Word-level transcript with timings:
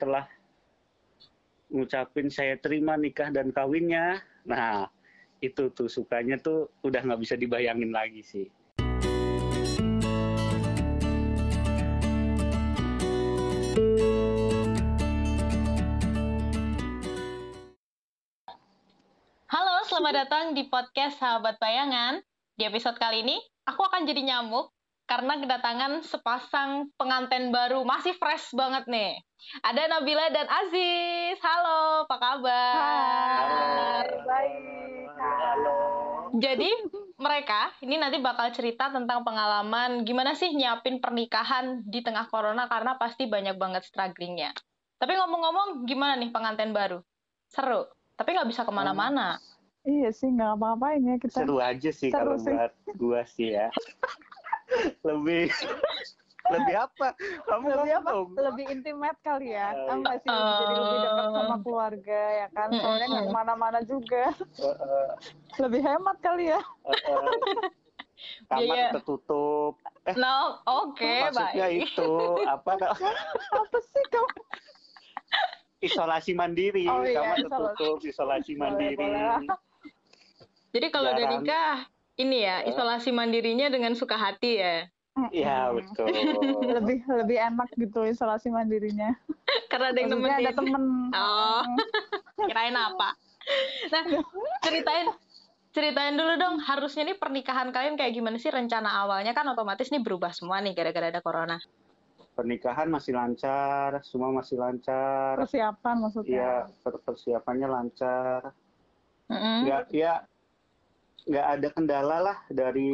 setelah 0.00 0.24
ngucapin 1.68 2.32
saya 2.32 2.56
terima 2.56 2.96
nikah 2.96 3.28
dan 3.28 3.52
kawinnya 3.52 4.24
nah 4.48 4.88
itu 5.44 5.68
tuh 5.76 5.92
sukanya 5.92 6.40
tuh 6.40 6.72
udah 6.80 7.04
nggak 7.04 7.20
bisa 7.20 7.36
dibayangin 7.36 7.92
lagi 7.92 8.24
sih 8.24 8.48
Halo, 19.52 19.84
selamat 19.84 20.14
datang 20.24 20.44
di 20.56 20.64
podcast 20.70 21.18
Sahabat 21.18 21.58
Bayangan. 21.58 22.22
Di 22.54 22.70
episode 22.70 22.96
kali 22.96 23.26
ini, 23.26 23.36
aku 23.66 23.82
akan 23.82 24.06
jadi 24.06 24.22
nyamuk 24.22 24.70
karena 25.10 25.42
kedatangan 25.42 26.06
sepasang 26.06 26.86
pengantin 26.94 27.50
baru. 27.50 27.82
Masih 27.82 28.14
fresh 28.14 28.54
banget 28.54 28.86
nih. 28.86 29.18
Ada 29.66 29.90
Nabila 29.90 30.30
dan 30.30 30.46
Aziz. 30.46 31.34
Halo, 31.42 32.06
apa 32.06 32.16
kabar? 32.22 32.74
Hai, 32.78 34.06
baik. 34.22 35.10
halo 35.18 35.78
Jadi, 36.38 36.70
mereka 37.18 37.74
ini 37.82 37.98
nanti 37.98 38.22
bakal 38.22 38.54
cerita 38.54 38.94
tentang 38.94 39.26
pengalaman 39.26 40.06
gimana 40.06 40.38
sih 40.38 40.54
nyiapin 40.54 41.02
pernikahan 41.02 41.82
di 41.82 42.06
tengah 42.06 42.30
corona 42.30 42.70
karena 42.70 42.94
pasti 42.94 43.26
banyak 43.26 43.58
banget 43.58 43.82
strugglingnya. 43.90 44.54
Tapi 45.02 45.18
ngomong-ngomong, 45.18 45.90
gimana 45.90 46.14
nih 46.14 46.30
pengantin 46.30 46.70
baru? 46.70 47.02
Seru, 47.50 47.82
tapi 48.14 48.38
nggak 48.38 48.46
bisa 48.46 48.62
ke 48.62 48.70
mana-mana. 48.70 49.42
Iya 49.82 50.14
sih, 50.14 50.30
nggak 50.30 50.54
apa-apain 50.54 51.02
ya 51.02 51.16
kita. 51.18 51.40
seru 51.40 51.56
aja 51.58 51.90
sih 51.90 52.12
Seru 52.12 52.36
kalau 52.36 52.36
sih. 52.36 52.52
buat 52.52 52.72
gua 53.00 53.22
sih 53.24 53.48
ya 53.56 53.72
lebih 55.02 55.50
lebih 56.50 56.74
apa 56.76 57.14
kamu 57.46 57.66
Lebih 57.68 57.92
apa? 57.94 58.10
ngomong. 58.10 58.26
Lebih 58.34 58.66
intimate 58.72 59.18
kali 59.22 59.54
ya. 59.54 59.70
Oh, 59.70 59.86
Kan 59.86 59.96
nggak 60.02 60.18
sih 60.20 60.30
jadi 60.32 60.74
lebih 60.74 60.98
dekat 61.00 61.26
sama 61.30 61.54
Oh. 61.54 61.58
keluarga 61.62 62.20
ya 62.36 62.48
kan. 62.50 62.68
Soalnya 62.74 63.06
nggak 63.06 63.22
Mm-mm. 63.22 63.30
ke 63.30 63.38
mana-mana 63.38 63.80
juga. 63.82 64.24
Eh, 64.58 64.66
eh, 64.66 65.08
Lebih 65.58 65.80
hemat 65.80 66.16
kali 66.18 66.44
ya. 66.48 66.60
eh, 66.60 66.98
eh. 66.98 67.28
kamar 68.46 68.76
Biaya. 68.76 68.90
tertutup 68.92 69.74
eh 70.04 70.12
No, 70.12 70.60
oke, 70.62 71.12
maksudnya 71.24 71.66
baik. 71.70 71.88
itu 71.88 72.10
apa 72.44 72.72
Apa 73.50 73.78
sih 73.80 74.04
kamu? 74.10 74.40
isolasi 75.80 76.32
mandiri 76.34 76.84
Oh 76.84 77.00
iya, 77.00 77.16
kamar 77.16 77.36
isolasi. 77.38 77.48
tertutup 77.48 77.98
isolasi 78.04 78.52
Boleh, 78.52 78.60
mandiri 78.60 78.96
boleh. 79.00 79.48
Jadi 80.70 80.86
kalau 80.90 81.08
udah 81.10 81.26
nikah, 81.32 81.76
ini 82.20 82.44
ya, 82.44 82.62
Eh. 82.62 82.70
isolasi 82.70 83.10
mandirinya 83.10 83.66
dengan 83.66 83.92
suka 83.94 84.14
hati 84.14 84.52
ya. 84.56 84.76
Iya 85.32 85.74
betul 85.74 86.06
Lebih 86.78 87.02
lebih 87.02 87.38
enak 87.42 87.68
gitu 87.74 88.04
isolasi 88.04 88.48
mandirinya. 88.48 89.16
Karena 89.70 89.90
ada 89.90 89.98
yang 89.98 90.10
Maksudnya 90.12 90.36
ada 90.38 90.52
temen. 90.54 90.82
Oh. 91.10 91.62
Kirain 92.48 92.72
apa? 92.72 93.08
Nah, 93.90 94.02
ceritain 94.60 95.08
ceritain 95.70 96.14
dulu 96.14 96.34
dong, 96.34 96.54
harusnya 96.60 97.02
nih 97.04 97.14
pernikahan 97.14 97.70
kalian 97.70 97.94
kayak 97.94 98.10
gimana 98.10 98.36
sih 98.36 98.48
rencana 98.48 99.02
awalnya 99.02 99.30
kan 99.30 99.46
otomatis 99.46 99.88
nih 99.88 99.98
berubah 99.98 100.30
semua 100.30 100.58
nih 100.58 100.72
gara-gara 100.72 101.08
ada 101.08 101.20
corona. 101.20 101.58
pernikahan 102.30 102.88
masih 102.88 103.12
lancar 103.12 104.00
semua 104.00 104.32
masih 104.32 104.56
lancar 104.56 105.36
Persiapan 105.36 105.96
maksudnya. 106.00 106.30
Iya 106.32 106.52
per- 106.80 107.02
persiapannya 107.04 107.68
lancar 107.68 108.40
Mm-mm. 109.28 109.68
nggak 109.68 109.84
ya 109.92 110.24
nggak 111.24 111.46
ada 111.46 111.68
kendala 111.70 112.16
lah 112.22 112.38
dari 112.48 112.90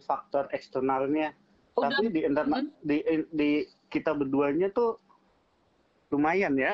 faktor 0.00 0.46
eksternalnya 0.50 1.34
Udah, 1.74 1.90
tapi 1.90 2.04
di 2.08 2.20
internal 2.22 2.62
di, 2.80 3.02
di 3.28 3.50
kita 3.88 4.14
berduanya 4.14 4.70
tuh 4.70 4.98
lumayan 6.10 6.54
ya 6.54 6.70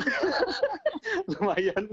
lumayan 1.33 1.85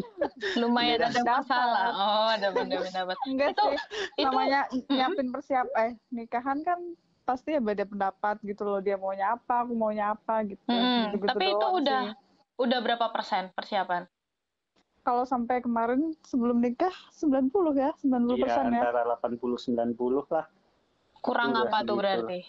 lumayan 0.60 1.00
ada 1.00 1.22
masalah. 1.24 1.88
Oh, 1.96 2.28
ada 2.28 2.48
beda-beda. 2.52 3.16
Enggak 3.30 3.56
Itu- 3.56 3.64
sih. 3.64 3.78
Itu 4.20 4.28
namanya 4.28 4.62
nyiapin 4.90 5.28
persiap 5.32 5.68
eh 5.78 5.96
nikahan 6.12 6.60
kan 6.62 6.80
pasti 7.24 7.56
ya 7.56 7.62
beda 7.62 7.84
pendapat 7.84 8.40
gitu 8.42 8.64
loh 8.64 8.80
dia 8.80 8.96
maunya 8.96 9.36
apa 9.36 9.64
aku 9.64 9.76
maunya 9.76 10.12
apa 10.12 10.44
gitu 10.44 10.64
Mm-mm. 10.68 11.16
Gitu-gitu 11.16 11.28
Tapi 11.32 11.46
itu 11.48 11.68
udah 11.80 12.02
sih. 12.04 12.16
udah 12.58 12.80
berapa 12.80 13.06
persen 13.12 13.52
persiapan? 13.52 14.08
Kalau 15.08 15.24
sampai 15.24 15.64
kemarin 15.64 16.12
sebelum 16.22 16.60
nikah 16.60 16.92
90 17.16 17.48
ya 17.74 17.96
90 17.96 18.36
ya 18.36 18.44
persen 18.44 18.66
ya 18.68 18.84
antara 18.84 19.08
80 19.16 19.40
90 19.40 19.96
lah 20.28 20.46
Kurang 21.18 21.50
Udah 21.50 21.64
apa 21.64 21.78
tuh 21.80 21.96
segitu. 21.96 21.96
berarti? 21.98 22.40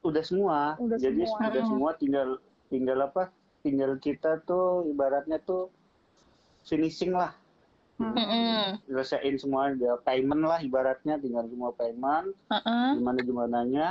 udah 0.00 0.22
semua 0.22 0.58
Udah 0.78 0.96
jadi 0.96 1.22
semua. 1.22 1.40
udah 1.42 1.48
Mm-mm. 1.58 1.70
semua 1.72 1.90
tinggal 1.94 2.28
tinggal 2.68 2.98
apa 3.02 3.22
tinggal 3.58 3.96
kita 3.96 4.38
tuh 4.42 4.84
ibaratnya 4.86 5.40
tuh 5.40 5.72
finishing 6.62 7.16
lah 7.16 7.32
Hmm. 7.98 8.78
Selesaiin 8.86 9.34
semua 9.36 9.74
dia 9.74 9.98
payment 9.98 10.38
lah 10.40 10.62
ibaratnya 10.62 11.18
tinggal 11.18 11.42
semua 11.44 11.74
payment 11.74 12.30
Mm-mm. 12.46 12.94
gimana 12.94 13.18
gimananya 13.18 13.86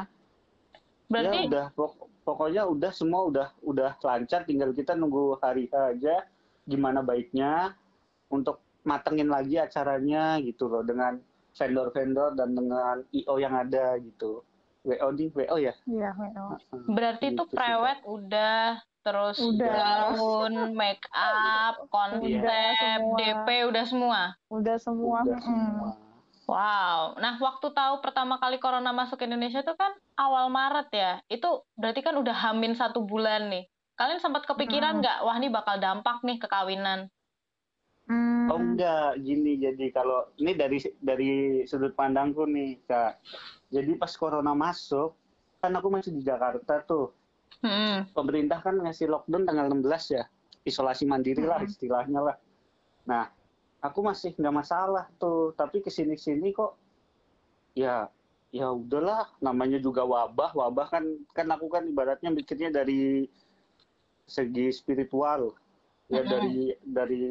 Berarti 1.08 1.38
ya 1.38 1.44
udah 1.46 1.66
pok- 1.74 2.08
pokoknya 2.24 2.64
udah 2.64 2.92
semua 2.92 3.28
udah 3.28 3.48
udah 3.60 4.00
lancar 4.00 4.44
tinggal 4.44 4.72
kita 4.72 4.96
nunggu 4.96 5.36
hari 5.38 5.68
aja 5.68 6.24
gimana 6.68 7.00
baiknya 7.02 7.74
untuk 8.28 8.60
matengin 8.84 9.32
lagi 9.32 9.56
acaranya 9.58 10.38
gitu 10.44 10.68
loh 10.68 10.84
dengan 10.84 11.20
vendor-vendor 11.56 12.38
dan 12.38 12.54
dengan 12.54 13.02
IO 13.12 13.36
yang 13.42 13.56
ada 13.58 13.98
gitu 13.98 14.44
WO 14.88 15.08
di 15.12 15.28
WO 15.36 15.56
ya 15.60 15.74
iya 15.90 16.12
WO. 16.16 16.56
Berarti 16.92 17.34
Gitu 17.34 17.44
tuh 17.44 17.48
sih, 17.52 17.58
prewed 17.60 18.00
udah, 18.08 18.80
terus 19.04 19.38
Udah. 19.42 20.16
gaun, 20.16 20.54
make 20.76 21.04
up, 21.12 21.76
konsep, 21.92 22.24
Udah 22.24 22.76
semua. 22.96 23.18
DP 23.20 23.48
udah 23.68 23.86
semua. 23.88 24.22
udah 24.48 24.78
semua 24.80 25.18
udah 25.28 25.40
semua 25.44 25.90
Wow. 26.48 27.20
Nah, 27.20 27.36
waktu 27.44 27.68
tahu 27.76 28.00
pertama 28.00 28.40
kali 28.40 28.56
corona 28.56 28.96
masuk 28.96 29.20
ke 29.20 29.28
Indonesia 29.28 29.60
tuh 29.68 29.76
kan 29.76 29.92
awal 30.16 30.48
Maret 30.48 30.88
ya. 30.96 31.12
Itu 31.28 31.68
berarti 31.76 32.00
kan 32.00 32.16
udah 32.16 32.32
hamin 32.32 32.72
satu 32.72 33.04
bulan 33.04 33.52
nih. 33.52 33.68
Kalian 33.98 34.22
sempat 34.22 34.46
kepikiran 34.46 34.98
Hmm. 34.98 35.02
nggak, 35.02 35.18
wah 35.26 35.36
ini 35.42 35.50
bakal 35.50 35.82
dampak 35.82 36.22
nih 36.22 36.38
ke 36.38 36.46
kawinan? 36.46 37.10
Hmm. 38.08 38.48
Oh 38.48 38.62
enggak, 38.62 39.20
gini 39.20 39.58
jadi 39.60 39.92
kalau 39.92 40.32
ini 40.38 40.54
dari 40.54 40.78
dari 41.02 41.32
sudut 41.68 41.98
pandangku 41.98 42.46
nih 42.48 42.80
kak. 42.86 43.20
Jadi 43.74 43.98
pas 44.00 44.14
corona 44.16 44.54
masuk, 44.56 45.18
kan 45.60 45.74
aku 45.76 45.90
masih 45.92 46.14
di 46.14 46.22
Jakarta 46.24 46.80
tuh. 46.86 47.12
Hmm. 47.60 48.06
Pemerintah 48.14 48.62
kan 48.62 48.78
ngasih 48.80 49.10
lockdown 49.10 49.44
tanggal 49.44 49.68
16 49.74 50.14
ya, 50.14 50.24
isolasi 50.64 51.10
mandiri 51.10 51.42
lah 51.44 51.60
Hmm. 51.60 51.68
istilahnya 51.68 52.22
lah. 52.22 52.38
Nah, 53.10 53.34
aku 53.82 54.06
masih 54.06 54.38
nggak 54.38 54.56
masalah 54.56 55.10
tuh, 55.18 55.58
tapi 55.58 55.82
ke 55.82 55.90
sini 55.90 56.16
sini 56.16 56.54
kok, 56.54 56.78
ya 57.74 58.08
ya 58.54 58.72
udahlah, 58.72 59.28
namanya 59.44 59.82
juga 59.82 60.08
wabah, 60.08 60.56
wabah 60.56 60.88
kan 60.88 61.04
kan 61.36 61.50
aku 61.52 61.68
kan 61.68 61.84
ibaratnya 61.84 62.32
mikirnya 62.32 62.72
dari 62.72 63.28
segi 64.28 64.70
spiritual, 64.70 65.56
ya 66.06 66.20
Mm-mm. 66.20 66.30
dari 66.30 66.58
dari 66.84 67.26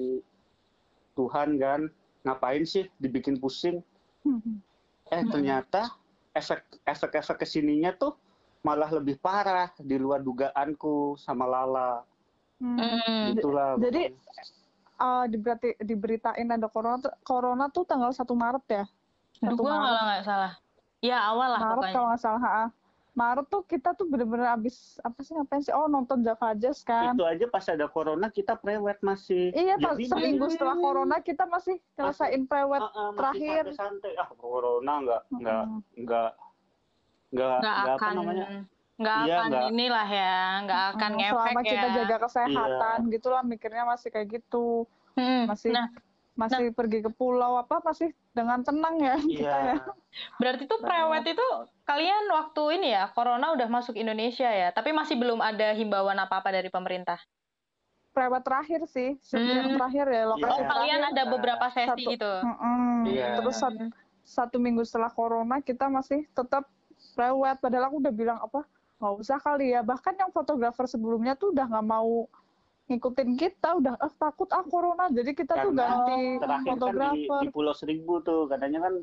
Tuhan 1.12 1.57
kan 1.57 1.81
ngapain 2.23 2.65
sih 2.65 2.89
dibikin 2.97 3.37
pusing 3.37 3.84
Hmm. 4.21 4.59
eh 5.07 5.23
ternyata 5.25 5.95
efek 6.33 6.67
efek 6.83 7.15
efek 7.15 7.37
ke 7.37 7.47
sininya 7.47 7.95
tuh 7.95 8.19
malah 8.61 8.91
lebih 8.91 9.15
parah 9.17 9.71
di 9.79 9.95
luar 9.95 10.19
dugaanku 10.19 11.15
sama 11.17 11.47
Lala 11.47 12.03
Hmm. 12.57 12.75
Hmm. 12.75 13.31
itulah 13.31 13.78
Jadi 13.78 14.17
uh, 14.97 15.25
diberati, 15.27 15.78
diberitain 15.78 16.49
ada 16.49 16.67
corona 16.67 16.99
tuh- 16.99 17.17
corona 17.23 17.65
tuh 17.69 17.84
tanggal 17.84 18.11
1 18.11 18.19
Maret 18.34 18.65
ya 18.67 18.84
Satu 19.37 19.61
Maret. 19.61 19.78
malah 19.78 20.03
nggak 20.03 20.25
salah. 20.25 20.53
Ya 20.99 21.21
awal 21.23 21.49
lah 21.51 21.61
Maret 21.61 21.71
pokoknya. 21.77 21.93
kalau 21.93 22.07
nggak 22.09 22.23
salah 22.25 22.43
ha. 22.43 22.65
Maret 23.16 23.49
tuh 23.49 23.65
kita 23.65 23.91
tuh 23.91 24.04
bener-bener 24.04 24.44
abis 24.47 25.00
apa 25.00 25.16
sih 25.19 25.32
ngapain 25.32 25.59
sih 25.59 25.72
oh 25.72 25.88
nonton 25.88 26.21
Java 26.21 26.53
Jazz 26.53 26.81
kan 26.81 27.16
itu 27.16 27.25
aja 27.25 27.49
pas 27.49 27.65
ada 27.65 27.88
corona 27.88 28.28
kita 28.28 28.54
prewed 28.54 29.01
masih 29.01 29.51
Iya, 29.51 29.74
pas 29.77 29.97
Jadi 29.97 30.04
seminggu 30.07 30.45
masih- 30.45 30.54
setelah 30.54 30.77
corona 30.77 31.16
kita 31.18 31.45
masih 31.47 31.80
nyelesain 31.95 32.45
prewed. 32.45 32.77
Ah, 32.78 32.92
masih 32.92 33.16
terakhir. 33.16 33.65
santai-santai. 33.72 34.13
ah 34.15 34.28
corona 34.30 34.92
nggak 35.01 35.22
nggak 35.33 35.65
nggak 35.97 36.30
nggak 37.33 37.57
Nggak 37.57 37.57
nggak 37.59 37.77
apa 37.89 37.97
akan, 37.98 38.13
namanya 38.15 38.47
nggak 38.97 39.16
Iya, 39.19 39.34
akan 39.34 39.48
nggak. 39.51 39.65
inilah 39.66 40.09
ya, 40.10 40.36
nggak 40.62 40.83
akan 40.86 41.10
Hmm, 41.10 41.19
ngefek 41.19 41.33
Selama 41.34 41.60
ya. 41.60 41.71
kita 41.71 41.86
jaga 41.91 42.16
kesehatan 42.22 42.98
gitulah 43.10 43.42
mikirnya 43.42 43.84
masih 43.84 44.09
kayak 44.10 44.28
gitu. 44.30 44.84
Hmm. 45.12 45.45
Masih 45.47 45.69
Nah, 45.71 45.89
masih 46.36 46.68
pergi 46.71 47.00
ke 47.00 47.09
pulau 47.09 47.56
apa 47.56 47.80
masih 47.80 48.12
dengan 48.30 48.60
tenang 48.60 48.97
ya 48.97 49.16
kita 49.24 49.41
iya 49.41 49.56
ya. 49.66 49.77
berarti 50.36 50.65
tuh 50.65 50.78
prewed 50.78 51.24
itu 51.27 51.47
kalian 51.83 52.24
waktu 52.28 52.62
ini 52.77 52.88
ya, 52.92 53.09
corona 53.09 53.50
udah 53.50 53.66
masuk 53.66 53.94
Indonesia 53.94 54.47
ya, 54.47 54.68
tapi 54.68 54.91
masih 54.91 55.15
belum 55.15 55.38
ada 55.38 55.71
himbauan 55.71 56.16
apa-apa 56.16 56.50
dari 56.50 56.66
pemerintah. 56.66 57.16
Prewed 58.10 58.42
terakhir 58.42 58.80
sih, 58.86 59.15
yang 59.30 59.71
Hmm. 59.71 59.77
terakhir 59.77 60.06
ya 60.09 60.22
lokasi 60.27 60.50
Oh, 60.50 60.59
Iya. 60.59 60.66
kalian 60.66 60.98
terakhir. 60.98 61.15
ada 61.15 61.22
beberapa 61.28 61.66
sesi 61.68 61.86
Satu. 61.86 62.10
gitu. 62.10 62.33
Iya. 63.06 63.27
Terus 63.38 63.54
sat- 63.54 63.92
satu 64.24 64.56
minggu 64.56 64.83
setelah 64.83 65.09
corona 65.09 65.60
kita 65.60 65.86
masih 65.86 66.27
tetap 66.28 66.66
prewed. 67.12 67.56
Padahal 67.56 67.86
aku 67.86 67.97
udah 68.00 68.10
bilang 68.10 68.38
apa 68.41 68.65
nggak 68.97 69.15
usah 69.16 69.38
kali 69.38 69.71
ya. 69.71 69.80
Bahkan 69.80 70.16
yang 70.16 70.30
fotografer 70.30 70.84
sebelumnya 70.86 71.33
tuh 71.33 71.53
udah 71.53 71.65
nggak 71.66 71.86
mau 71.86 72.27
ngikutin 72.86 73.30
kita 73.34 73.68
udah 73.74 73.94
ah, 73.97 74.12
takut 74.12 74.47
ah 74.48 74.62
corona. 74.62 75.10
Jadi 75.10 75.30
kita 75.33 75.53
tuh 75.54 75.74
Karena 75.74 75.83
ganti 75.83 76.16
terakhir 76.38 76.66
kan 76.66 76.71
di, 76.71 76.71
fotografer. 76.78 77.41
di 77.42 77.48
Pulau 77.50 77.74
Seribu 77.74 78.12
tuh 78.21 78.41
katanya 78.47 78.78
kan 78.80 78.94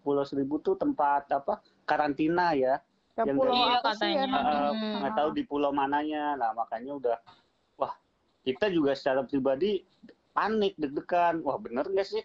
Pulau 0.00 0.24
Seribu 0.24 0.54
tuh 0.58 0.74
tempat 0.74 1.28
apa 1.28 1.54
karantina 1.84 2.52
ya 2.52 2.80
ya 3.14 3.24
yang 3.24 3.36
pulau 3.36 3.48
dari- 3.50 3.74
apa 3.74 3.90
sih 3.94 4.08
Iya, 4.10 4.24
Eh, 4.24 4.70
Hmm. 4.70 4.94
nggak 5.00 5.14
tahu 5.14 5.30
di 5.32 5.42
pulau 5.42 5.70
mananya. 5.70 6.34
Nah 6.34 6.52
makanya 6.52 6.92
udah 6.94 7.16
wah 7.74 7.92
kita 8.42 8.68
juga 8.68 8.92
secara 8.92 9.20
pribadi 9.22 9.84
panik 10.32 10.72
deg-degan. 10.74 11.40
Wah 11.40 11.56
bener 11.56 11.84
nggak 11.86 12.04
sih? 12.06 12.22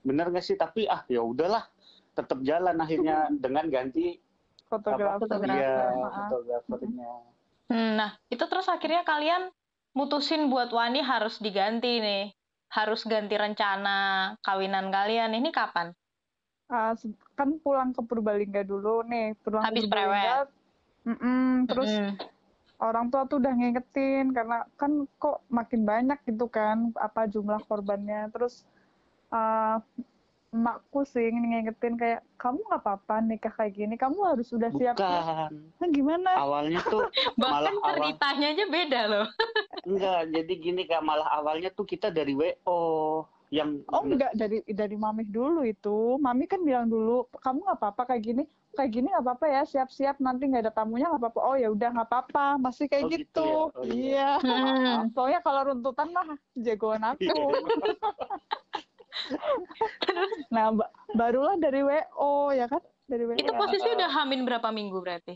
Bener 0.00 0.26
nggak 0.28 0.42
sih? 0.42 0.54
Tapi 0.54 0.86
ah 0.86 1.02
ya 1.06 1.22
udahlah 1.22 1.66
tetap 2.12 2.38
jalan 2.40 2.74
akhirnya 2.76 3.16
dengan 3.40 3.66
ganti 3.66 4.18
fotografer 4.64 5.22
Fotografer. 5.22 5.54
iya 5.54 5.74
Maaf. 5.92 6.14
fotografernya. 6.28 7.10
Hmm, 7.68 7.92
Nah, 7.94 8.10
itu 8.26 8.40
terus 8.40 8.64
akhirnya 8.64 9.02
kalian 9.02 9.52
mutusin 9.96 10.48
buat 10.52 10.68
Wani 10.72 11.00
harus 11.00 11.40
diganti 11.40 12.00
nih. 12.00 12.24
Harus 12.68 13.00
ganti 13.08 13.34
rencana 13.36 13.96
kawinan 14.44 14.92
kalian. 14.92 15.32
Ini 15.32 15.48
kapan? 15.54 15.96
Se- 17.00 17.16
kan 17.32 17.56
pulang 17.64 17.96
ke 17.96 18.04
Purbalingga 18.04 18.60
dulu 18.60 19.00
nih 19.08 19.32
pulang 19.40 19.64
Habis 19.64 19.88
ke 19.88 19.88
Purbalingga 19.88 20.34
terus 21.68 21.90
Mm-mm. 21.96 22.20
orang 22.78 23.06
tua 23.08 23.24
tuh 23.24 23.40
udah 23.40 23.52
ngingetin 23.56 24.30
karena 24.36 24.68
kan 24.76 25.08
kok 25.16 25.42
makin 25.48 25.82
banyak 25.88 26.18
gitu 26.28 26.46
kan 26.52 26.92
apa 26.94 27.24
jumlah 27.32 27.60
korbannya 27.64 28.28
terus 28.34 28.68
uh, 29.32 29.80
emakku 30.48 31.04
sih 31.04 31.28
ngingetin 31.28 32.00
kayak 32.00 32.24
kamu 32.40 32.64
nggak 32.64 32.80
apa-apa 32.80 33.20
nikah 33.20 33.52
kayak 33.52 33.76
gini 33.76 33.94
kamu 34.00 34.16
harus 34.24 34.48
sudah 34.48 34.72
siap 34.72 34.96
bukan. 34.96 35.52
Nah, 35.76 35.88
gimana? 35.92 36.30
Awalnya 36.40 36.80
tuh 36.88 37.04
Bahkan 37.40 37.52
malah 37.52 37.72
awal 37.76 37.94
ceritanya 38.00 38.46
aja 38.56 38.64
beda 38.64 39.00
loh. 39.12 39.26
enggak 39.88 40.20
jadi 40.32 40.52
gini 40.56 40.82
kak 40.88 41.04
malah 41.04 41.28
awalnya 41.36 41.68
tuh 41.68 41.84
kita 41.84 42.08
dari 42.08 42.32
wo 42.32 42.48
yang 43.48 43.80
oh 43.88 44.04
enggak 44.04 44.32
dari 44.36 44.60
dari 44.64 44.96
mami 44.96 45.28
dulu 45.28 45.64
itu. 45.64 46.16
Mami 46.16 46.44
kan 46.48 46.64
bilang 46.64 46.88
dulu 46.88 47.28
kamu 47.44 47.68
nggak 47.68 47.78
apa-apa 47.80 48.02
kayak 48.12 48.22
gini 48.24 48.42
kayak 48.72 48.90
gini 48.92 49.08
nggak 49.08 49.24
apa-apa 49.24 49.46
ya 49.52 49.62
siap-siap 49.68 50.16
nanti 50.20 50.48
nggak 50.48 50.68
ada 50.68 50.72
tamunya 50.72 51.12
nggak 51.12 51.28
apa-apa. 51.28 51.40
Oh 51.44 51.56
ya 51.60 51.68
udah 51.68 51.88
nggak 51.92 52.08
apa-apa 52.08 52.56
masih 52.56 52.88
kayak 52.88 53.04
Oh, 53.04 53.10
gitu 53.12 53.20
gitu, 53.20 53.44
ya? 53.44 53.52
Oh, 53.76 53.84
iya. 53.84 54.30
iya. 54.40 54.92
Hmm. 55.00 55.12
pokoknya 55.12 55.40
kalau 55.44 55.60
runtutan 55.72 56.08
mah 56.12 56.28
jagoan 56.56 57.04
aku 57.04 57.24
nah 60.54 60.72
ba- 60.72 60.92
barulah 61.12 61.56
dari 61.56 61.82
wo 61.82 62.50
ya 62.50 62.66
kan 62.66 62.82
dari 63.06 63.24
wo 63.26 63.32
Itu 63.34 63.52
posisi 63.52 63.88
udah 63.88 64.08
hamin 64.08 64.44
berapa 64.44 64.68
minggu 64.70 64.98
berarti? 65.00 65.34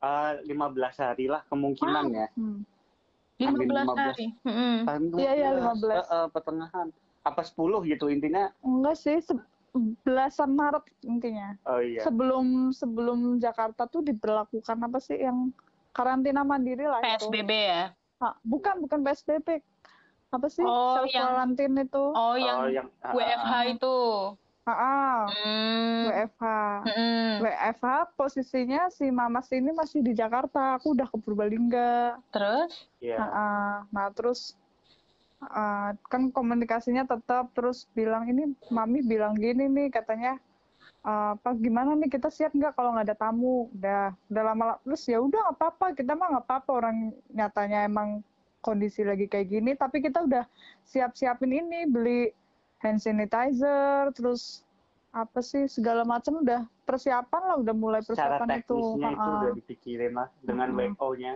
Ah, 0.00 0.36
15 0.44 0.96
hari 1.00 1.26
lah 1.26 1.42
kemungkinan 1.48 2.04
ya 2.12 2.28
Hmm. 2.36 2.62
15 3.36 3.68
15. 3.68 3.96
hari. 4.00 4.26
Mm-mm. 4.48 4.76
Iya, 5.20 5.32
iya, 5.36 5.48
15. 5.52 5.92
Eh, 5.92 6.06
eh, 6.08 6.26
pertengahan 6.32 6.88
apa 7.20 7.42
10 7.42 7.82
gitu 7.84 8.06
intinya 8.06 8.54
enggak 8.62 8.96
sih 8.96 9.18
belasan 10.06 10.54
Maret 10.56 10.86
intinya 11.04 11.58
oh 11.68 11.82
iya 11.82 12.00
sebelum 12.00 12.70
sebelum 12.70 13.36
Jakarta 13.36 13.84
tuh 13.84 14.00
diberlakukan 14.00 14.78
apa 14.78 15.02
sih 15.02 15.18
yang 15.20 15.50
karantina 15.90 16.46
mandiri 16.46 16.86
lah 16.86 17.02
itu 17.02 17.28
PSBB 17.28 17.50
ya? 17.50 17.84
Ah, 18.22 18.32
bukan 18.40 18.80
bukan 18.80 19.04
PSBB 19.04 19.60
apa 20.28 20.46
sih? 20.48 20.60
Oh, 20.60 20.96
self 20.96 21.08
yang- 21.08 21.22
quarantine 21.24 21.74
itu? 21.80 22.04
Oh, 22.06 22.12
Oh, 22.12 22.34
yang 22.36 22.58
yang 22.74 22.86
ah, 23.00 23.12
WFH 23.12 23.52
itu. 23.70 23.96
ah, 24.62 24.72
ah, 24.72 25.16
Hmm. 25.28 26.02
WFH 26.04 26.44
Mm-mm. 26.84 27.28
WFH 27.40 27.86
posisinya 28.12 28.90
si 28.90 29.06
Mamas 29.08 29.46
ini 29.50 29.70
masih 29.70 30.00
di 30.00 30.12
Jakarta. 30.12 30.74
Aku 30.76 30.92
udah 30.92 31.06
ke 31.06 31.16
Purbalingga. 31.16 32.18
Terus? 32.28 32.90
iya. 32.98 33.16
Ah, 33.16 33.30
ah. 33.30 33.72
nah 33.88 34.10
terus 34.10 34.58
ah, 35.40 35.94
kan 36.04 36.28
komunikasinya 36.28 37.04
tetap. 37.04 37.52
Terus 37.52 37.86
bilang 37.92 38.26
ini 38.26 38.42
mami 38.68 39.00
bilang 39.00 39.34
gini 39.34 39.66
nih 39.66 39.88
katanya. 39.90 40.42
Ah, 41.00 41.32
apa 41.32 41.54
gimana 41.54 41.94
nih? 41.94 42.10
Kita 42.10 42.26
siap 42.28 42.50
nggak 42.50 42.74
kalau 42.74 42.90
nggak 42.90 43.06
ada 43.06 43.16
tamu? 43.16 43.70
Udah 43.72 44.10
udah 44.26 44.42
lama 44.44 44.64
terus 44.82 45.06
ya 45.06 45.18
udah 45.18 45.38
nggak 45.40 45.56
apa-apa. 45.56 45.86
Kita 45.94 46.12
mah 46.12 46.28
nggak 46.32 46.44
apa-apa. 46.44 46.70
Orang 46.74 46.96
nyatanya 47.30 47.86
emang 47.86 48.26
kondisi 48.66 49.06
lagi 49.06 49.30
kayak 49.30 49.46
gini 49.46 49.70
tapi 49.72 50.02
kita 50.02 50.26
udah 50.26 50.42
siap-siapin 50.82 51.54
ini 51.54 51.86
beli 51.86 52.34
hand 52.82 52.98
sanitizer 52.98 54.10
terus 54.10 54.66
apa 55.14 55.38
sih 55.40 55.64
segala 55.64 56.02
macam 56.02 56.42
udah 56.42 56.66
persiapan 56.82 57.42
lah 57.46 57.56
udah 57.56 57.74
mulai 57.74 58.02
secara 58.02 58.36
persiapan 58.36 58.48
itu 58.58 58.74
teknisnya 58.74 59.08
itu 59.08 59.22
Ah, 59.22 59.34
udah 59.38 59.50
dipikirin 59.54 60.12
lah 60.12 60.28
dengan 60.42 60.68
Mm-mm. 60.74 60.92
WO-nya 60.98 61.34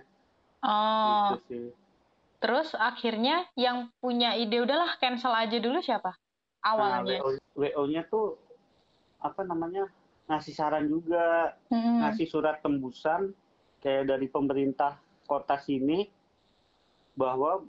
Oh, 0.61 1.33
gitu 1.33 1.37
sih 1.47 1.67
terus 2.37 2.75
akhirnya 2.75 3.49
yang 3.55 3.89
punya 3.97 4.35
ide 4.35 4.61
udahlah 4.61 4.97
cancel 4.97 5.33
aja 5.33 5.57
dulu 5.57 5.81
siapa? 5.81 6.13
nah, 6.13 6.73
Awalnya. 7.01 7.21
WO, 7.21 7.29
WO-nya 7.57 8.05
tuh 8.05 8.37
apa 9.17 9.45
namanya 9.45 9.89
ngasih 10.27 10.53
saran 10.53 10.85
juga 10.85 11.57
Mm-mm. 11.73 12.05
ngasih 12.05 12.29
surat 12.29 12.61
tembusan 12.61 13.33
kayak 13.81 14.13
dari 14.13 14.29
pemerintah 14.29 15.01
kota 15.25 15.57
sini 15.57 16.05
bahwa 17.19 17.65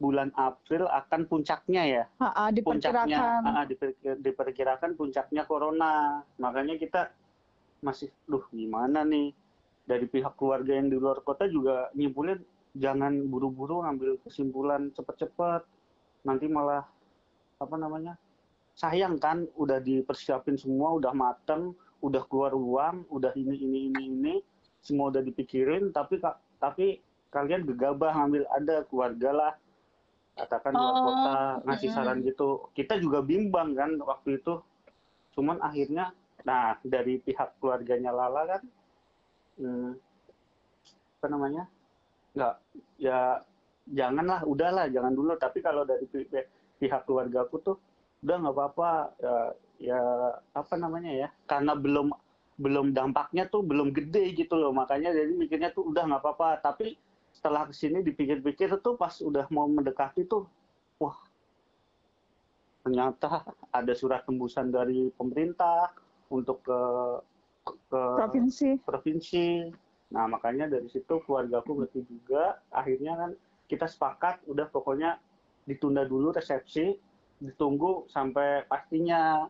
bulan 0.00 0.32
April 0.32 0.88
akan 0.88 1.28
puncaknya 1.28 1.82
ya. 1.84 2.04
Ah, 2.16 2.48
puncaknya 2.48 3.04
diperkirakan 3.04 3.52
ah, 3.52 3.64
diper- 3.68 4.20
diperkirakan 4.24 4.90
puncaknya 4.96 5.42
corona. 5.44 6.24
Makanya 6.40 6.80
kita 6.80 7.12
masih 7.84 8.08
duh 8.24 8.44
gimana 8.48 9.04
nih? 9.04 9.36
Dari 9.84 10.06
pihak 10.08 10.38
keluarga 10.40 10.72
yang 10.72 10.88
di 10.88 10.96
luar 10.96 11.20
kota 11.20 11.50
juga 11.50 11.90
nyimpulin 11.98 12.40
jangan 12.78 13.26
buru-buru 13.26 13.82
ngambil 13.82 14.22
kesimpulan 14.22 14.94
cepet-cepet 14.94 15.66
nanti 16.22 16.46
malah 16.46 16.86
apa 17.58 17.74
namanya 17.74 18.14
sayang 18.78 19.18
kan 19.18 19.50
udah 19.58 19.82
dipersiapin 19.82 20.54
semua 20.54 20.94
udah 20.94 21.10
mateng 21.10 21.74
udah 22.06 22.22
keluar 22.30 22.54
uang 22.54 23.10
udah 23.10 23.34
ini 23.36 23.56
ini 23.58 23.78
ini 23.92 24.02
ini. 24.08 24.34
Semua 24.80 25.12
udah 25.12 25.20
dipikirin 25.20 25.92
tapi 25.92 26.22
tapi 26.56 27.02
kalian 27.30 27.62
gegabah 27.66 28.12
ngambil 28.18 28.44
ada 28.50 28.76
keluarga 28.90 29.30
lah 29.30 29.52
katakan 30.34 30.72
luar 30.72 30.94
Oh, 30.94 31.04
kota 31.04 31.36
ngasih 31.68 31.90
saran 31.92 32.18
gitu. 32.24 32.70
Kita 32.72 32.96
juga 32.96 33.20
bimbang 33.20 33.76
kan 33.76 33.90
waktu 34.00 34.40
itu. 34.40 34.62
Cuman 35.36 35.60
akhirnya 35.62 36.10
nah 36.40 36.72
dari 36.80 37.20
pihak 37.20 37.60
keluarganya 37.60 38.10
Lala 38.10 38.42
kan 38.48 38.62
hmm, 39.60 39.90
apa 41.20 41.26
namanya? 41.28 41.62
Nggak 42.34 42.54
ya 42.98 43.38
janganlah 43.90 44.40
udahlah 44.48 44.86
jangan 44.88 45.12
dulu. 45.12 45.36
Tapi 45.36 45.58
kalau 45.60 45.84
dari 45.84 46.06
pi- 46.08 46.26
pi- 46.26 46.50
pihak 46.80 47.04
keluarga 47.04 47.44
aku 47.44 47.56
tuh 47.60 47.76
udah 48.24 48.36
nggak 48.40 48.54
apa-apa. 48.56 48.90
Ya, 49.20 49.36
ya 49.80 50.00
apa 50.56 50.74
namanya 50.76 51.12
ya 51.12 51.28
karena 51.44 51.76
belum 51.76 52.12
belum 52.60 52.92
dampaknya 52.92 53.48
tuh 53.48 53.60
belum 53.60 53.92
gede 53.92 54.32
gitu 54.34 54.56
loh. 54.56 54.72
Makanya 54.72 55.12
jadi 55.12 55.32
mikirnya 55.36 55.70
tuh 55.76 55.84
udah 55.92 56.08
nggak 56.08 56.22
apa-apa. 56.24 56.64
Tapi 56.64 56.96
setelah 57.32 57.66
ke 57.68 57.74
sini 57.74 58.02
dipikir-pikir 58.04 58.74
tuh 58.82 58.98
pas 58.98 59.12
udah 59.22 59.46
mau 59.54 59.66
mendekati 59.70 60.26
tuh 60.26 60.44
wah 61.00 61.16
ternyata 62.84 63.44
ada 63.70 63.92
surat 63.92 64.24
tembusan 64.24 64.72
dari 64.72 65.12
pemerintah 65.14 65.92
untuk 66.32 66.64
ke 66.64 66.80
ke 67.90 68.00
provinsi 68.18 68.80
provinsi. 68.82 69.46
Nah, 70.10 70.26
makanya 70.26 70.66
dari 70.66 70.90
situ 70.90 71.22
keluargaku 71.22 71.82
ngerti 71.82 72.02
juga. 72.08 72.58
Akhirnya 72.74 73.14
kan 73.14 73.30
kita 73.70 73.86
sepakat 73.86 74.42
udah 74.50 74.66
pokoknya 74.66 75.22
ditunda 75.70 76.02
dulu 76.02 76.34
resepsi, 76.34 76.98
ditunggu 77.38 78.10
sampai 78.10 78.66
pastinya. 78.66 79.46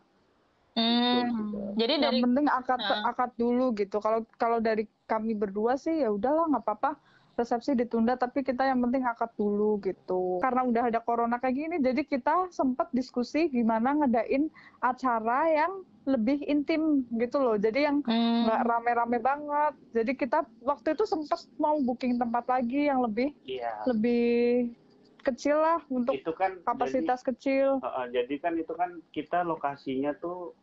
Hmm. 0.76 1.32
Gitu. 1.32 1.58
Jadi 1.80 1.92
yang 1.96 2.04
dari 2.04 2.18
penting 2.22 2.46
akad 2.46 2.80
Nah. 2.80 3.10
akad 3.10 3.30
dulu 3.40 3.72
gitu 3.74 3.98
kalau 3.98 4.22
kalau 4.38 4.58
dari 4.62 4.86
kami 5.08 5.34
berdua 5.34 5.74
sih 5.74 6.04
ya 6.04 6.12
udahlah 6.14 6.46
nggak 6.46 6.62
apa-apa 6.62 6.94
resepsi 7.34 7.72
ditunda 7.72 8.14
tapi 8.14 8.40
kita 8.40 8.64
yang 8.64 8.80
penting 8.80 9.02
akad 9.02 9.30
dulu 9.34 9.78
gitu 9.80 10.38
karena 10.38 10.62
udah 10.64 10.84
ada 10.88 11.00
corona 11.00 11.36
kayak 11.36 11.56
gini 11.56 11.76
jadi 11.78 12.02
kita 12.02 12.50
sempat 12.50 12.90
diskusi 12.90 13.48
gimana 13.48 13.94
ngedain 13.96 14.48
acara 14.78 15.48
yang 15.48 15.72
lebih 16.04 16.40
intim 16.44 17.04
gitu 17.12 17.38
loh 17.38 17.56
jadi 17.56 17.92
yang 17.92 18.02
Hmm. 18.02 18.48
nggak 18.48 18.62
rame-rame 18.64 19.18
banget 19.20 19.74
jadi 19.92 20.12
kita 20.16 20.38
waktu 20.60 20.96
itu 20.96 21.04
sempat 21.04 21.44
mau 21.56 21.76
booking 21.78 22.16
tempat 22.16 22.48
lagi 22.48 22.88
yang 22.88 23.04
lebih 23.04 23.36
Iya. 23.44 23.84
lebih 23.84 24.72
kecil 25.20 25.60
lah 25.60 25.84
untuk 25.92 26.16
Itu 26.16 26.32
kan 26.32 26.56
kapasitas 26.64 27.20
kecil 27.20 27.76
Jadi, 27.76 27.84
uh, 27.84 27.96
uh, 28.00 28.06
jadi 28.08 28.34
kan 28.40 28.52
itu 28.56 28.72
kan 28.72 28.90
kita 29.12 29.44
lokasinya 29.44 30.16
tuh 30.16 30.56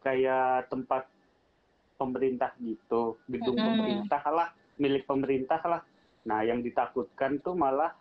kayak 0.00 0.68
tempat 0.68 1.08
pemerintah 1.96 2.56
gitu, 2.58 3.20
gedung 3.28 3.56
Mm-mm. 3.56 3.68
pemerintah 3.68 4.22
lah, 4.24 4.48
milik 4.80 5.04
pemerintah 5.04 5.60
lah. 5.62 5.82
Nah, 6.24 6.40
yang 6.40 6.64
ditakutkan 6.64 7.36
tuh 7.38 7.52
malah 7.52 7.92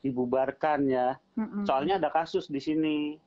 dibubarkan 0.00 0.88
ya. 0.88 1.20
Mm-mm. 1.36 1.68
Soalnya 1.68 2.00
ada 2.00 2.08
kasus 2.08 2.48
di 2.48 2.58
sini. 2.58 3.20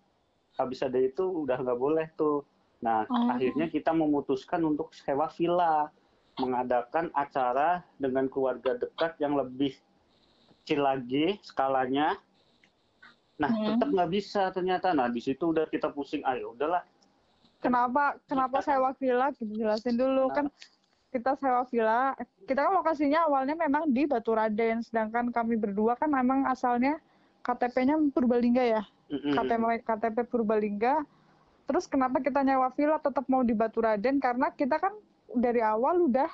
Habis 0.57 0.81
ada 0.81 0.97
itu 0.97 1.23
udah 1.45 1.61
nggak 1.61 1.79
boleh 1.79 2.09
tuh. 2.17 2.41
Nah, 2.81 3.05
Oh. 3.05 3.29
akhirnya 3.29 3.67
kita 3.67 3.91
memutuskan 3.91 4.63
untuk 4.63 4.91
sewa 4.91 5.27
villa, 5.31 5.91
mengadakan 6.39 7.11
acara 7.11 7.83
dengan 7.99 8.25
keluarga 8.25 8.75
dekat 8.75 9.19
yang 9.19 9.35
lebih 9.35 9.75
kecil 10.63 10.83
lagi 10.83 11.37
skalanya. 11.43 12.15
Nah, 13.39 13.51
Hmm. 13.51 13.75
tetap 13.75 13.87
nggak 13.91 14.11
bisa 14.11 14.51
ternyata. 14.51 14.91
Nah, 14.91 15.07
di 15.07 15.19
situ 15.19 15.51
udah 15.51 15.67
kita 15.67 15.91
pusing. 15.91 16.23
Ayo, 16.25 16.55
udahlah. 16.55 16.83
kenapa 17.59 18.15
kenapa 18.23 18.63
sewa 18.63 18.95
villa 18.95 19.35
jelasin 19.35 19.99
dulu 19.99 20.31
kan 20.31 20.47
kita 21.09 21.33
sewa 21.35 21.65
villa 21.65 22.13
kita 22.45 22.59
kan 22.65 22.73
lokasinya 22.75 23.25
awalnya 23.25 23.57
memang 23.57 23.89
di 23.89 24.05
Baturaden 24.05 24.81
sedangkan 24.81 25.33
kami 25.33 25.57
berdua 25.57 25.97
kan 25.97 26.09
memang 26.09 26.45
asalnya 26.45 27.01
KTP-nya 27.41 27.95
Purbalingga 28.13 28.63
ya 28.63 28.83
Mm-mm. 29.09 29.33
KTP 29.33 29.63
KTP 29.81 30.17
Purbalingga 30.25 31.01
terus 31.65 31.85
kenapa 31.85 32.21
kita 32.21 32.41
nyewa 32.41 32.69
villa 32.73 32.97
tetap 32.97 33.25
mau 33.25 33.41
di 33.41 33.53
Baturaden 33.53 34.17
karena 34.19 34.49
kita 34.51 34.77
kan 34.77 34.93
dari 35.33 35.61
awal 35.61 36.09
udah 36.09 36.29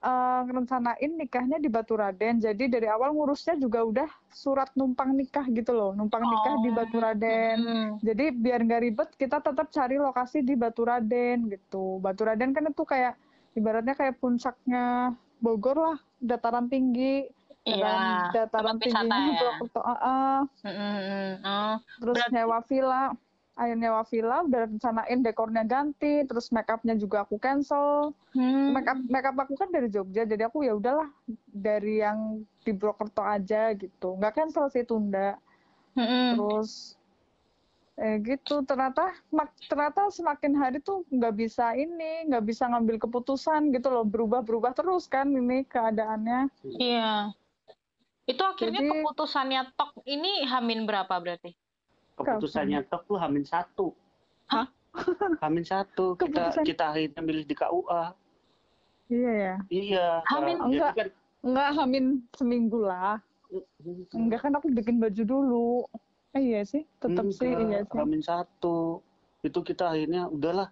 eh, 0.00 0.40
ngerencanain 0.46 1.12
nikahnya 1.14 1.58
di 1.58 1.68
Baturaden 1.68 2.40
jadi 2.40 2.64
dari 2.66 2.86
awal 2.88 3.12
ngurusnya 3.12 3.54
juga 3.58 3.82
udah 3.84 4.08
surat 4.32 4.70
numpang 4.74 5.14
nikah 5.14 5.46
gitu 5.50 5.70
loh 5.70 5.90
numpang 5.92 6.22
nikah 6.24 6.54
di 6.58 6.70
Oh. 6.70 6.74
Baturaden 6.74 7.58
Hmm. 7.60 7.88
jadi 8.00 8.24
biar 8.34 8.60
nggak 8.66 8.82
ribet 8.82 9.08
kita 9.14 9.38
tetap 9.38 9.70
cari 9.70 9.96
lokasi 9.98 10.42
di 10.42 10.54
Baturaden 10.54 11.46
gitu. 11.46 11.98
Baturaden 12.00 12.50
kan 12.50 12.64
itu 12.66 12.82
kayak 12.82 13.14
ibaratnya 13.52 13.94
kayak 13.94 14.18
puncaknya 14.18 15.14
Bogor 15.40 15.76
lah, 15.76 15.98
dataran 16.18 16.68
tinggi. 16.68 17.24
Iya. 17.60 17.76
dataran, 17.76 18.32
dataran 18.32 18.76
tempat 18.76 18.86
wisata 18.88 19.04
tingginya 19.04 19.20
ya. 19.20 19.40
Purwokerto. 19.40 19.80
ah, 19.80 20.00
ah. 20.00 20.38
Mm, 20.64 20.72
mm, 20.72 20.96
mm. 20.96 21.32
Oh, 21.44 21.76
terus 22.00 22.16
Berarti- 22.16 22.32
nyewa 22.32 22.58
villa, 22.64 23.02
ayo 23.56 23.74
nyewa 23.76 24.02
villa 24.08 24.36
udah 24.40 24.60
rencanain 24.64 25.20
dekornya 25.20 25.62
ganti, 25.64 26.14
terus 26.24 26.48
make 26.50 26.68
upnya 26.68 26.96
juga 26.96 27.24
aku 27.24 27.36
cancel. 27.36 28.16
hmm. 28.32 28.72
Make 28.72 28.88
up 28.88 28.98
make 29.04 29.26
up 29.28 29.36
aku 29.36 29.54
kan 29.56 29.68
dari 29.68 29.88
Jogja, 29.88 30.24
jadi 30.24 30.48
aku 30.48 30.64
ya 30.64 30.72
udahlah 30.72 31.08
dari 31.46 32.00
yang 32.00 32.40
di 32.60 32.72
Purwokerto 32.72 33.20
aja 33.20 33.76
gitu. 33.76 34.16
Nggak 34.16 34.34
cancel 34.36 34.68
sih 34.68 34.84
tunda. 34.84 35.36
Mm, 35.92 36.00
mm. 36.00 36.28
terus 36.38 36.99
eh 38.00 38.16
gitu 38.18 38.64
ternyata 38.64 39.12
mak- 39.28 39.52
ternyata 39.62 40.08
semakin 40.08 40.56
hari 40.56 40.80
tuh 40.80 41.04
nggak 41.06 41.34
bisa 41.36 41.72
ini 41.74 42.24
nggak 42.26 42.42
bisa 42.42 42.64
ngambil 42.64 42.96
keputusan 42.98 43.68
gitu 43.70 43.88
loh 43.88 44.02
berubah-berubah 44.02 44.72
terus 44.72 45.04
kan 45.04 45.28
ini 45.28 45.62
keadaannya 45.62 46.48
Iya. 46.72 47.36
Itu 48.24 48.40
akhirnya 48.40 48.80
Jadi- 48.80 48.90
keputusannya 48.94 49.60
Tok 49.74 50.00
ini 50.06 50.44
Hamin 50.44 50.86
berapa 50.86 51.12
berarti? 51.12 51.52
Keputusannya 52.14 52.84
tok 52.84 53.04
tuh 53.04 53.16
Hamin 53.16 53.42
satu. 53.42 53.92
Hah? 54.46 54.68
Hamin 55.42 55.62
satu. 55.62 56.14
Kita 56.14 56.48
Keputusan- 56.48 56.64
kita 56.64 56.84
akhirnya 56.90 57.20
milih 57.20 57.44
di 57.44 57.54
KUA. 57.54 58.04
iya 59.08 59.32
ya 59.34 59.54
Iya. 59.68 60.08
Hamin- 60.24 60.56
Nah, 60.56 60.68
Enggak. 60.68 60.92
kan 60.94 61.08
nggak 61.40 61.68
hamin 61.74 62.04
seminggu 62.30 62.80
lah 62.80 63.16
enggak 64.12 64.40
kan 64.40 64.52
aku 64.54 64.68
bikin 64.70 64.96
baju 64.96 65.22
dulu 65.22 65.70
Eh, 66.30 66.42
iya 66.54 66.62
sih 66.62 66.86
tetap 67.02 67.26
sih 67.34 67.50
Enggak, 67.50 67.66
iya 67.66 67.80
sih 67.90 67.98
Hamin 67.98 68.22
satu. 68.22 69.02
Itu 69.42 69.58
kita 69.66 69.90
akhirnya 69.90 70.30
udahlah. 70.30 70.70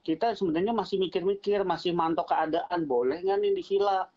Kita 0.00 0.32
sebenarnya 0.32 0.72
masih 0.72 0.96
mikir-mikir, 0.96 1.60
masih 1.68 1.92
mantau 1.92 2.24
keadaan. 2.24 2.88
Boleh 2.88 3.20
nggak 3.20 3.38
nih 3.42 3.52
di 3.58 3.62
villa? 3.68 4.08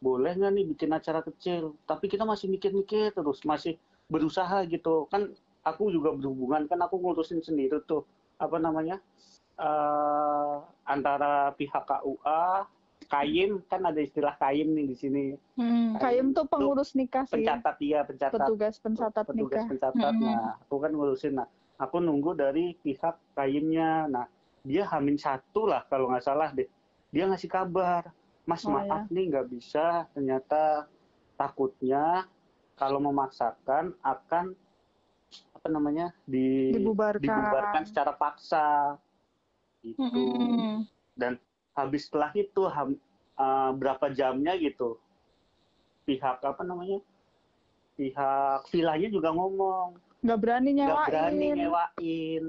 Boleh 0.00 0.32
nggak 0.32 0.52
nih 0.56 0.64
bikin 0.72 0.90
acara 0.96 1.20
kecil? 1.20 1.76
Tapi 1.84 2.08
kita 2.08 2.24
masih 2.24 2.48
mikir-mikir 2.48 3.12
terus, 3.12 3.44
masih 3.44 3.76
berusaha 4.08 4.64
gitu. 4.64 5.04
Kan 5.12 5.36
aku 5.60 5.92
juga 5.92 6.16
berhubungan, 6.16 6.64
kan 6.70 6.80
aku 6.80 6.96
ngurusin 7.02 7.44
sendiri 7.44 7.84
tuh. 7.84 8.08
Apa 8.40 8.56
namanya? 8.56 8.96
eh 9.54 10.54
antara 10.82 11.54
pihak 11.54 11.86
KUA, 11.86 12.66
Kayim, 13.06 13.62
kan 13.70 13.84
ada 13.84 14.00
istilah 14.00 14.34
Kayim 14.36 14.74
nih 14.74 14.86
di 14.90 14.96
sini. 14.96 15.24
Hmm. 15.56 15.96
Kayem 15.96 16.34
tuh 16.34 16.44
pengurus 16.48 16.92
nikah 16.98 17.24
sih 17.28 17.42
Pencatat 17.42 17.74
dia, 17.78 18.00
pencatat 18.02 18.34
petugas 18.34 18.74
pencatat 18.80 19.24
petugas 19.24 19.64
nikah 19.64 19.64
pencatat. 19.70 20.12
Mm-mm. 20.16 20.26
Nah, 20.26 20.58
aku 20.60 20.76
kan 20.82 20.90
ngurusin. 20.92 21.32
Nah, 21.38 21.48
aku 21.78 21.96
nunggu 22.00 22.34
dari 22.34 22.74
pihak 22.80 23.16
kayinnya. 23.36 24.10
Nah, 24.10 24.26
dia 24.64 24.88
hamin 24.90 25.20
satu 25.20 25.68
lah 25.68 25.84
kalau 25.86 26.10
nggak 26.10 26.24
salah 26.24 26.50
deh. 26.50 26.66
Dia 27.14 27.30
ngasih 27.30 27.50
kabar, 27.52 28.10
Mas 28.48 28.66
Oh, 28.66 28.74
maaf 28.74 29.06
nih 29.12 29.30
nggak 29.30 29.46
bisa. 29.52 30.08
Ternyata 30.12 30.88
takutnya 31.38 32.26
kalau 32.74 32.98
memaksakan 32.98 33.94
akan 34.02 34.54
apa 35.54 35.66
namanya 35.70 36.12
di 36.26 36.74
dibubarkan 36.74 37.22
dibubarkan 37.22 37.82
secara 37.86 38.12
paksa. 38.18 38.98
Gitu. 39.80 40.00
Mm-mm. 40.00 40.84
Dan 41.14 41.38
habis 41.74 42.06
setelah 42.06 42.30
itu 42.32 42.62
ham- 42.66 42.98
eh, 43.34 43.70
berapa 43.74 44.06
jamnya 44.10 44.54
gitu. 44.56 44.96
Pihak 46.04 46.40
apa 46.40 46.62
namanya 46.62 47.00
pihak 47.94 48.66
villanya 48.70 49.08
juga 49.08 49.30
ngomong. 49.30 49.98
Nggak 50.20 50.38
berani 50.40 50.68
nggak 50.72 50.88
nyewain. 50.88 51.08
berani 51.10 51.46
nyewain. 51.52 52.44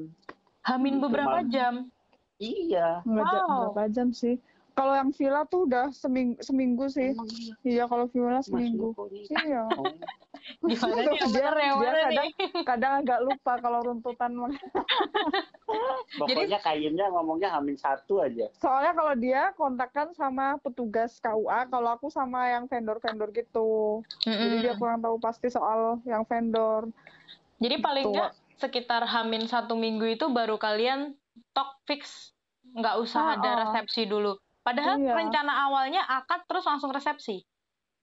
Hamin 0.61 0.95
beberapa 0.97 1.37
Cuman- 1.41 1.51
jam. 1.51 1.73
iya. 2.37 3.01
Nggak 3.03 3.25
Wow. 3.25 3.49
berapa 3.73 3.83
jam 3.91 4.09
sih 4.11 4.35
kalau 4.75 4.93
yang 4.93 5.09
villa 5.09 5.41
tuh 5.45 5.63
udah 5.63 5.89
seminggu 5.89 6.35
seminggu 6.39 6.85
sih. 6.85 7.11
Emang 7.11 7.27
iya, 7.31 7.53
iya 7.63 7.83
kalau 7.85 8.05
villa 8.05 8.39
seminggu. 8.39 8.91
iya. 9.25 9.63
Oh, 10.45 10.67
Di 10.69 10.77
mana 10.77 11.01
nih 11.01 11.25
Dia- 11.25 11.53
dia 11.73 11.73
kadang- 12.05 12.33
kadang 12.63 12.93
agak 13.01 13.19
lupa 13.19 13.53
kalau 13.57 13.79
runtutan. 13.81 14.29
Pokoknya 16.19 16.59
kayaknya 16.61 17.09
ngomongnya 17.09 17.49
hamin 17.49 17.73
satu 17.75 18.21
aja. 18.21 18.45
Soalnya 18.55 18.93
kalau 18.93 19.13
dia 19.15 19.41
kontakkan 19.53 20.13
sama 20.13 20.61
petugas 20.61 21.17
KUA 21.17 21.65
kalau 21.65 21.89
aku 21.89 22.07
sama 22.07 22.45
yang 22.47 22.69
vendor-vendor 22.69 23.33
gitu. 23.33 24.03
Jadi 24.21 24.55
dia 24.61 24.73
kurang 24.75 25.01
tahu 25.01 25.17
pasti 25.17 25.49
soal 25.49 25.97
yang 26.03 26.21
vendor. 26.23 26.93
Jadi 27.57 27.75
paling 27.79 28.05
Gitu. 28.05 28.13
nggak 28.13 28.31
sekitar 28.55 29.01
Hamin 29.03 29.49
satu 29.49 29.73
minggu 29.73 30.05
itu 30.09 30.29
baru 30.29 30.55
kalian 30.55 31.17
talk 31.51 31.81
fix. 31.83 32.31
Nggak 32.67 32.95
usah 32.99 33.23
Ah, 33.23 33.35
ada 33.35 33.49
ah. 33.49 33.57
resepsi 33.65 34.05
dulu. 34.05 34.37
Padahal 34.65 34.97
Iya. 34.97 35.13
rencana 35.13 35.53
awalnya 35.69 36.01
akad 36.03 36.41
terus 36.49 36.65
langsung 36.65 36.89
resepsi. 36.89 37.45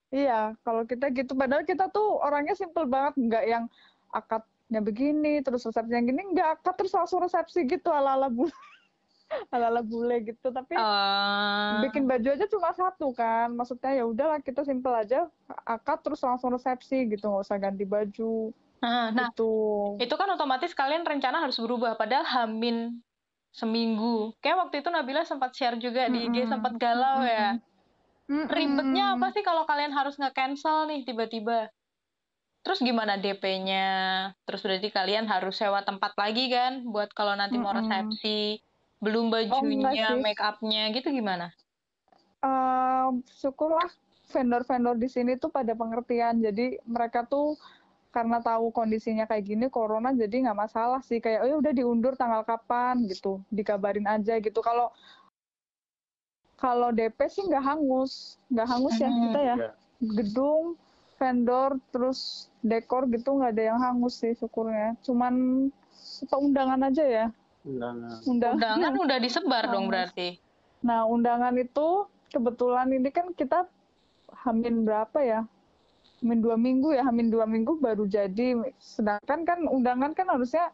iya 0.07 0.53
kalau 0.61 0.85
kita 0.85 1.09
gitu. 1.09 1.33
Padahal 1.33 1.65
kita 1.65 1.89
tuh 1.89 2.21
orangnya 2.21 2.53
simple 2.53 2.85
banget. 2.85 3.17
Nggak 3.17 3.43
yang 3.43 3.65
akadnya 4.09 4.79
begini 4.79 5.41
terus 5.41 5.65
resepsinya 5.65 5.99
gini. 5.99 6.21
Nggak 6.31 6.61
akad 6.61 6.73
terus 6.77 6.93
langsung 6.93 7.19
resepsi 7.19 7.65
gitu. 7.65 7.89
Ala 7.89 8.15
ala 8.15 8.29
bule. 8.29 8.53
Ala 9.51 9.73
ala 9.73 9.81
bule 9.81 10.21
gitu. 10.21 10.47
Tapi 10.47 10.77
Eh, 10.77 11.71
bikin 11.81 12.05
baju 12.05 12.29
aja 12.29 12.45
cuma 12.45 12.69
satu 12.71 13.09
kan. 13.11 13.49
Maksudnya 13.51 13.97
ya 13.97 14.05
udahlah 14.05 14.37
kita 14.39 14.61
simple 14.61 14.93
aja. 14.93 15.25
Akad 15.65 16.05
terus 16.05 16.21
langsung 16.21 16.53
resepsi 16.53 17.09
gitu. 17.09 17.25
Nggak 17.27 17.43
usah 17.43 17.57
ganti 17.57 17.83
baju. 17.83 18.53
Nah, 18.79 19.09
nah, 19.09 19.31
gitu. 19.31 19.49
itu 19.97 20.11
kan 20.11 20.27
otomatis 20.29 20.75
kalian 20.75 21.01
rencana 21.01 21.41
harus 21.41 21.57
berubah. 21.57 21.97
Padahal 21.97 22.27
Hamin 22.27 23.01
seminggu. 23.53 24.33
Kayak 24.41 24.67
waktu 24.67 24.81
itu 24.81 24.89
Nabila 24.89 25.21
sempat 25.23 25.53
share 25.53 25.77
juga 25.77 26.09
di 26.09 26.25
IG 26.25 26.49
sempat 26.49 26.73
galau 26.75 27.21
ya. 27.21 27.61
Mm-mm. 28.25 28.49
Ribetnya 28.49 29.13
apa 29.13 29.29
sih 29.29 29.45
kalau 29.45 29.63
kalian 29.69 29.93
harus 29.93 30.17
nge-cancel 30.17 30.89
nih 30.89 31.05
tiba-tiba? 31.05 31.69
Terus 32.63 32.79
gimana 32.81 33.19
DP-nya? 33.19 34.31
Terus 34.47 34.63
berarti 34.63 34.89
kalian 34.89 35.29
harus 35.29 35.59
sewa 35.59 35.83
tempat 35.85 36.17
lagi 36.17 36.49
kan 36.49 36.81
buat 36.87 37.13
kalau 37.13 37.37
nanti 37.37 37.59
mau 37.61 37.75
resepsi. 37.75 38.63
Belum 39.03 39.27
enggak 39.27 39.51
bajunya, 39.51 40.07
sih. 40.15 40.23
make 40.23 40.39
up-nya 40.39 40.87
gitu 40.95 41.11
gimana? 41.11 41.51
Eh, 42.39 43.07
syukurlah 43.37 43.91
vendor-vendor 44.31 44.95
di 44.95 45.11
sini 45.11 45.35
tuh 45.35 45.51
pada 45.51 45.75
pengertian. 45.75 46.39
Jadi 46.39 46.79
mereka 46.87 47.27
tuh 47.27 47.59
karena 48.13 48.37
tahu 48.39 48.69
kondisinya 48.69 49.25
kayak 49.25 49.43
gini 49.43 49.65
corona 49.73 50.13
jadi 50.13 50.45
nggak 50.45 50.59
masalah 50.69 51.01
sih. 51.01 51.17
Kayak 51.17 51.39
oh 51.43 51.47
ya 51.49 51.55
udah 51.57 51.73
diundur 51.73 52.13
tanggal 52.13 52.45
kapan 52.45 53.09
gitu. 53.09 53.41
Dikabarin 53.49 54.05
aja 54.05 54.37
gitu. 54.37 54.61
Kalau 54.61 54.93
kalau 56.55 56.93
DP 56.93 57.17
sih 57.27 57.43
nggak 57.43 57.65
hangus. 57.65 58.37
Nggak 58.53 58.67
hangus 58.69 58.95
ya 59.01 59.09
Hmm. 59.09 59.19
kita 59.27 59.39
ya. 59.41 59.55
Nggak. 59.57 59.73
gedung 60.03 60.63
vendor 61.15 61.79
terus 61.95 62.51
dekor 62.59 63.07
gitu 63.07 63.39
nggak 63.39 63.55
ada 63.55 63.63
yang 63.73 63.79
hangus 63.81 64.21
sih 64.21 64.37
syukurnya. 64.37 64.93
Cuman 65.01 65.67
apa 66.23 66.35
undangan 66.37 66.79
aja 66.85 67.03
ya. 67.03 67.25
Undangan. 67.65 68.19
Undangan. 68.29 68.57
Undangan 68.59 68.93
udah 69.01 69.17
disebar 69.25 69.63
dong 69.71 69.87
berarti. 69.89 70.37
Nah, 70.83 71.07
undangan 71.07 71.55
itu 71.55 72.05
kebetulan 72.29 72.91
ini 72.91 73.07
kan 73.07 73.31
kita 73.31 73.63
hamin 74.43 74.83
berapa 74.83 75.15
ya? 75.23 75.41
Hamin 76.23 76.39
dua 76.39 76.55
minggu 76.55 76.95
ya, 76.95 77.03
hamin 77.03 77.27
dua 77.27 77.43
minggu 77.43 77.83
baru 77.83 78.07
jadi. 78.07 78.55
Sedangkan 78.79 79.43
kan 79.43 79.59
undangan 79.67 80.15
kan 80.15 80.23
harusnya 80.31 80.71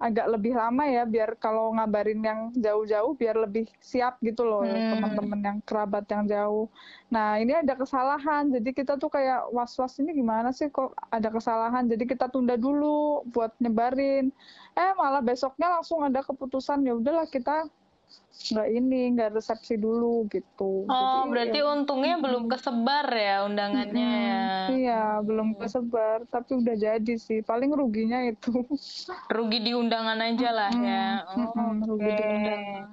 agak 0.00 0.32
lebih 0.32 0.52
lama 0.56 0.84
ya, 0.88 1.04
biar 1.04 1.36
kalau 1.36 1.72
ngabarin 1.76 2.20
yang 2.24 2.40
jauh-jauh 2.56 3.12
biar 3.20 3.36
lebih 3.36 3.68
siap 3.80 4.16
gitu 4.24 4.44
loh 4.48 4.64
Hmm. 4.64 4.88
teman-teman 4.92 5.40
yang 5.44 5.58
kerabat 5.64 6.04
yang 6.08 6.24
jauh. 6.24 6.68
Nah, 7.12 7.36
ini 7.36 7.52
ada 7.52 7.76
kesalahan, 7.76 8.48
jadi 8.48 8.70
kita 8.72 8.96
tuh 8.96 9.12
kayak 9.12 9.52
was-was 9.52 9.96
ini 10.00 10.16
gimana 10.16 10.52
sih 10.56 10.68
kok 10.72 10.96
ada 11.12 11.28
kesalahan, 11.28 11.84
jadi 11.84 12.04
kita 12.08 12.32
tunda 12.32 12.56
dulu 12.56 13.24
buat 13.28 13.52
nyebarin. 13.60 14.32
Eh 14.72 14.92
malah 14.96 15.20
besoknya 15.20 15.68
langsung 15.80 16.00
ada 16.00 16.20
keputusan 16.24 16.80
ya 16.88 16.92
udahlah 16.96 17.28
kita 17.28 17.68
nggak 18.50 18.68
ini 18.72 19.00
nggak 19.14 19.30
resepsi 19.36 19.76
dulu 19.76 20.26
gitu. 20.32 20.88
Oh, 20.88 21.22
Jadi, 21.22 21.30
berarti 21.30 21.58
ya, 21.60 21.66
untungnya 21.70 22.14
belum 22.18 22.44
kesebar 22.48 23.06
ya 23.12 23.36
undangannya 23.46 24.08
ya. 24.10 24.38
mm, 24.40 24.66
iya 24.80 25.02
belum 25.22 25.48
kesebar 25.60 26.24
tapi 26.26 26.50
udah 26.58 26.76
jadi 26.76 27.14
sih. 27.20 27.44
Paling 27.44 27.70
ruginya 27.70 28.24
itu. 28.26 28.64
Rugi 29.30 29.58
di 29.62 29.72
undangan 29.76 30.18
aja 30.18 30.48
lah 30.50 30.72
ya. 30.72 31.04
Oh, 31.30 31.54
Mm-mm, 31.54 31.86
rugi 31.86 32.10
di 32.10 32.24
undangan. 32.24 32.86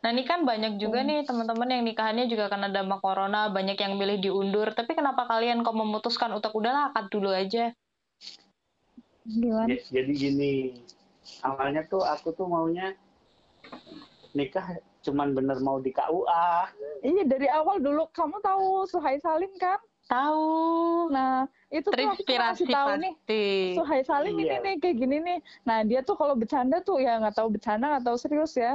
Nah, 0.00 0.08
ini 0.16 0.24
kan 0.24 0.48
banyak 0.48 0.80
juga 0.80 1.04
nih 1.04 1.28
teman-teman 1.28 1.68
yang 1.76 1.84
nikahannya 1.84 2.24
juga 2.24 2.48
karena 2.48 2.72
dampak 2.72 3.04
corona, 3.04 3.52
banyak 3.52 3.76
yang 3.76 4.00
milih 4.00 4.16
diundur. 4.24 4.72
Tapi 4.72 4.96
kenapa 4.96 5.28
kalian 5.28 5.60
kok 5.60 5.76
memutuskan 5.76 6.32
untuk 6.32 6.56
udahlah 6.56 6.88
akad 6.88 7.12
dulu 7.12 7.28
aja? 7.28 7.76
gimana 9.30 9.68
Ya, 9.68 9.78
jadi 9.92 10.12
gini, 10.16 10.54
awalnya 11.44 11.84
tuh 11.84 12.00
aku 12.00 12.32
tuh 12.32 12.48
maunya 12.48 12.96
nikah 14.34 14.66
cuman 15.00 15.32
bener 15.32 15.56
mau 15.64 15.80
di 15.80 15.90
KUA. 15.90 16.48
iya 17.00 17.24
dari 17.24 17.48
awal 17.48 17.80
dulu 17.80 18.04
kamu 18.12 18.36
tahu 18.44 18.84
Suhai 18.84 19.16
Salim 19.16 19.48
kan 19.56 19.80
Tahu. 20.10 21.06
nah 21.14 21.46
itu 21.70 21.86
tuh 21.86 21.94
aku 21.94 22.26
kasih 22.26 22.66
tahu 22.66 22.98
nih. 22.98 23.14
Suhai 23.78 24.02
Salim 24.02 24.34
Iya. 24.42 24.58
ini 24.58 24.66
nih 24.66 24.74
kayak 24.82 24.96
gini 24.98 25.16
nih. 25.22 25.38
Nah 25.62 25.86
dia 25.86 26.02
tuh 26.02 26.18
kalau 26.18 26.34
bercanda 26.34 26.82
tuh 26.82 26.98
ya 26.98 27.22
nggak 27.22 27.38
tahu 27.38 27.54
bercanda 27.54 27.94
nggak 27.94 28.10
tahu 28.10 28.18
serius 28.18 28.58
ya. 28.58 28.74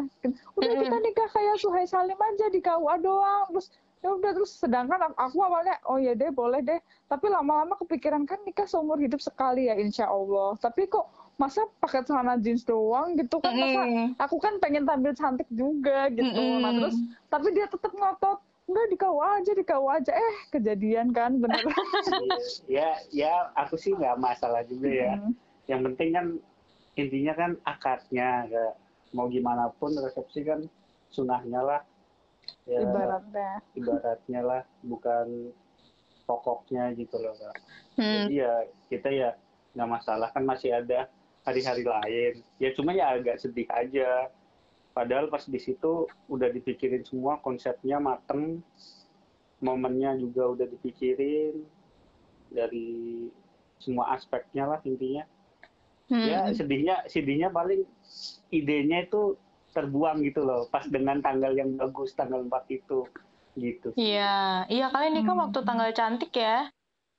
Udah 0.55 0.73
kita 0.79 0.95
nikah 1.03 1.27
kayak 1.35 1.59
Suhai 1.59 1.83
Salim 1.91 2.15
aja 2.15 2.47
di 2.47 2.63
KUA 2.63 2.95
doang. 3.03 3.51
Terus 3.51 3.67
ya 3.99 4.15
udah 4.15 4.31
terus 4.31 4.55
sedangkan 4.55 5.11
aku, 5.11 5.15
aku 5.19 5.37
awalnya 5.43 5.75
oh 5.91 5.99
ya 5.99 6.15
deh 6.15 6.31
boleh 6.31 6.63
deh. 6.63 6.79
Tapi 7.11 7.27
lama-lama 7.27 7.75
kepikiran 7.83 8.23
kan 8.23 8.39
nikah 8.47 8.63
seumur 8.63 8.95
hidup 8.95 9.19
sekali 9.19 9.67
ya 9.67 9.75
insya 9.75 10.07
Allah. 10.07 10.55
Tapi 10.55 10.87
kok 10.87 11.11
masa 11.35 11.67
pakai 11.83 11.99
celana 12.07 12.39
jeans 12.39 12.63
doang 12.63 13.19
gitu 13.19 13.43
kan 13.43 13.51
masa 13.51 13.81
aku 14.23 14.39
kan 14.39 14.55
pengen 14.63 14.87
tampil 14.87 15.11
cantik 15.11 15.47
juga 15.51 16.07
gitu. 16.11 16.43
Nah 16.63 16.71
terus 16.71 16.95
tapi 17.27 17.51
dia 17.51 17.67
tetap 17.67 17.91
ngotot 17.91 18.39
enggak 18.65 18.87
di 18.89 18.97
KUA 18.97 19.29
aja 19.41 19.51
di 19.53 19.63
KUA 19.65 19.91
aja 20.01 20.11
eh 20.17 20.35
kejadian 20.49 21.07
kan 21.13 21.37
bener. 21.37 21.61
ya, 22.77 22.97
ya 23.13 23.53
aku 23.53 23.77
sih 23.77 23.93
nggak 23.93 24.17
masalah 24.17 24.65
juga 24.65 24.89
ya. 24.89 25.13
Mm. 25.21 25.33
Yang 25.69 25.81
penting 25.91 26.09
kan 26.13 26.25
intinya 26.95 27.33
kan 27.37 27.51
akadnya, 27.67 28.29
ya. 28.49 28.65
mau 29.13 29.29
gimana 29.29 29.69
pun 29.77 29.93
resepsi 29.95 30.43
kan 30.43 30.65
sunahnya 31.13 31.61
lah. 31.61 31.81
Ya, 32.65 32.81
Ibaratnya. 32.81 33.51
ibaratnya 33.77 34.41
lah, 34.41 34.61
bukan 34.81 35.53
pokoknya 36.25 36.93
gitu 36.97 37.21
loh. 37.21 37.37
Kak. 37.37 37.55
Hmm. 38.01 38.27
Jadi 38.27 38.41
ya 38.41 38.53
kita 38.89 39.09
ya 39.13 39.29
nggak 39.77 39.89
masalah 39.91 40.29
kan 40.33 40.43
masih 40.43 40.73
ada 40.73 41.05
hari-hari 41.45 41.85
lain. 41.85 42.33
Ya 42.57 42.73
cuma 42.73 42.91
ya 42.91 43.15
agak 43.15 43.39
sedih 43.39 43.69
aja. 43.69 44.33
Padahal 44.91 45.29
pas 45.29 45.45
di 45.45 45.59
situ 45.59 46.09
udah 46.31 46.49
dipikirin 46.49 47.03
semua 47.05 47.37
konsepnya 47.39 47.99
mateng, 47.99 48.63
momennya 49.61 50.17
juga 50.17 50.55
udah 50.55 50.67
dipikirin 50.67 51.63
dari 52.49 53.27
semua 53.77 54.15
aspeknya 54.15 54.65
lah 54.65 54.79
intinya. 54.87 55.23
Hmm. 56.09 56.25
Ya 56.25 56.39
sedihnya 56.53 57.05
sedihnya 57.09 57.49
paling 57.51 57.83
idenya 58.53 59.05
itu 59.05 59.35
terbuang 59.75 60.23
gitu 60.23 60.47
loh 60.47 60.71
pas 60.71 60.87
dengan 60.87 61.19
tanggal 61.19 61.51
yang 61.51 61.75
bagus 61.75 62.15
tanggal 62.15 62.45
4 62.47 62.63
itu 62.71 63.03
gitu. 63.59 63.91
Iya, 63.99 64.63
iya 64.71 64.87
kalian 64.91 65.19
nikah 65.19 65.35
Hmm. 65.35 65.43
waktu 65.47 65.59
tanggal 65.67 65.89
cantik 65.91 66.31
ya. 66.31 66.71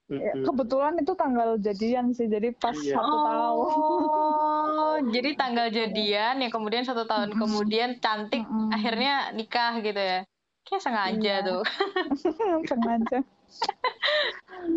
Ya, 0.07 0.31
kebetulan 0.39 0.95
itu 0.95 1.11
tanggal 1.19 1.59
jadian 1.59 2.15
sih, 2.15 2.31
jadi 2.31 2.55
pas 2.55 2.71
Iya. 2.71 2.95
satu 2.95 3.15
tahun. 3.19 3.67
Oh, 3.67 4.97
jadi 5.11 5.35
tanggal 5.35 5.67
jadian 5.67 6.39
ya 6.39 6.47
kemudian 6.47 6.87
satu 6.87 7.03
tahun 7.03 7.35
kemudian 7.35 7.99
cantik 7.99 8.39
akhirnya 8.71 9.35
nikah 9.35 9.83
gitu 9.83 9.99
ya. 9.99 10.23
Kayak 10.63 10.83
sengaja 10.83 11.19
Iya. 11.19 11.43
tuh. 11.43 11.63
Sengaja. 12.71 13.19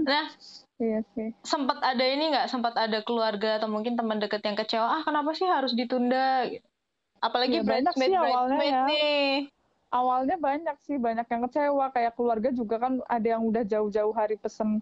Nah, 0.02 0.26
Iya 0.80 1.00
sih. 1.14 1.30
sempat 1.46 1.78
ada 1.78 2.02
ini 2.02 2.34
nggak? 2.34 2.50
Sempat 2.50 2.74
ada 2.74 2.98
keluarga 3.06 3.62
atau 3.62 3.70
mungkin 3.70 3.94
teman 3.94 4.18
dekat 4.18 4.42
yang 4.42 4.58
kecewa. 4.58 4.98
Ah, 4.98 5.02
kenapa 5.06 5.30
sih 5.30 5.46
harus 5.46 5.78
ditunda? 5.78 6.50
Apalagi 7.20 7.60
Ya, 7.60 7.62
banyak 7.62 7.92
bridesmaid 7.92 8.10
sih 8.10 8.16
awalnya 8.16 8.56
bridesmaid 8.58 8.74
ya. 8.74 8.82
nih. 8.88 9.30
Awalnya 9.90 10.36
banyak 10.38 10.76
sih, 10.80 10.96
banyak 10.96 11.26
yang 11.26 11.42
kecewa. 11.46 11.86
Kayak 11.90 12.12
keluarga 12.14 12.48
juga 12.50 12.78
kan 12.78 12.98
ada 13.04 13.26
yang 13.28 13.42
udah 13.42 13.62
jauh-jauh 13.62 14.14
hari 14.14 14.34
pesen 14.34 14.80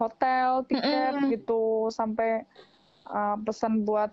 hotel, 0.00 0.64
tiket 0.64 1.12
Mm-mm. 1.14 1.30
gitu, 1.30 1.92
sampai 1.92 2.48
uh, 3.06 3.36
pesan 3.44 3.84
buat 3.84 4.10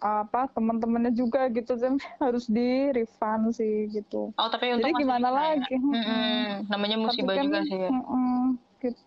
apa 0.00 0.52
teman-temannya 0.52 1.12
juga 1.12 1.48
gitu, 1.48 1.76
harus 2.24 2.44
di 2.48 2.88
refund 2.92 3.52
sih 3.52 3.88
gitu. 3.92 4.32
Oh, 4.34 4.48
tapi 4.48 4.72
untuk 4.72 4.88
Jadi 4.90 5.00
gimana 5.00 5.28
ya. 5.28 5.36
lagi? 5.36 5.76
Mm-mm. 5.76 6.68
Namanya 6.68 6.96
Tapi 6.96 7.04
musibah 7.04 7.34
kan, 7.36 7.44
juga 7.44 7.60
sih 7.64 7.78
ya. 7.78 7.90
mm-mm, 7.92 8.40
gitu. 8.80 9.00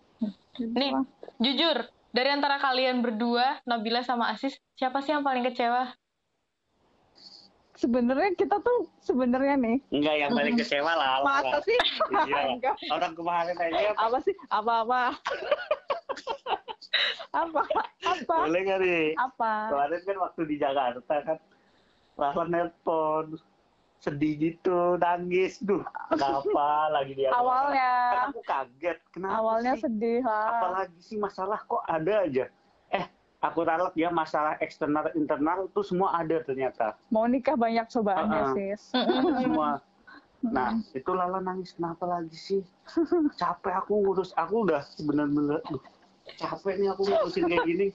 Gitu 0.58 0.74
Nih. 0.74 0.90
lah. 0.90 1.04
Jujur, 1.38 1.76
dari 2.10 2.28
antara 2.34 2.58
kalian 2.58 2.98
berdua, 2.98 3.62
Nabila 3.62 4.02
sama 4.02 4.34
Asis, 4.34 4.58
siapa 4.74 4.98
sih 5.02 5.14
yang 5.14 5.22
paling 5.22 5.46
kecewa? 5.46 5.94
Sebenarnya 7.78 8.34
kita 8.34 8.58
tuh 8.58 8.90
sebenarnya 8.98 9.54
nih 9.54 9.78
Enggak 9.94 10.14
yang 10.18 10.34
paling 10.34 10.58
kecewa 10.58 10.98
lah. 10.98 11.22
masa 11.22 11.62
sih 11.62 11.78
Iya. 12.26 12.42
Enggak. 12.58 12.74
Orang 12.90 13.14
kemarin 13.14 13.54
aja 13.54 13.94
apa 13.94 14.18
sih 14.18 14.34
apa 14.50 15.14
apa 17.32 17.62
apa 18.02 18.34
boleh 18.46 18.60
nggak 18.64 18.78
nih? 18.80 19.06
apa 19.14 19.52
Kemarin 19.70 20.00
kan 20.02 20.16
waktu 20.24 20.40
di 20.48 20.56
Jakarta 20.56 21.14
kan, 21.22 21.38
Lala 22.16 22.44
nelpon 22.48 23.36
sedih 23.98 24.34
gitu, 24.38 24.94
nangis, 24.94 25.58
duh, 25.58 25.82
kenapa 26.08 26.66
lagi 26.94 27.18
dia? 27.18 27.34
awalnya 27.34 27.90
Kan 28.14 28.22
aku 28.30 28.40
kaget, 28.46 28.98
kenapa 29.10 29.34
awalnya 29.42 29.72
sih? 29.74 29.82
sedih 29.84 30.20
lah 30.22 30.46
Apalagi 30.54 31.00
sih 31.02 31.18
masalah 31.18 31.58
kok 31.58 31.82
ada 31.82 32.22
aja. 32.22 32.46
Eh, 32.88 33.04
aku 33.42 33.66
ralat 33.66 33.90
ya 33.98 34.08
masalah 34.08 34.54
eksternal 34.62 35.10
internal 35.12 35.66
tuh 35.74 35.82
semua 35.82 36.14
ada 36.14 36.38
ternyata. 36.42 36.94
mau 37.10 37.26
nikah 37.26 37.58
banyak 37.58 37.90
cobaannya 37.90 38.42
sis 38.54 38.82
Ada 38.94 39.42
semua. 39.42 39.70
Nah, 40.38 40.78
itu 40.94 41.10
Lala 41.10 41.42
nangis 41.42 41.74
kenapa 41.74 42.06
lagi 42.06 42.38
sih? 42.38 42.62
Capek 43.42 43.74
aku 43.74 43.98
ngurus, 43.98 44.30
aku 44.38 44.70
udah 44.70 44.86
bener-bener, 45.02 45.58
capek 46.36 46.74
nih 46.76 46.88
aku 46.92 47.02
ngurusin 47.08 47.48
kayak 47.48 47.64
gini. 47.64 47.86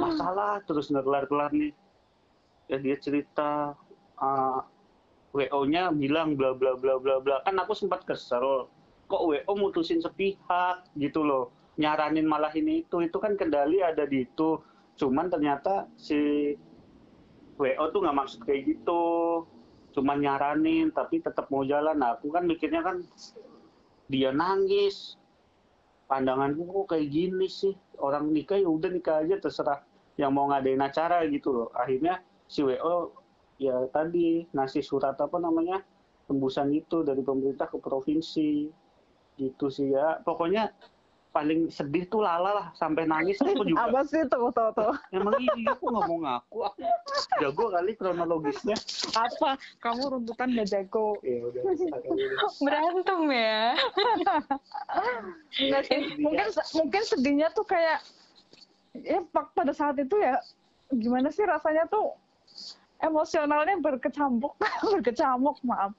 Masalah 0.00 0.64
terus 0.66 0.90
nggak 0.90 1.04
kelar-kelar 1.06 1.50
nih. 1.54 1.72
Ya 2.66 2.78
dia 2.80 2.96
cerita, 2.98 3.76
uh, 4.18 4.60
WO-nya 5.36 5.92
bilang 5.92 6.34
bla 6.34 6.56
bla 6.56 6.74
bla 6.74 6.98
bla 6.98 7.22
bla. 7.22 7.44
Kan 7.46 7.60
aku 7.60 7.76
sempat 7.76 8.02
kesel. 8.08 8.66
Kok 9.06 9.22
WO 9.28 9.52
mutusin 9.54 10.00
sepihak 10.00 10.88
gitu 10.96 11.22
loh. 11.22 11.52
Nyaranin 11.76 12.24
malah 12.24 12.52
ini 12.56 12.82
itu. 12.82 13.04
Itu 13.04 13.20
kan 13.20 13.36
kendali 13.36 13.84
ada 13.84 14.08
di 14.08 14.24
itu. 14.24 14.58
Cuman 14.96 15.28
ternyata 15.28 15.86
si 16.00 16.52
WO 17.60 17.84
tuh 17.92 18.00
nggak 18.02 18.16
maksud 18.16 18.40
kayak 18.42 18.74
gitu 18.74 19.04
cuma 19.92 20.16
nyaranin 20.16 20.88
tapi 20.90 21.20
tetap 21.20 21.46
mau 21.52 21.62
jalan 21.62 22.00
nah 22.00 22.16
aku 22.16 22.32
kan 22.32 22.48
mikirnya 22.48 22.80
kan 22.80 23.04
dia 24.08 24.32
nangis 24.32 25.20
pandanganku 26.12 26.68
kok 26.68 26.92
kayak 26.92 27.08
gini 27.08 27.48
sih. 27.48 27.72
Orang 27.96 28.28
nikah 28.36 28.60
ya 28.60 28.68
udah 28.68 28.92
nikah 28.92 29.24
aja 29.24 29.40
terserah 29.40 29.80
yang 30.20 30.36
mau 30.36 30.52
ngadain 30.52 30.84
acara 30.84 31.24
gitu 31.24 31.56
loh. 31.56 31.68
Akhirnya 31.72 32.20
si 32.44 32.60
WO 32.60 33.16
ya 33.56 33.88
tadi 33.88 34.44
ngasih 34.52 34.84
surat 34.84 35.16
apa 35.16 35.40
namanya 35.40 35.80
tembusan 36.28 36.68
itu 36.76 37.00
dari 37.00 37.24
pemerintah 37.24 37.72
ke 37.72 37.80
provinsi. 37.80 38.68
Gitu 39.40 39.66
sih 39.72 39.96
ya. 39.96 40.20
Pokoknya 40.20 40.68
paling 41.32 41.72
sedih 41.72 42.04
tuh 42.06 42.20
Lala 42.20 42.50
lah 42.52 42.66
sampai 42.76 43.08
nangis 43.08 43.40
aku 43.40 43.64
juga. 43.64 43.80
Apa 43.88 44.00
sih 44.04 44.22
tuh 44.28 44.52
tuh 44.52 44.68
tuh 44.76 44.92
emang 45.10 45.34
iya 45.40 45.72
aku 45.72 45.88
nggak 45.88 46.04
mau 46.04 46.18
ngaku 46.20 46.58
aku 46.68 46.80
jago 47.40 47.64
kali 47.72 47.92
kronologisnya. 47.96 48.76
Apa? 49.16 49.56
Kamu 49.80 50.02
runtutan 50.12 50.52
gak 50.52 50.68
jago. 50.68 51.16
Ya 51.24 51.40
udah 51.48 51.62
Berantem 52.60 53.20
ya. 53.32 53.72
Enggak 55.64 55.82
sih 55.88 55.98
mungkin 56.20 56.48
mungkin 56.76 57.02
sedihnya 57.08 57.48
tuh 57.56 57.64
kayak 57.64 58.04
ya 59.00 59.24
pak- 59.32 59.56
pada 59.56 59.72
saat 59.72 59.96
itu 59.96 60.20
ya 60.20 60.36
gimana 60.92 61.32
sih 61.32 61.48
rasanya 61.48 61.88
tuh 61.88 62.12
emosionalnya 63.00 63.80
berkecamuk 63.80 64.52
berkecamuk 64.92 65.56
maaf. 65.64 65.96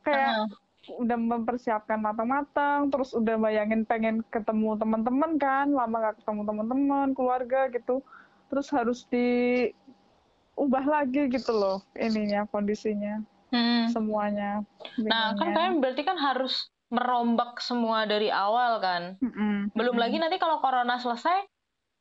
Kayak 0.00 0.48
udah 0.88 1.18
mempersiapkan 1.18 2.00
matang-matang 2.00 2.88
terus 2.88 3.12
udah 3.12 3.36
bayangin 3.36 3.84
pengen 3.84 4.24
ketemu 4.32 4.80
teman-teman 4.80 5.36
kan 5.36 5.68
lama 5.68 5.96
gak 6.08 6.16
ketemu 6.24 6.40
teman-teman 6.48 7.08
keluarga 7.12 7.68
gitu 7.68 8.00
terus 8.48 8.66
harus 8.72 9.04
diubah 9.12 10.84
lagi 10.88 11.28
gitu 11.28 11.52
loh 11.52 11.78
ininya 11.96 12.48
kondisinya 12.48 13.20
Hmm. 13.50 13.90
semuanya 13.92 14.62
Nah, 15.10 15.34
kan 15.34 15.50
kalian 15.52 15.82
berarti 15.82 16.02
kan 16.06 16.16
harus 16.16 16.70
merombak 16.90 17.58
semua 17.58 18.06
dari 18.06 18.30
awal 18.30 18.78
kan. 18.78 19.02
Mm-mm. 19.22 19.70
Belum 19.74 19.94
Mm-mm. 19.94 20.02
lagi 20.02 20.16
nanti 20.22 20.36
kalau 20.42 20.62
corona 20.62 20.98
selesai, 21.02 21.46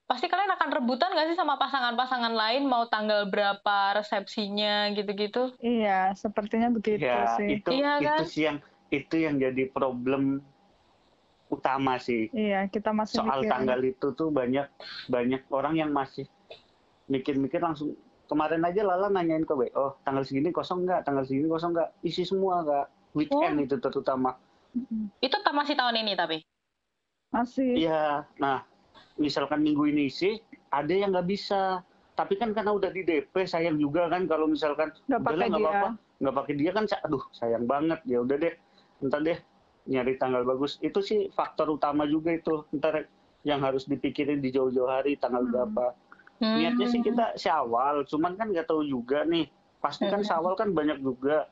pasti 0.09 0.25
kalian 0.25 0.49
akan 0.49 0.69
rebutan 0.73 1.13
nggak 1.13 1.29
sih 1.29 1.37
sama 1.37 1.53
pasangan-pasangan 1.55 2.33
lain 2.33 2.65
mau 2.65 2.89
tanggal 2.89 3.29
berapa 3.29 3.77
resepsinya 3.93 4.89
gitu-gitu? 4.91 5.53
Iya, 5.59 6.11
sepertinya 6.13 6.73
begitu 6.73 6.97
ya 6.99 7.37
sih. 7.37 7.47
itu 7.55 7.69
Iya, 7.69 7.91
kan? 7.95 8.17
itu 8.17 8.23
sih 8.25 8.43
yang 8.43 8.57
itu 8.89 9.15
yang 9.15 9.37
jadi 9.37 9.69
problem 9.69 10.41
utama 11.45 11.97
sih 11.97 12.29
Iya, 12.29 12.65
kita 12.67 12.89
masih 12.89 13.21
soal 13.21 13.39
mikirin. 13.39 13.51
tanggal 13.51 13.79
itu 13.83 14.07
tuh 14.11 14.29
banyak 14.29 14.65
banyak 15.07 15.45
orang 15.49 15.77
yang 15.77 15.89
masih 15.89 16.25
mikir-mikir 17.05 17.57
langsung 17.57 17.93
kemarin 18.25 18.61
aja 18.61 18.81
Lala 18.81 19.09
nanyain 19.09 19.41
ke 19.41 19.53
WO 19.53 19.97
tanggal 19.99 20.21
segini 20.21 20.49
kosong 20.49 20.85
nggak 20.85 21.01
tanggal 21.03 21.21
segini 21.21 21.45
kosong 21.45 21.73
nggak 21.73 21.89
isi 22.01 22.21
semua 22.21 22.61
kak 22.61 22.85
weekend 23.11 23.55
Oh. 23.55 23.65
itu 23.65 23.75
terutama. 23.79 24.37
Itu 25.19 25.37
ta- 25.39 25.49
masih 25.51 25.73
tahun 25.73 25.97
ini 25.99 26.13
tapi. 26.13 26.45
Masih. 27.29 27.77
iya 27.79 28.25
nah 28.37 28.65
misalkan 29.19 29.61
minggu 29.61 29.85
ini 29.85 30.07
sih 30.07 30.39
ada 30.69 30.89
yang 30.89 31.11
nggak 31.11 31.27
bisa. 31.27 31.83
Tapi 32.15 32.35
kan 32.35 32.51
karena 32.51 32.71
udah 32.73 32.89
di 32.89 33.03
DP 33.03 33.31
sayang 33.45 33.75
juga 33.75 34.07
kan 34.07 34.25
kalau 34.25 34.43
misalkan 34.43 34.91
Nggak 35.05 35.21
pakai 35.21 35.35
nggak 35.45 35.51
dia. 35.53 35.67
apa-apa. 35.69 35.89
Nggak 36.19 36.35
pakai 36.35 36.53
dia 36.55 36.71
kan 36.73 36.83
aduh 36.99 37.23
sayang 37.31 37.63
banget. 37.63 37.99
Ya 38.03 38.17
udah 38.19 38.35
deh 38.35 38.53
ntar 39.01 39.19
deh 39.21 39.39
nyari 39.85 40.13
tanggal 40.15 40.43
bagus. 40.43 40.75
Itu 40.79 40.99
sih 40.99 41.27
faktor 41.29 41.69
utama 41.69 42.03
juga 42.03 42.31
itu 42.31 42.67
ntar 42.73 43.07
yang 43.41 43.59
harus 43.59 43.83
dipikirin 43.85 44.39
di 44.39 44.49
jauh-jauh 44.49 44.87
hari 44.89 45.15
tanggal 45.15 45.43
Hmm. 45.43 45.51
berapa. 45.53 45.87
Hmm. 46.39 46.55
niatnya 46.55 46.87
sih 46.87 47.03
kita 47.03 47.35
syawal 47.35 48.07
cuman 48.07 48.31
kan 48.33 48.47
nggak 48.49 48.63
tahu 48.65 48.79
juga 48.81 49.23
nih. 49.23 49.51
Pasti 49.77 50.03
kan 50.05 50.19
Hmm. 50.19 50.27
syawal 50.29 50.55
kan 50.55 50.71
banyak 50.71 50.99
juga. 50.99 51.51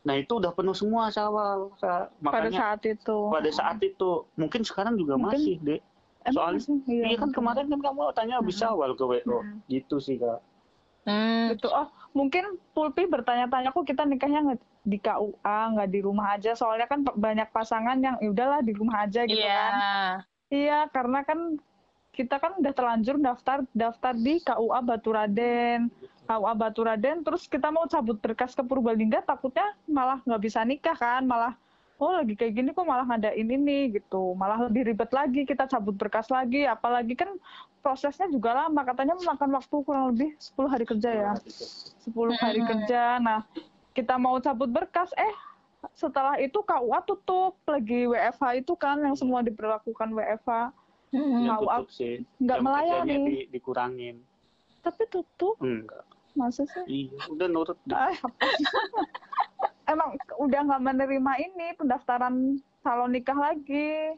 Nah 0.00 0.16
itu 0.16 0.32
udah 0.34 0.48
penuh 0.50 0.72
semua 0.72 1.08
syawal 1.08 1.72
Sa- 1.76 2.08
pada 2.18 2.48
makanya 2.48 2.56
saat 2.72 2.80
itu. 2.86 3.18
pada 3.28 3.50
saat 3.50 3.78
itu. 3.78 4.24
Mungkin 4.34 4.64
sekarang 4.64 4.96
juga 4.96 5.16
Mungkin- 5.16 5.36
masih 5.36 5.56
deh 5.60 5.80
soalnya-? 6.26 6.82
Iya, 6.84 7.04
iya 7.08 7.16
kan 7.16 7.30
kemarin 7.30 7.66
kan 7.68 7.80
kamu 7.80 8.00
tanya 8.12 8.34
habis 8.42 8.58
Hmm. 8.58 8.74
syawal 8.74 8.90
ke 8.94 9.04
WO 9.04 9.38
Hmm. 9.40 9.58
gitu 9.66 9.96
sih 9.98 10.18
kak 10.18 10.40
Hmm. 11.08 11.56
Gitu. 11.56 11.72
Oh, 11.72 11.88
mungkin 12.12 12.60
Pulpi 12.76 13.08
bertanya-tanya 13.08 13.72
kok 13.72 13.88
kita 13.88 14.04
nikahnya 14.04 14.44
nggak 14.44 14.60
di 14.84 15.00
KUA, 15.00 15.58
nggak 15.72 15.88
di 15.88 16.00
rumah 16.04 16.36
aja. 16.36 16.52
Soalnya 16.52 16.84
kan 16.84 17.00
banyak 17.00 17.48
pasangan 17.48 17.96
yang 17.96 18.20
ya 18.20 18.28
udahlah 18.28 18.60
di 18.60 18.76
rumah 18.76 19.08
aja 19.08 19.24
gitu 19.24 19.40
Iya. 19.40 19.56
kan. 19.56 19.72
Iya, 20.52 20.78
karena 20.92 21.24
kan 21.24 21.56
kita 22.12 22.36
kan 22.36 22.60
udah 22.60 22.72
terlanjur 22.76 23.16
daftar 23.16 23.64
daftar 23.72 24.12
di 24.12 24.36
KUA 24.44 24.84
Baturaden. 24.84 25.88
KUA 26.28 26.52
Baturaden 26.52 27.24
terus 27.24 27.48
kita 27.48 27.72
mau 27.72 27.88
cabut 27.88 28.20
berkas 28.20 28.52
ke 28.52 28.60
Purbalingga 28.60 29.24
takutnya 29.24 29.64
malah 29.88 30.20
nggak 30.28 30.42
bisa 30.44 30.60
nikah 30.60 30.92
kan, 30.92 31.24
malah 31.24 31.56
oh 31.98 32.14
lagi 32.14 32.38
kayak 32.38 32.54
gini 32.54 32.70
kok 32.70 32.86
malah 32.86 33.02
ngadain 33.04 33.42
ini 33.44 33.90
gitu. 33.90 34.32
Malah 34.38 34.70
lebih 34.70 34.86
ribet 34.86 35.10
lagi 35.10 35.42
kita 35.42 35.66
cabut 35.66 35.98
berkas 35.98 36.30
lagi, 36.30 36.62
apalagi 36.62 37.18
kan 37.18 37.34
prosesnya 37.82 38.30
juga 38.30 38.54
lama 38.54 38.80
katanya 38.86 39.18
memakan 39.18 39.50
waktu 39.58 39.76
kurang 39.82 40.14
lebih 40.14 40.30
10 40.38 40.70
hari 40.70 40.84
kerja 40.86 41.10
ya. 41.10 41.32
10 42.06 42.14
hari 42.38 42.60
kerja. 42.62 43.18
Nah, 43.18 43.42
kita 43.92 44.14
mau 44.14 44.38
cabut 44.38 44.70
berkas, 44.70 45.10
eh 45.18 45.34
setelah 45.94 46.38
itu 46.38 46.58
KUA 46.62 46.98
tutup 47.06 47.58
lagi 47.66 48.06
WFH 48.06 48.62
itu 48.62 48.74
kan 48.78 48.98
yang 49.02 49.18
semua 49.18 49.42
diberlakukan 49.42 50.08
WFH. 50.14 50.50
Sih 51.90 52.22
nggak 52.38 52.58
melayani. 52.62 53.14
di- 53.26 53.48
dikurangin 53.48 54.20
Tapi 54.84 55.08
tutup, 55.10 55.56
enggak 55.58 56.04
masa 56.36 56.62
sih? 56.68 56.84
iya 56.86 57.18
udah 57.26 57.48
nurut 57.50 57.78
deh. 57.82 57.96
Emang 59.88 60.08
udah 60.36 60.60
nggak 60.62 60.82
menerima 60.84 61.32
ini 61.40 61.66
pendaftaran 61.74 62.34
calon 62.84 63.10
nikah 63.10 63.34
lagi. 63.34 64.12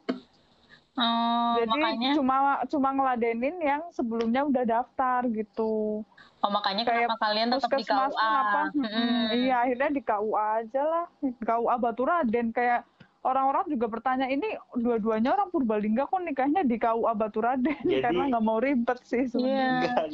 Oh, 0.99 1.55
Jadi 1.57 1.71
makanya 1.71 2.11
cuma 2.13 2.37
cuma 2.67 2.89
ngeladenin 2.91 3.57
yang 3.57 3.83
sebelumnya 3.91 4.43
udah 4.43 4.65
daftar 4.67 5.23
gitu. 5.31 6.03
oh 6.41 6.49
makanya 6.49 6.83
kayak 6.83 7.05
kenapa 7.07 7.19
kalian 7.21 7.49
tetap 7.53 7.71
di 7.71 7.85
KUA? 7.85 8.09
kenapa? 8.11 8.61
Mm-mm. 8.73 8.89
Mm-mm, 8.89 9.25
Iya, 9.39 9.55
akhirnya 9.61 9.89
di 9.93 10.03
KUA 10.03 10.45
aja 10.59 10.83
lah. 10.83 11.05
KUA 11.39 11.75
Baturaden 11.79 12.47
kayak 12.51 12.81
orang-orang 13.21 13.65
juga 13.69 13.87
bertanya 13.87 14.27
ini 14.27 14.49
dua-duanya 14.73 15.31
orang 15.31 15.49
Purbalingga 15.49 16.09
kok 16.09 16.19
nikahnya 16.19 16.65
di 16.65 16.77
KUA 16.77 17.13
Baturaden 17.15 17.77
Jadi- 17.79 18.01
karena 18.03 18.23
nggak 18.27 18.43
mau 18.43 18.59
ribet 18.59 18.99
sih 19.05 19.23
Iya. 19.23 19.31
sebenarnya. 19.31 19.69
Enggak. 19.71 20.05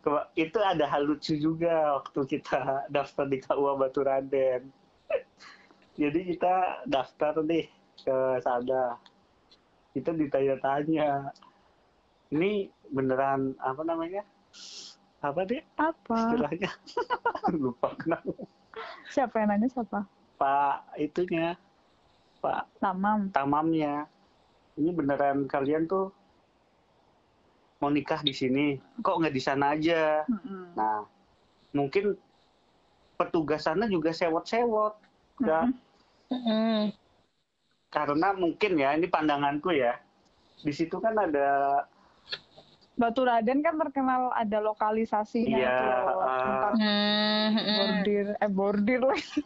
Ke- 0.00 0.26
itu 0.34 0.58
ada 0.58 0.84
hal 0.86 1.02
lucu 1.04 1.32
juga 1.34 1.74
waktu 1.94 2.20
kita 2.26 2.58
daftar 2.88 3.24
di 3.24 3.38
KUA 3.38 3.74
Baturaden. 3.76 4.62
Jadi 5.96 6.20
kita 6.36 6.84
daftar 6.84 7.40
nih 7.40 7.66
ke 8.04 8.16
sana. 8.44 9.00
Kita 9.96 10.12
ditanya-tanya. 10.12 11.32
Ini 12.28 12.68
beneran 12.92 13.54
apa 13.62 13.80
namanya? 13.80 14.22
Apa 15.24 15.48
deh 15.48 15.62
Apa? 15.80 16.14
istilahnya? 16.14 16.70
Lupa 17.56 17.96
kenapa. 17.96 18.30
Siapa 19.08 19.40
yang 19.40 19.48
nanya 19.56 19.68
siapa? 19.72 20.04
Pak 20.36 21.00
itunya, 21.00 21.56
Pak 22.44 22.68
Tamam. 22.76 23.32
tamamnya. 23.32 24.04
Ini 24.76 24.92
beneran 24.92 25.48
kalian 25.48 25.88
tuh 25.88 26.12
mau 27.80 27.88
nikah 27.88 28.20
di 28.20 28.36
sini? 28.36 28.76
Kok 29.00 29.24
nggak 29.24 29.32
di 29.32 29.40
sana 29.40 29.72
aja? 29.72 30.28
Mm-mm. 30.28 30.76
Nah, 30.76 31.08
mungkin 31.72 32.12
petugas 33.16 33.64
sana 33.64 33.88
juga 33.88 34.12
sewot-sewot. 34.12 34.94
Ya, 35.40 35.68
Mm-mm. 35.68 35.76
Mm-mm. 36.32 36.80
karena 37.92 38.32
mungkin 38.32 38.76
ya, 38.76 38.96
ini 38.96 39.04
pandanganku 39.04 39.72
ya. 39.72 40.00
Di 40.60 40.72
situ 40.72 40.96
kan 40.96 41.12
ada 41.12 41.84
Baturaden 42.96 43.60
kan 43.60 43.76
terkenal 43.76 44.32
ada 44.32 44.56
lokalisasinya 44.64 45.52
Iya, 45.52 45.68
ah. 46.16 46.40
tempat 46.40 46.72
Hmm, 46.80 47.46
mm-mm. 47.52 47.76
bordir 47.76 48.26
eh 48.40 48.48
bordir 48.48 49.00
lagi. 49.04 49.40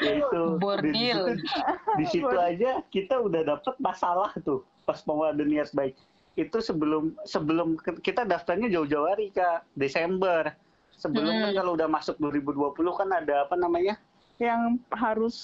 itu 0.00 0.42
Bordil. 0.56 1.36
Di, 1.36 1.36
situ- 1.44 1.64
di 2.00 2.04
situ 2.08 2.36
aja 2.40 2.80
kita 2.88 3.20
udah 3.20 3.44
dapet 3.44 3.76
masalah 3.76 4.32
tuh 4.40 4.64
pas 4.88 4.96
mau 5.04 5.28
ada 5.28 5.44
niat 5.44 5.76
baik. 5.76 5.92
Itu 6.40 6.64
sebelum 6.64 7.20
sebelum 7.28 7.76
kita 8.00 8.24
daftarnya 8.24 8.72
jauh-jauh 8.72 9.04
hari 9.04 9.28
kak 9.28 9.68
Desember. 9.76 10.56
Sebelum 10.96 11.28
Hmm. 11.28 11.42
kan 11.42 11.50
kalau 11.54 11.72
udah 11.74 11.88
masuk 11.88 12.16
2020 12.16 12.92
kan 12.94 13.08
ada 13.10 13.44
apa 13.44 13.54
namanya 13.54 14.00
yang 14.36 14.76
harus 14.90 15.36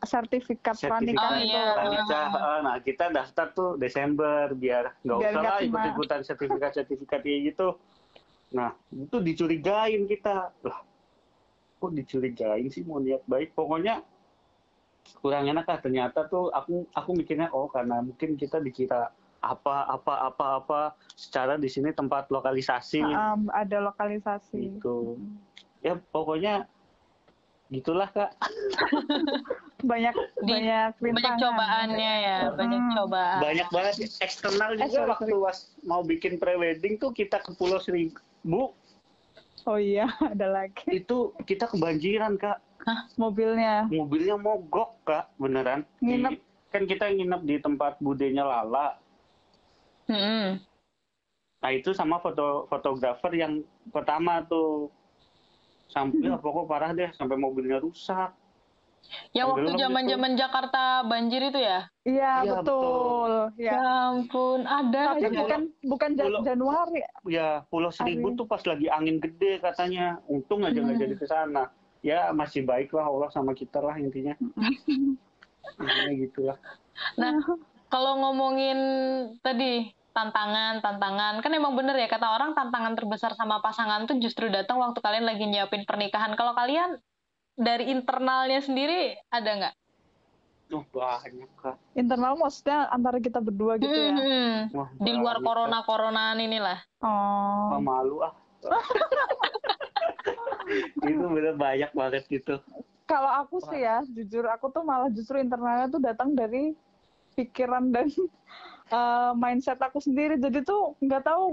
sertifikat 0.00 0.74
sertifikat 0.74 1.02
pernikahan 1.02 1.34
Oh, 1.34 1.38
itu. 1.40 1.50
iya. 1.50 1.66
pranikah. 1.72 2.26
Nah 2.62 2.76
kita 2.78 3.04
daftar 3.10 3.46
tuh 3.50 3.70
Desember 3.74 4.50
biar 4.52 4.94
nggak 5.00 5.16
usah 5.16 5.42
lah 5.42 5.58
ikut-ikutan 5.60 6.20
sertifikat-sertifikat 6.22 7.20
kayak 7.20 7.40
gitu. 7.48 7.74
Nah 8.52 8.70
itu 8.92 9.16
dicurigain 9.18 10.06
kita. 10.06 10.54
Lah 10.62 10.78
kok 11.76 11.92
dicurigain 11.92 12.66
sih 12.66 12.82
mau 12.82 12.98
niat 12.98 13.22
baik? 13.24 13.50
Pokoknya 13.52 14.02
kurang 15.16 15.46
enak 15.46 15.66
lah 15.66 15.78
ternyata 15.78 16.26
tuh 16.26 16.50
aku 16.50 16.86
aku 16.90 17.10
mikirnya 17.14 17.50
oh 17.50 17.66
karena 17.66 17.98
mungkin 17.98 18.34
kita 18.34 18.58
dikira 18.58 19.10
apa 19.46 19.86
apa 19.86 20.14
apa 20.26 20.46
apa 20.58 20.80
secara 21.12 21.54
di 21.54 21.66
sini 21.66 21.90
tempat 21.90 22.26
lokalisasi. 22.28 23.00
Um, 23.00 23.46
ada 23.50 23.78
lokalisasi. 23.80 24.76
gitu. 24.76 25.14
Ya 25.80 25.94
pokoknya 26.10 26.66
gitulah 27.68 28.06
kak. 28.08 28.30
Banyak 29.76 30.14
Di- 30.40 30.56
banyak 30.56 30.90
Banyak 30.98 31.34
cobaannya 31.36 32.12
ya, 32.18 32.38
banyak 32.50 32.80
Hmm. 32.80 32.94
cobaan. 32.96 33.38
banyak 33.38 33.68
banget 33.68 33.94
eksternal 34.18 34.72
Eh, 34.72 34.80
juga 34.80 35.04
sorry, 35.04 35.10
waktu 35.12 35.34
was 35.36 35.58
mau 35.82 36.00
bikin 36.00 36.40
prewedding 36.40 36.96
tuh 36.96 37.12
kita 37.12 37.38
ke 37.38 37.52
Pulau 37.52 37.76
Seribu. 37.76 38.72
Oh 39.62 39.76
iya, 39.76 40.08
ada 40.32 40.48
lagi. 40.48 40.80
Itu 40.88 41.36
kita 41.44 41.68
kebanjiran 41.68 42.34
kak. 42.34 42.58
Mobilnya. 43.16 43.84
mobilnya 43.86 44.38
mogok 44.38 44.96
kak 45.02 45.28
beneran. 45.36 45.82
Di- 45.98 46.16
Nginep. 46.16 46.34
kan 46.66 46.82
kita 46.84 47.08
nginep 47.08 47.42
di 47.42 47.56
tempat 47.56 47.96
budenya 47.98 48.42
Lala 48.42 48.96
Mm-mm. 50.06 50.60
nah 51.56 51.70
itu 51.70 51.90
sama 51.90 52.18
foto 52.18 52.66
fotografer 52.66 53.32
yang 53.34 53.60
pertama 53.88 54.44
tuh 54.44 54.92
sampai 55.86 56.18
ya, 56.20 56.36
pokok 56.36 56.64
parah 56.64 56.90
deh 56.90 57.10
sampai 57.12 57.34
mobilnya 57.34 57.78
rusak 57.78 58.30
Yang 59.30 59.46
waktu 59.54 59.70
zaman-zaman 59.78 60.34
Jakarta 60.34 61.06
banjir 61.06 61.38
itu 61.40 61.62
ya? 61.62 61.86
Iya, 62.02 62.42
Iya, 62.42 62.52
betul. 62.58 63.32
Ya 63.54 63.70
Ya. 63.70 63.82
ampun, 64.10 64.66
ada 64.66 65.14
Tapi 65.14 65.22
aja. 65.22 65.28
Pulau- 65.30 65.38
bukan 65.38 65.60
bukan 65.86 66.10
Pulau- 66.16 66.42
Januari. 66.42 67.00
ya 67.24 67.62
Pulau 67.64 67.90
Seribu 67.90 68.34
Amin. 68.34 68.38
tuh 68.38 68.46
pas 68.46 68.58
lagi 68.60 68.90
angin 68.90 69.16
gede 69.16 69.62
katanya 69.62 70.18
untung 70.26 70.66
aja 70.66 70.74
nggak 70.74 70.90
Hmm. 70.92 71.04
jadi 71.06 71.14
ke 71.14 71.22
sana 71.24 71.70
ya 72.02 72.30
masih 72.32 72.62
baik 72.62 72.90
lah 72.90 73.06
Allah 73.06 73.30
sama 73.30 73.54
kita 73.54 73.78
lah 73.78 73.94
intinya 73.94 74.34
intinya 75.76 76.12
gitulah 76.16 76.58
Nah, 77.14 77.38
kalau 77.86 78.18
ngomongin 78.18 78.78
tadi 79.40 79.94
tantangan, 80.16 80.80
tantangan, 80.80 81.44
kan 81.44 81.52
emang 81.52 81.76
bener 81.76 81.92
ya 82.00 82.08
kata 82.08 82.24
orang 82.24 82.56
tantangan 82.56 82.96
terbesar 82.96 83.36
sama 83.36 83.60
pasangan 83.60 84.08
tuh 84.08 84.16
justru 84.16 84.48
datang 84.48 84.80
waktu 84.80 84.98
kalian 85.04 85.28
lagi 85.28 85.44
nyiapin 85.44 85.84
pernikahan. 85.84 86.32
Kalau 86.34 86.56
kalian 86.56 86.96
dari 87.56 87.92
internalnya 87.92 88.64
sendiri 88.64 89.20
ada 89.28 89.50
nggak? 89.60 89.74
Oh, 90.74 90.82
banyak 90.90 91.50
kak. 91.62 91.78
Internal 91.94 92.34
maksudnya 92.34 92.90
antara 92.90 93.22
kita 93.22 93.38
berdua 93.38 93.78
gitu 93.78 93.86
ya. 93.94 94.10
Hmm, 94.18 94.54
Wah, 94.74 94.90
Di 94.98 95.12
luar 95.14 95.38
corona-coronaan 95.38 96.42
inilah. 96.42 96.78
Oh. 97.06 97.78
Ah, 97.78 97.78
malu 97.78 98.18
ah. 98.26 98.34
itu 101.06 101.22
bener 101.22 101.54
banyak 101.54 101.90
banget 101.94 102.26
gitu. 102.26 102.58
Kalau 103.06 103.30
aku 103.30 103.62
sih 103.70 103.78
ya, 103.78 104.02
jujur 104.10 104.50
aku 104.50 104.74
tuh 104.74 104.82
malah 104.82 105.06
justru 105.06 105.38
internalnya 105.38 105.86
tuh 105.86 106.02
datang 106.02 106.34
dari 106.34 106.74
pikiran 107.36 107.92
dan 107.94 108.06
eh, 108.96 109.32
mindset 109.36 109.78
aku 109.80 109.98
sendiri. 110.02 110.40
Jadi 110.40 110.64
tuh 110.66 110.96
nggak 111.04 111.22
tahu 111.26 111.44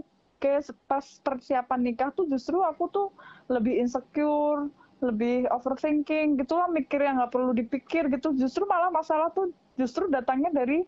kayak 0.41 0.71
pas 0.91 1.05
persiapan 1.23 1.79
nikah 1.79 2.09
tuh 2.11 2.27
justru 2.27 2.59
aku 2.63 2.89
tuh 2.91 3.07
lebih 3.47 3.79
insecure, 3.83 4.67
lebih 5.03 5.47
overthinking 5.51 6.35
gitulah 6.39 6.67
mikir 6.71 6.99
yang 7.03 7.19
nggak 7.19 7.31
perlu 7.33 7.51
dipikir 7.55 8.07
gitu. 8.11 8.33
Justru 8.35 8.63
malah 8.67 8.89
masalah 8.91 9.29
tuh 9.35 9.51
justru 9.79 10.07
datangnya 10.11 10.51
dari 10.53 10.83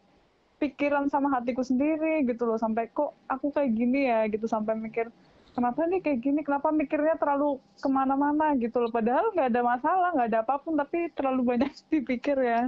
pikiran 0.61 1.11
sama 1.11 1.29
hatiku 1.35 1.61
sendiri 1.61 2.23
gitu 2.27 2.47
loh. 2.47 2.57
Sampai 2.59 2.89
kok 2.91 3.15
aku 3.27 3.51
kayak 3.51 3.71
gini 3.75 4.07
ya 4.07 4.25
gitu 4.31 4.47
sampai 4.47 4.75
mikir 4.79 5.11
kenapa 5.55 5.87
nih 5.87 6.03
kayak 6.03 6.19
gini? 6.19 6.39
Kenapa 6.43 6.69
mikirnya 6.69 7.15
terlalu 7.15 7.57
ke 7.79 7.87
mana-mana 7.87 8.51
gitu 8.59 8.83
loh? 8.83 8.91
Padahal 8.91 9.31
nggak 9.31 9.49
ada 9.55 9.61
masalah 9.63 10.09
nggak 10.11 10.29
ada 10.35 10.39
apa 10.43 10.55
pun 10.59 10.75
tapi 10.75 11.07
terlalu 11.15 11.55
banyak 11.55 11.71
dipikir 11.91 12.35
ya. 12.35 12.67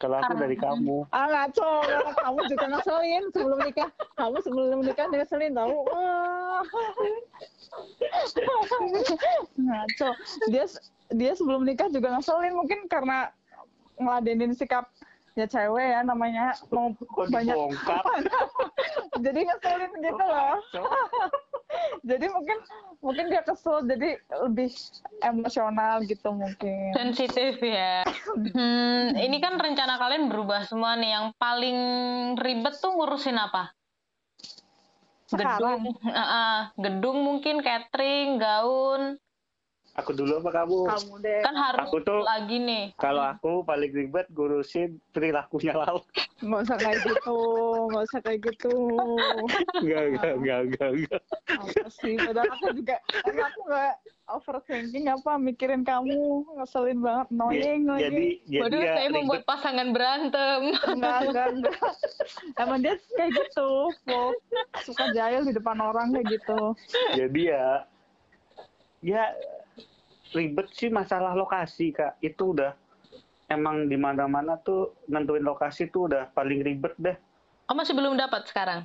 Kalau 0.00 0.16
aku 0.24 0.32
dari 0.40 0.56
kamu. 0.56 1.04
ah 1.12 1.26
ngaco 1.28 1.72
kamu 2.16 2.40
juga 2.48 2.64
ngeselin 2.72 3.24
sebelum 3.30 3.58
nikah. 3.60 3.90
Kamu 4.16 4.36
sebelum 4.40 4.80
nikah 4.80 5.06
ngeselin 5.12 5.52
tau. 5.52 5.76
Ah. 5.92 6.62
ngaco 9.60 10.10
dia 10.48 10.64
dia 11.12 11.32
sebelum 11.36 11.62
nikah 11.68 11.92
juga 11.92 12.16
ngeselin 12.16 12.56
mungkin 12.56 12.88
karena 12.88 13.28
ngeladenin 14.00 14.56
sikap 14.56 14.88
ya 15.34 15.46
cewek 15.50 15.98
ya 15.98 16.00
namanya 16.06 16.54
mau 16.70 16.94
Kok 16.94 17.26
banyak 17.30 17.54
jadi 19.24 19.40
ngeselin 19.50 19.92
gitu 19.98 20.24
loh. 20.24 20.58
jadi 22.10 22.26
mungkin 22.30 22.58
mungkin 23.04 23.26
dia 23.28 23.42
kesel 23.44 23.84
jadi 23.84 24.16
lebih 24.48 24.70
emosional 25.20 26.04
gitu 26.04 26.28
mungkin 26.32 26.92
Sensitif 26.96 27.60
ya. 27.60 28.04
Hmm, 28.34 29.12
ini 29.18 29.38
kan 29.42 29.60
rencana 29.60 29.98
kalian 30.00 30.32
berubah 30.32 30.64
semua 30.66 30.96
nih. 30.96 31.10
Yang 31.14 31.26
paling 31.36 31.78
ribet 32.40 32.74
tuh 32.80 32.92
ngurusin 32.94 33.36
apa? 33.36 33.74
sekarang 35.24 35.58
Gedung, 35.58 35.82
ah. 36.14 36.60
gedung 36.76 37.18
mungkin, 37.24 37.64
catering, 37.64 38.38
gaun. 38.38 39.02
Aku 39.94 40.10
dulu 40.10 40.42
apa 40.42 40.50
kamu? 40.56 40.78
kamu 40.84 41.12
deh 41.22 41.40
Kan 41.40 41.54
harus 41.54 41.86
Aku 41.86 41.96
tuh- 42.00 42.26
lagi 42.26 42.58
nih. 42.58 42.84
Kalau 42.96 43.22
aku 43.22 43.62
paling 43.62 43.88
ribet 43.88 44.26
ngurusin 44.28 44.98
perilakunya 45.08 45.70
lalu. 45.72 46.02
nggak 46.36 46.60
usah 46.60 46.76
kayak 46.76 46.98
gitu 47.00 47.36
nggak 47.88 48.04
usah 48.04 48.20
kayak 48.20 48.40
gitu 48.44 48.74
Enggak, 49.80 50.02
enggak, 50.04 50.32
enggak, 50.34 50.58
enggak, 50.60 50.88
enggak. 50.92 51.22
apa 51.48 51.88
sih 51.90 52.14
padahal 52.18 52.50
aku 52.50 52.66
juga 52.74 52.96
aku 53.24 53.60
nggak 53.64 53.92
overthinking 54.26 55.06
apa 55.06 55.32
mikirin 55.36 55.82
kamu 55.82 56.20
ngeselin 56.54 56.98
banget 56.98 57.26
annoying 57.30 57.82
lagi 57.86 58.02
Jadi, 58.04 58.26
jadi 58.46 58.60
Waduh, 58.60 58.76
ya 58.78 58.92
saya 58.92 59.06
ribet. 59.06 59.16
membuat 59.16 59.42
pasangan 59.46 59.88
berantem. 59.88 60.60
enggak 60.90 61.18
enggak 61.24 61.46
enggak 61.54 61.80
emang 62.58 62.78
dia 62.82 62.94
kayak 63.10 63.30
gitu 63.32 63.68
Fo. 64.02 64.20
suka 64.82 65.04
jahil 65.08 65.42
di 65.44 65.52
depan 65.52 65.78
orang 65.78 66.10
kayak 66.10 66.26
gitu 66.34 66.60
Jadi 67.14 67.40
ya, 67.46 67.68
ya 69.00 69.24
ribet 70.34 70.68
sih 70.74 70.90
masalah 70.90 71.32
lokasi 71.32 71.94
kak. 71.94 72.18
Itu 72.20 72.52
udah 72.52 72.74
emang 73.48 73.86
di 73.86 73.94
mana-mana 73.94 74.58
tuh 74.60 74.98
nentuin 75.06 75.46
lokasi 75.46 75.88
tuh 75.88 76.10
udah 76.10 76.28
paling 76.34 76.60
ribet 76.60 76.94
deh. 76.98 77.16
Oh, 77.70 77.74
masih 77.78 77.96
belum 77.96 78.18
dapat 78.18 78.44
sekarang? 78.50 78.84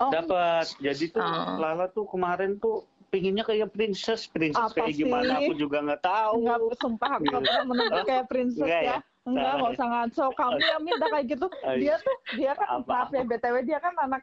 oh 0.00 0.10
Dapat. 0.10 0.72
Jadi 0.80 1.12
tuh 1.12 1.22
Oh. 1.22 1.60
Lala 1.60 1.86
tuh 1.92 2.08
kemarin 2.08 2.58
tuh 2.58 2.88
pinginnya 3.12 3.44
kayak 3.44 3.68
princess, 3.70 4.24
princess 4.24 4.72
Apa 4.72 4.88
kayak 4.88 4.96
gimana 4.96 5.36
sih? 5.36 5.46
aku 5.46 5.54
juga 5.60 5.84
nggak 5.84 6.00
tahu. 6.00 6.48
enggak 6.48 6.58
sumpah 6.80 7.10
aku 7.20 7.24
nggak 7.28 7.64
pernah 7.68 8.04
kayak 8.08 8.26
princess 8.26 8.64
Enggak 8.64 8.82
ya? 8.82 8.88
ya? 8.88 8.98
enggak 9.22 9.52
nggak 9.54 9.72
usah 9.78 9.86
ngaco 9.86 10.24
kamu 10.34 10.58
yang 10.58 10.82
minta 10.82 11.06
kayak 11.06 11.26
gitu 11.30 11.46
dia 11.78 11.94
tuh 12.02 12.16
dia 12.34 12.52
kan 12.58 12.66
Apa? 12.74 12.90
maaf 12.90 13.10
ya 13.14 13.22
btw 13.22 13.56
dia 13.62 13.78
kan 13.78 13.94
anak 14.02 14.22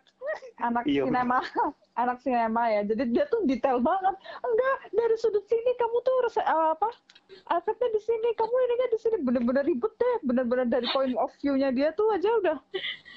anak 0.60 0.84
Iya, 0.84 1.08
sinema 1.08 1.40
anak 1.96 2.18
sinema 2.20 2.64
ya. 2.68 2.82
Jadi 2.84 3.04
dia 3.12 3.26
tuh 3.28 3.48
detail 3.48 3.80
banget. 3.80 4.12
Enggak 4.44 4.76
dari 4.92 5.16
sudut 5.18 5.42
sini 5.48 5.72
kamu 5.76 5.98
tuh 6.00 6.16
rese, 6.22 6.40
eh, 6.40 6.70
apa 6.76 6.90
efeknya 7.50 7.90
di 7.92 8.02
sini 8.04 8.30
kamu 8.36 8.54
ininya 8.54 8.88
di 8.92 9.00
sini. 9.00 9.16
Bener-bener 9.20 9.64
ribet 9.64 9.94
deh. 9.96 10.16
Bener-bener 10.22 10.68
dari 10.68 10.88
point 10.92 11.16
of 11.16 11.32
view-nya 11.40 11.72
dia 11.72 11.90
tuh 11.96 12.12
aja 12.12 12.30
udah 12.40 12.58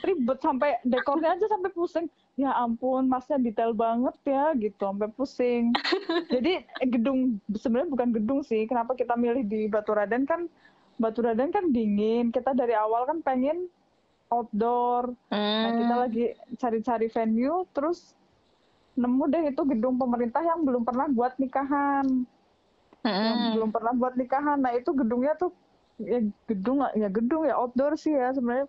ribet. 0.03 0.39
Sampai 0.41 0.79
dekornya 0.83 1.35
aja 1.35 1.47
sampai 1.47 1.71
pusing 1.71 2.07
ya 2.33 2.49
ampun 2.57 3.07
masnya 3.13 3.37
detail 3.37 3.77
banget 3.77 4.17
ya 4.25 4.57
gitu. 4.57 4.81
Sampai 4.81 5.09
pusing. 5.13 5.73
Jadi 6.35 6.65
eh, 6.65 6.89
gedung 6.89 7.39
sebenarnya 7.53 7.91
bukan 7.93 8.09
gedung 8.17 8.41
sih. 8.41 8.65
Kenapa 8.65 8.97
kita 8.97 9.15
milih 9.17 9.45
di 9.45 9.69
Batu 9.69 9.93
Raden? 9.93 10.25
Kan 10.25 10.49
Batu 10.97 11.21
Raden 11.21 11.53
kan 11.53 11.69
dingin. 11.71 12.33
Kita 12.33 12.57
dari 12.57 12.73
awal 12.73 13.05
kan 13.05 13.21
pengen 13.21 13.69
outdoor. 14.33 15.13
Nah 15.33 15.73
kita 15.77 15.95
Hmm. 15.95 16.03
lagi 16.09 16.25
cari-cari 16.57 17.07
venue 17.13 17.69
terus 17.77 18.17
nemu 18.93 19.25
deh 19.29 19.43
itu 19.53 19.63
gedung 19.65 19.97
pemerintah 19.97 20.45
yang 20.45 20.65
belum 20.65 20.85
pernah 20.85 21.09
buat 21.13 21.37
nikahan. 21.37 22.25
Yang 23.05 23.39
Hmm. 23.39 23.53
belum 23.57 23.71
pernah 23.71 23.93
buat 23.93 24.15
nikahan. 24.17 24.59
Nah 24.61 24.73
itu 24.73 24.91
gedungnya 24.97 25.37
tuh 25.37 25.53
ya 26.01 26.19
gedung 26.49 26.83
ya 26.97 27.09
gedung 27.13 27.45
ya 27.45 27.55
outdoor 27.61 27.95
sih 27.95 28.11
ya 28.11 28.33
sebenarnya 28.33 28.67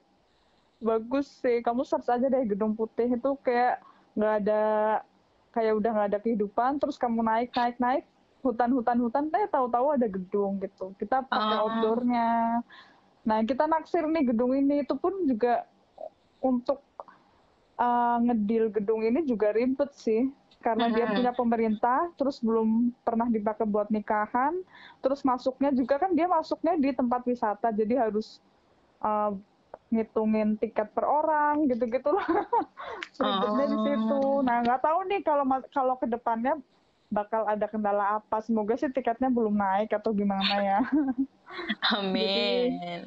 bagus 0.83 1.27
sih. 1.39 1.63
Kamu 1.63 1.87
search 1.87 2.11
aja 2.11 2.27
deh 2.27 2.43
gedung 2.45 2.75
putih. 2.75 3.07
Itu 3.07 3.39
kayak 3.41 3.81
nggak 4.13 4.33
ada 4.45 4.63
kayak 5.55 5.73
udah 5.79 5.89
nggak 5.95 6.09
ada 6.13 6.19
kehidupan 6.21 6.77
terus 6.81 6.97
kamu 6.97 7.21
naik 7.25 7.49
naik 7.53 7.77
naik 7.81 8.03
hutan 8.43 8.69
hutan 8.75 8.97
hutan 8.99 9.23
eh 9.33 9.47
tahu-tahu 9.47 9.95
ada 9.95 10.05
gedung 10.05 10.59
gitu. 10.59 10.91
Kita 10.99 11.23
pakai 11.25 11.55
Oh. 11.57 11.63
outdoornya. 11.65 12.59
Nah 13.23 13.39
kita 13.47 13.63
naksir 13.65 14.03
nih 14.03 14.29
gedung 14.35 14.51
ini. 14.51 14.83
Itu 14.83 14.99
pun 14.99 15.23
juga 15.23 15.63
untuk 16.43 16.83
uh, 17.79 18.17
ngedil 18.19 18.67
gedung 18.75 19.01
ini 19.07 19.23
juga 19.23 19.55
ribet 19.55 19.95
sih. 19.95 20.27
Karena 20.63 20.87
dia 20.87 21.11
punya 21.11 21.35
pemerintah 21.35 22.07
terus 22.15 22.39
belum 22.39 22.95
pernah 23.03 23.27
dipakai 23.27 23.67
buat 23.67 23.91
nikahan. 23.91 24.63
Terus 25.03 25.19
masuknya 25.27 25.75
juga 25.75 25.99
kan 25.99 26.15
dia 26.15 26.23
masuknya 26.23 26.79
di 26.79 26.95
tempat 26.95 27.27
wisata 27.27 27.71
jadi 27.75 28.07
harus 28.07 28.39
uh, 29.03 29.35
ngitungin 29.93 30.57
tiket 30.57 30.89
per 30.97 31.05
orang 31.05 31.69
gitu-gitu 31.69 32.09
lah 32.09 32.25
ribetnya 33.21 33.65
di 33.69 33.77
situ. 33.85 34.17
Oh. 34.17 34.41
nah 34.41 34.65
nggak 34.65 34.81
tahu 34.81 35.05
nih 35.05 35.21
kalau 35.21 35.45
kalau 35.69 35.95
ke 36.01 36.09
depannya 36.09 36.57
bakal 37.13 37.45
ada 37.45 37.69
kendala 37.69 38.17
apa. 38.19 38.41
Semoga 38.41 38.73
sih 38.73 38.89
tiketnya 38.89 39.29
belum 39.29 39.53
naik 39.53 39.93
atau 39.93 40.09
gimana 40.09 40.55
ya. 40.59 40.79
Amin. 42.01 43.05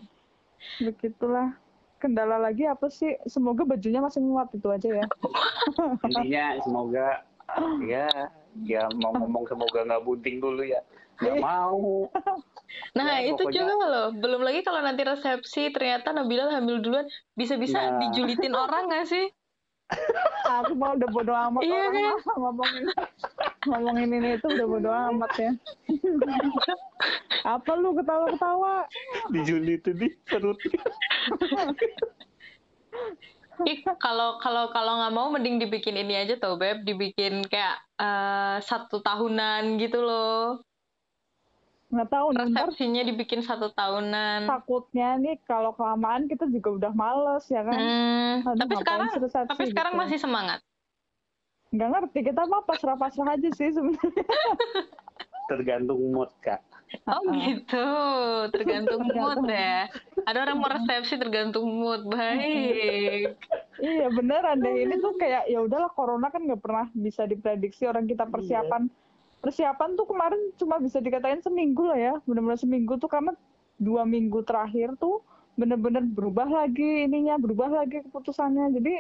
begitulah. 0.79 1.59
Kendala 1.99 2.39
lagi 2.39 2.69
apa 2.69 2.87
sih? 2.87 3.19
Semoga 3.27 3.67
bajunya 3.67 3.99
masih 3.99 4.23
muat 4.23 4.53
itu 4.55 4.69
aja 4.71 5.03
ya. 5.03 5.07
Intinya 6.07 6.47
semoga. 6.63 7.09
Ya 7.83 8.07
ya 8.65 8.89
mau 9.01 9.13
ngomong 9.17 9.45
semoga 9.51 9.83
nggak 9.83 10.05
bunting 10.07 10.39
dulu 10.39 10.63
ya. 10.63 10.81
Nggak 11.19 11.37
mau. 11.43 12.07
Nah, 12.93 13.21
Ya, 13.21 13.29
itu 13.29 13.39
pokoknya- 13.39 13.57
juga 13.63 13.85
loh. 13.87 14.09
Belum 14.15 14.41
lagi 14.41 14.61
kalau 14.61 14.81
nanti 14.81 15.03
resepsi 15.03 15.69
ternyata 15.69 16.11
Nabila 16.11 16.49
hamil 16.51 16.81
duluan, 16.81 17.05
bisa-bisa 17.33 17.77
Nah. 17.79 18.01
dijulitin 18.01 18.53
orang 18.53 18.87
nggak 18.87 19.07
sih? 19.07 19.27
aku 20.59 20.75
mau 20.75 20.93
udah 20.93 21.09
bodo 21.09 21.31
amat 21.31 21.63
Iya 21.63 21.79
orang 21.79 21.95
kan? 21.95 22.35
ngomongin 22.35 22.83
ngomongin 23.71 24.09
ini 24.13 24.29
itu 24.35 24.47
udah 24.49 24.67
bodo 24.67 24.91
amat 24.91 25.33
ya 25.37 25.51
apa 27.55 27.71
lu 27.77 27.95
ketawa-ketawa 27.95 28.83
Di 29.31 29.41
Juli 29.43 29.79
itu 29.79 29.91
di 29.93 30.11
perutnya. 30.25 30.83
Ih, 33.63 33.79
kalau 33.97 34.37
kalau 34.37 34.69
kalau 34.69 34.93
nggak 34.99 35.15
mau 35.15 35.31
mending 35.31 35.57
dibikin 35.59 35.97
ini 35.97 36.19
aja 36.19 36.37
tau 36.37 36.59
beb, 36.59 36.83
dibikin 36.83 37.47
kayak 37.47 37.79
eh, 37.97 38.57
satu 38.61 39.01
tahunan 39.01 39.79
gitu 39.79 40.03
loh. 40.03 40.61
Nggak 41.87 42.09
tahu 42.11 42.27
nih, 42.29 42.51
ntar 42.51 42.67
Resepsinya 42.67 43.03
dibikin 43.05 43.41
satu 43.41 43.71
tahunan. 43.71 44.41
takutnya 44.45 45.15
nih 45.17 45.39
kalau 45.43 45.71
kelamaan 45.73 46.27
kita 46.27 46.51
juga 46.51 46.69
udah 46.75 46.93
males 46.93 47.47
ya 47.47 47.63
kan 47.63 47.79
Hmm, 47.79 48.43
Aduh, 48.43 48.59
tapi 48.59 48.75
sekarang 48.77 49.09
resepsi 49.17 49.49
tapi 49.49 49.65
sekarang 49.71 49.93
gitu? 49.95 50.01
masih 50.03 50.19
semangat. 50.19 50.61
nggak 51.69 51.89
ngerti 51.89 52.21
kita 52.25 52.43
mah 52.43 52.63
pasrah-pasrah 52.63 53.35
aja 53.35 53.49
sih 53.53 53.71
sebenarnya 53.71 54.25
Tergantung 55.47 56.03
mood 56.11 56.35
kak. 56.41 56.59
Oh 57.07 57.23
gitu, 57.23 57.87
tergantung 58.51 59.07
mood 59.07 59.47
ya. 59.47 59.87
Ada 60.23 60.39
orang 60.43 60.57
mau 60.59 60.67
resepsi 60.67 61.15
tergantung 61.17 61.67
mood, 61.67 62.03
baik. 62.07 63.39
iya 63.77 64.07
beneran 64.09 64.59
deh 64.59 64.75
ini 64.81 64.99
tuh 64.99 65.15
kayak 65.15 65.47
ya 65.47 65.61
udahlah 65.61 65.91
corona 65.91 66.31
kan 66.31 66.43
nggak 66.43 66.59
pernah 66.59 66.91
bisa 66.93 67.23
diprediksi 67.25 67.85
orang 67.85 68.07
kita 68.07 68.27
persiapan 68.27 68.91
persiapan 69.47 69.95
tuh 69.95 70.11
kemarin 70.11 70.51
cuma 70.59 70.83
bisa 70.83 70.99
dikatain 70.99 71.39
seminggu 71.39 71.87
lah 71.87 71.95
ya. 71.95 72.15
Benar-benar 72.27 72.59
seminggu 72.59 72.99
tuh 72.99 73.07
karena 73.07 73.31
dua 73.79 74.03
minggu 74.03 74.43
terakhir 74.43 74.99
tuh 74.99 75.23
bener-bener 75.55 76.03
berubah 76.03 76.51
lagi 76.51 77.07
ininya 77.07 77.39
berubah 77.39 77.71
lagi 77.71 78.03
keputusannya. 78.11 78.75
Jadi 78.75 78.95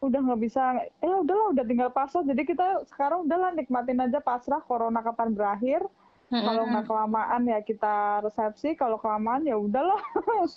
udah 0.00 0.20
nggak 0.22 0.40
bisa 0.40 0.78
ya 1.02 1.14
udahlah 1.18 1.50
udah 1.58 1.64
tinggal 1.66 1.90
pasrah. 1.90 2.22
Jadi 2.22 2.46
kita 2.46 2.86
sekarang 2.86 3.26
udahlah 3.26 3.50
nikmatin 3.50 3.98
aja 3.98 4.22
pasrah 4.22 4.62
corona 4.62 5.02
kapan 5.02 5.34
berakhir. 5.34 5.82
Kalau 6.30 6.62
nggak 6.62 6.86
kelamaan 6.86 7.42
ya 7.50 7.58
kita 7.58 8.22
resepsi 8.22 8.78
kalau 8.78 9.02
kelamaan 9.02 9.42
ya 9.42 9.58
udahlah 9.58 9.98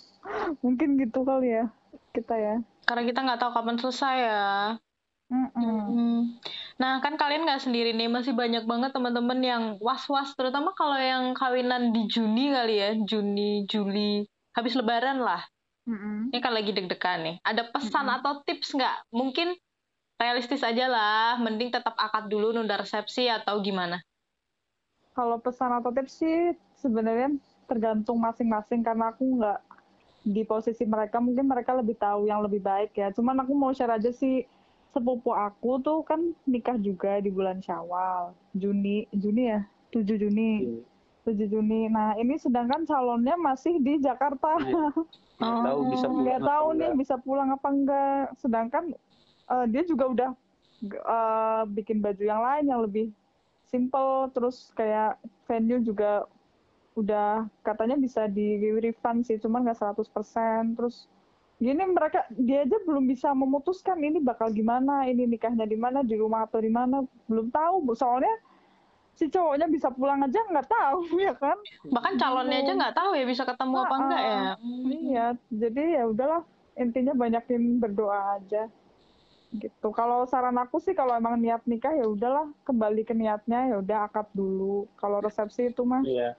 mungkin 0.62 0.94
gitu 1.02 1.26
kali 1.26 1.58
ya 1.58 1.66
kita 2.14 2.38
ya. 2.38 2.54
Karena 2.86 3.02
kita 3.02 3.18
nggak 3.26 3.40
tahu 3.42 3.50
kapan 3.58 3.76
selesai 3.82 4.16
ya. 4.22 4.46
Nah, 6.74 6.98
kan 6.98 7.14
kalian 7.14 7.46
nggak 7.46 7.62
sendiri 7.64 7.94
nih, 7.94 8.10
masih 8.10 8.34
banyak 8.34 8.66
banget 8.66 8.90
teman-teman 8.92 9.40
yang 9.40 9.62
was-was, 9.78 10.34
terutama 10.34 10.74
kalau 10.74 10.98
yang 10.98 11.32
kawinan 11.32 11.94
di 11.94 12.10
Juni 12.10 12.50
kali 12.50 12.74
ya, 12.82 12.90
Juni, 12.98 13.62
Juli, 13.70 14.26
habis 14.52 14.74
Lebaran 14.74 15.22
lah. 15.22 15.42
Ini 16.32 16.38
kan 16.40 16.52
lagi 16.56 16.72
deg-degan 16.74 17.18
nih. 17.22 17.36
Ada 17.44 17.70
pesan 17.70 18.08
atau 18.08 18.42
tips 18.42 18.74
nggak? 18.74 19.12
Mungkin 19.12 19.54
realistis 20.18 20.64
aja 20.64 20.88
lah, 20.88 21.38
mending 21.38 21.70
tetap 21.70 21.94
akad 21.94 22.26
dulu 22.26 22.54
nunda 22.54 22.80
resepsi 22.80 23.28
atau 23.28 23.60
gimana? 23.60 24.00
Kalau 25.14 25.38
pesan 25.38 25.70
atau 25.78 25.94
tips 25.94 26.24
sih 26.24 26.58
sebenarnya 26.80 27.38
tergantung 27.70 28.18
masing-masing 28.18 28.82
karena 28.82 29.14
aku 29.14 29.24
nggak 29.40 29.60
di 30.24 30.42
posisi 30.42 30.88
mereka 30.88 31.20
mungkin 31.20 31.46
mereka 31.46 31.76
lebih 31.76 31.94
tahu 32.00 32.26
yang 32.26 32.42
lebih 32.42 32.64
baik 32.64 32.96
ya. 32.96 33.12
Cuman 33.14 33.44
aku 33.44 33.52
mau 33.54 33.70
share 33.70 33.94
aja 33.94 34.10
sih 34.10 34.42
sepupu 34.94 35.34
aku 35.34 35.82
tuh 35.82 36.06
kan 36.06 36.30
nikah 36.46 36.78
juga 36.78 37.18
di 37.18 37.34
bulan 37.34 37.58
Syawal, 37.58 38.30
Juni, 38.54 39.10
Juni 39.10 39.50
ya, 39.50 39.66
7 39.90 40.06
Juni, 40.14 40.78
7 41.26 41.50
Juni. 41.50 41.90
Nah 41.90 42.14
ini 42.14 42.38
sedangkan 42.38 42.86
calonnya 42.86 43.34
masih 43.34 43.82
di 43.82 43.98
Jakarta. 43.98 44.54
Nggak 45.42 45.58
tahu 45.66 45.80
bisa 45.92 46.06
pulang 46.06 46.22
nggak 46.22 46.38
apa 46.38 46.46
tahu 46.46 46.66
nih 46.70 46.78
enggak. 46.78 47.00
bisa 47.02 47.14
pulang 47.18 47.48
apa 47.50 47.68
enggak. 47.74 48.24
Sedangkan 48.38 48.84
eh, 49.50 49.66
dia 49.74 49.82
juga 49.82 50.04
udah 50.06 50.30
eh, 50.86 51.62
bikin 51.74 51.98
baju 51.98 52.22
yang 52.22 52.42
lain 52.46 52.64
yang 52.70 52.80
lebih 52.86 53.10
simple, 53.66 54.30
terus 54.30 54.70
kayak 54.78 55.18
venue 55.50 55.82
juga 55.82 56.30
udah 56.94 57.50
katanya 57.66 57.98
bisa 57.98 58.30
di 58.30 58.54
refund 58.78 59.26
sih, 59.26 59.34
cuman 59.42 59.66
nggak 59.66 59.82
100%. 59.82 60.78
Terus 60.78 61.10
gini 61.54 61.82
mereka 61.86 62.26
dia 62.30 62.66
aja 62.66 62.76
belum 62.82 63.06
bisa 63.06 63.30
memutuskan 63.32 63.96
ini 63.98 64.18
bakal 64.18 64.50
gimana, 64.50 65.06
ini 65.06 65.24
nikahnya 65.24 65.64
di 65.64 65.78
mana, 65.78 66.02
di 66.02 66.18
rumah 66.18 66.44
atau 66.44 66.58
di 66.58 66.68
mana, 66.68 67.02
belum 67.26 67.48
tahu. 67.48 67.94
Soalnya 67.94 68.34
si 69.14 69.30
cowoknya 69.30 69.70
bisa 69.70 69.94
pulang 69.94 70.18
aja 70.20 70.42
nggak 70.42 70.66
tahu 70.66 70.98
ya 71.26 71.34
kan. 71.38 71.54
Bahkan 71.86 72.14
calonnya 72.18 72.58
aja 72.60 72.72
nggak 72.74 72.96
tahu 72.96 73.10
ya 73.14 73.24
bisa 73.24 73.42
ketemu 73.46 73.74
apa 73.80 73.94
Ah, 73.94 74.00
enggak 74.02 74.22
ya. 74.22 74.34
ah. 74.34 74.54
Iya, 74.84 75.26
jadi 75.48 75.82
ya 75.98 76.02
udahlah 76.10 76.42
intinya 76.74 77.14
banyakin 77.14 77.78
berdoa 77.78 78.18
aja 78.34 78.66
gitu. 79.54 79.88
Kalau 79.94 80.26
saran 80.26 80.58
aku 80.58 80.82
sih 80.82 80.98
kalau 80.98 81.14
emang 81.14 81.38
niat 81.38 81.62
nikah 81.62 81.94
ya 81.94 82.10
udahlah 82.10 82.50
kembali 82.66 83.06
ke 83.06 83.14
niatnya 83.14 83.70
ya 83.70 83.76
udah 83.78 84.10
akad 84.10 84.26
dulu. 84.34 84.90
Kalau 84.98 85.22
resepsi 85.22 85.70
itu 85.70 85.86
mah 85.86 86.02
Iya. 86.02 86.34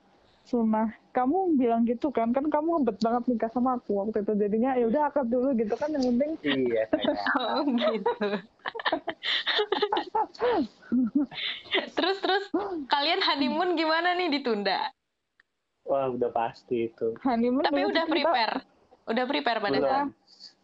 Sunnah. 0.46 0.94
Kamu 1.10 1.56
bilang 1.56 1.84
gitu 1.84 2.10
kan? 2.10 2.30
Kan 2.30 2.46
kamu 2.46 2.80
ngebet 2.80 2.98
banget 3.00 3.22
nikah 3.26 3.50
sama 3.50 3.76
aku 3.76 4.00
waktu 4.00 4.20
itu. 4.20 4.32
Jadinya 4.36 4.74
ya 4.74 4.86
udah 4.86 5.02
akad 5.06 5.26
dulu 5.26 5.52
gitu 5.54 5.74
kan 5.74 5.90
yang 5.90 6.04
penting 6.12 6.32
Iya. 6.42 6.84
Oh 7.36 7.62
gitu. 7.66 8.12
terus 11.96 12.18
terus 12.20 12.44
kalian 12.88 13.20
honeymoon 13.22 13.74
gimana 13.74 14.14
nih 14.14 14.32
ditunda? 14.32 14.90
Wah, 15.84 16.10
udah 16.10 16.30
pasti 16.30 16.88
itu. 16.88 17.14
honeymoon 17.20 17.62
Tapi 17.62 17.80
udah 17.84 18.04
kita- 18.04 18.12
prepare. 18.12 18.56
Udah 19.06 19.24
prepare 19.24 19.60
pada 19.60 19.78
saat. 19.80 20.08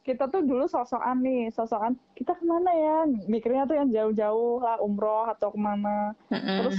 kita 0.02 0.26
tuh 0.26 0.42
dulu 0.42 0.66
sosokan 0.66 1.22
nih, 1.22 1.52
sosokan 1.52 1.94
kita 2.18 2.34
ke 2.34 2.42
mana 2.42 2.74
ya? 2.74 2.98
Mikirnya 3.28 3.64
tuh 3.64 3.78
yang 3.78 3.88
jauh-jauh 3.88 4.60
lah, 4.60 4.76
umroh 4.82 5.24
atau 5.30 5.48
ke 5.48 5.56
mana. 5.56 6.12
Mm-mm. 6.28 6.58
Terus 6.58 6.76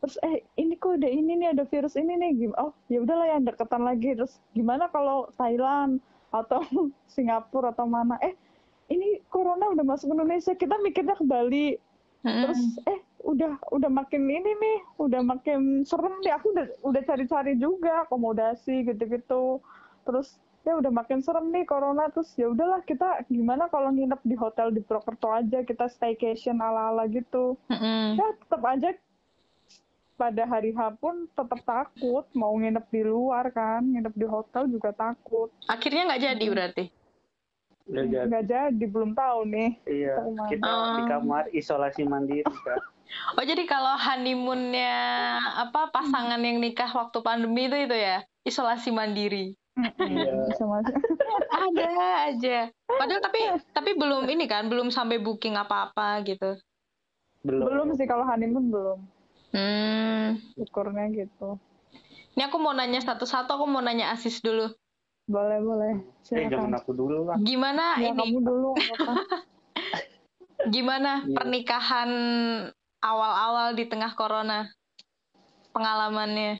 terus 0.00 0.16
eh 0.24 0.40
ini 0.56 0.80
kok 0.80 0.96
ada 0.96 1.08
ini 1.08 1.36
nih 1.36 1.52
ada 1.52 1.68
virus 1.68 1.92
ini 1.92 2.16
nih 2.16 2.30
Gim- 2.32 2.56
oh 2.56 2.72
ya 2.88 3.04
udahlah 3.04 3.36
yang 3.36 3.44
deketan 3.44 3.84
lagi. 3.84 4.16
Terus 4.16 4.40
gimana 4.56 4.88
kalau 4.88 5.28
Thailand 5.36 6.00
atau 6.32 6.64
Singapura 7.14 7.76
atau 7.76 7.84
mana? 7.84 8.16
Eh 8.24 8.32
ini 8.88 9.20
corona 9.28 9.70
udah 9.70 9.84
masuk 9.84 10.10
Indonesia 10.16 10.56
kita 10.56 10.80
mikirnya 10.80 11.14
ke 11.14 11.24
Bali. 11.28 11.76
Mm-mm. 12.20 12.44
terus 12.44 12.60
eh 12.84 13.00
udah 13.24 13.56
udah 13.72 13.88
makin 13.88 14.28
ini 14.28 14.52
nih 14.52 14.78
udah 15.00 15.20
makin 15.20 15.84
serem 15.84 16.16
nih. 16.24 16.32
Aku 16.36 16.52
udah 16.52 16.66
udah 16.84 17.02
cari-cari 17.04 17.56
juga 17.60 18.04
akomodasi 18.08 18.88
gitu-gitu. 18.88 19.60
Terus 20.08 20.36
ya 20.64 20.76
udah 20.76 20.92
makin 20.92 21.20
serem 21.20 21.48
nih 21.52 21.64
corona. 21.68 22.08
Terus 22.12 22.32
ya 22.40 22.48
udahlah 22.48 22.80
kita 22.88 23.24
gimana 23.28 23.68
kalau 23.68 23.92
nginep 23.92 24.20
di 24.24 24.36
hotel 24.36 24.72
di 24.72 24.80
Purwokerto 24.80 25.28
aja 25.28 25.60
kita 25.64 25.88
staycation 25.92 26.60
ala-ala 26.60 27.04
gitu. 27.08 27.56
Mm-mm. 27.68 28.16
ya 28.16 28.26
tetap 28.36 28.64
aja 28.64 28.88
pada 30.20 30.44
hari 30.44 30.70
H 30.70 30.80
pun 30.94 31.24
tetap 31.30 31.60
takut 31.62 32.28
mau 32.32 32.52
nginep 32.52 32.84
di 32.86 33.02
luar 33.02 33.48
kan 33.48 33.80
nginep 33.80 34.12
di 34.12 34.26
hotel 34.26 34.68
juga 34.68 34.92
takut 34.92 35.48
Akhirnya 35.64 36.04
nggak 36.06 36.22
jadi 36.22 36.44
berarti. 36.46 36.84
Udah 37.88 38.04
jadi. 38.04 38.26
nggak 38.28 38.44
jadi 38.46 38.84
belum 38.86 39.10
tahu 39.12 39.40
nih 39.48 39.70
Iya, 39.82 40.14
Ke 40.14 40.28
mana? 40.28 40.46
kita 40.46 40.68
di 40.68 41.02
Oh. 41.02 41.08
kamar 41.08 41.44
isolasi 41.50 42.02
mandiri, 42.04 42.44
Kak. 42.44 42.76
Oh 43.34 43.42
jadi 43.42 43.66
kalau 43.66 43.98
honeymoonnya 43.98 44.94
apa 45.58 45.90
pasangan 45.90 46.38
yang 46.38 46.62
nikah 46.62 46.86
waktu 46.86 47.18
pandemi 47.20 47.66
itu 47.66 47.74
itu 47.80 47.96
ya 47.96 48.22
isolasi 48.42 48.90
mandiri. 48.90 49.58
Iya. 49.98 50.46
Ada 51.60 51.90
aja. 52.28 52.58
Padahal 52.86 53.18
tapi 53.20 53.40
tapi 53.72 53.90
belum 53.94 54.28
ini 54.28 54.46
kan 54.46 54.66
belum 54.66 54.88
sampai 54.88 55.18
booking 55.18 55.56
apa-apa 55.56 56.22
gitu. 56.22 56.54
Belum. 57.40 57.66
belum 57.66 57.88
sih 57.96 58.04
kalau 58.04 58.22
honeymoon 58.22 58.68
belum 58.68 58.98
Hmm. 59.50 60.38
ukurnya 60.54 61.10
gitu 61.10 61.58
Ini 62.30 62.46
aku 62.46 62.62
mau 62.62 62.70
nanya 62.70 63.02
satu-satu. 63.02 63.50
Aku 63.50 63.66
mau 63.66 63.82
nanya 63.82 64.14
Asis 64.14 64.38
dulu. 64.38 64.70
boleh 65.26 65.58
boleh 65.58 65.94
Eh, 66.30 66.46
jangan 66.46 66.70
silakan 66.70 66.74
aku 66.74 66.90
dulu 66.90 67.18
lah. 67.26 67.36
Gimana 67.38 67.98
ya 67.98 68.10
ini? 68.10 68.18
kamu 68.30 68.38
dulu. 68.40 68.70
Gimana 70.74 71.24
Iya. 71.24 71.34
pernikahan 71.34 72.10
awal-awal 73.00 73.74
di 73.74 73.84
tengah 73.86 74.14
corona? 74.14 74.70
Pengalamannya 75.70 76.58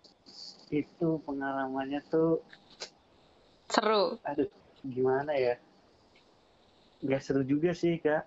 Itu 0.71 1.19
pengalamannya 1.23 1.99
tuh, 2.07 2.43
seru. 3.67 4.19
aduh, 4.23 4.47
gimana 4.83 5.35
ya? 5.35 5.59
Gak 7.03 7.23
seru 7.23 7.43
juga 7.43 7.75
sih, 7.75 7.99
Kak. 7.99 8.23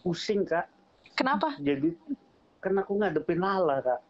Pusing, 0.00 0.44
Kak. 0.44 0.68
Kenapa? 1.16 1.56
Jadi, 1.56 1.96
kan 2.64 2.80
aku 2.80 2.96
ngadepin 2.96 3.44
Lala, 3.44 3.84
Kak. 3.84 4.00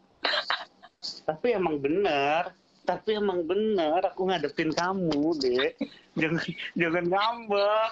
Tapi 1.27 1.59
emang 1.59 1.83
bener. 1.83 2.55
Tapi 2.85 3.17
emang 3.17 3.49
bener 3.49 4.05
aku 4.05 4.29
ngadepin 4.29 4.71
kamu, 4.71 5.35
Dek. 5.41 5.81
Jangan 6.15 6.47
jangan 6.77 7.05
ngambek. 7.11 7.91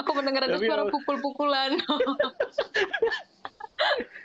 Aku 0.00 0.10
mendengar 0.16 0.48
ada 0.48 0.58
suara 0.58 0.88
pukul-pukulan. 0.88 1.76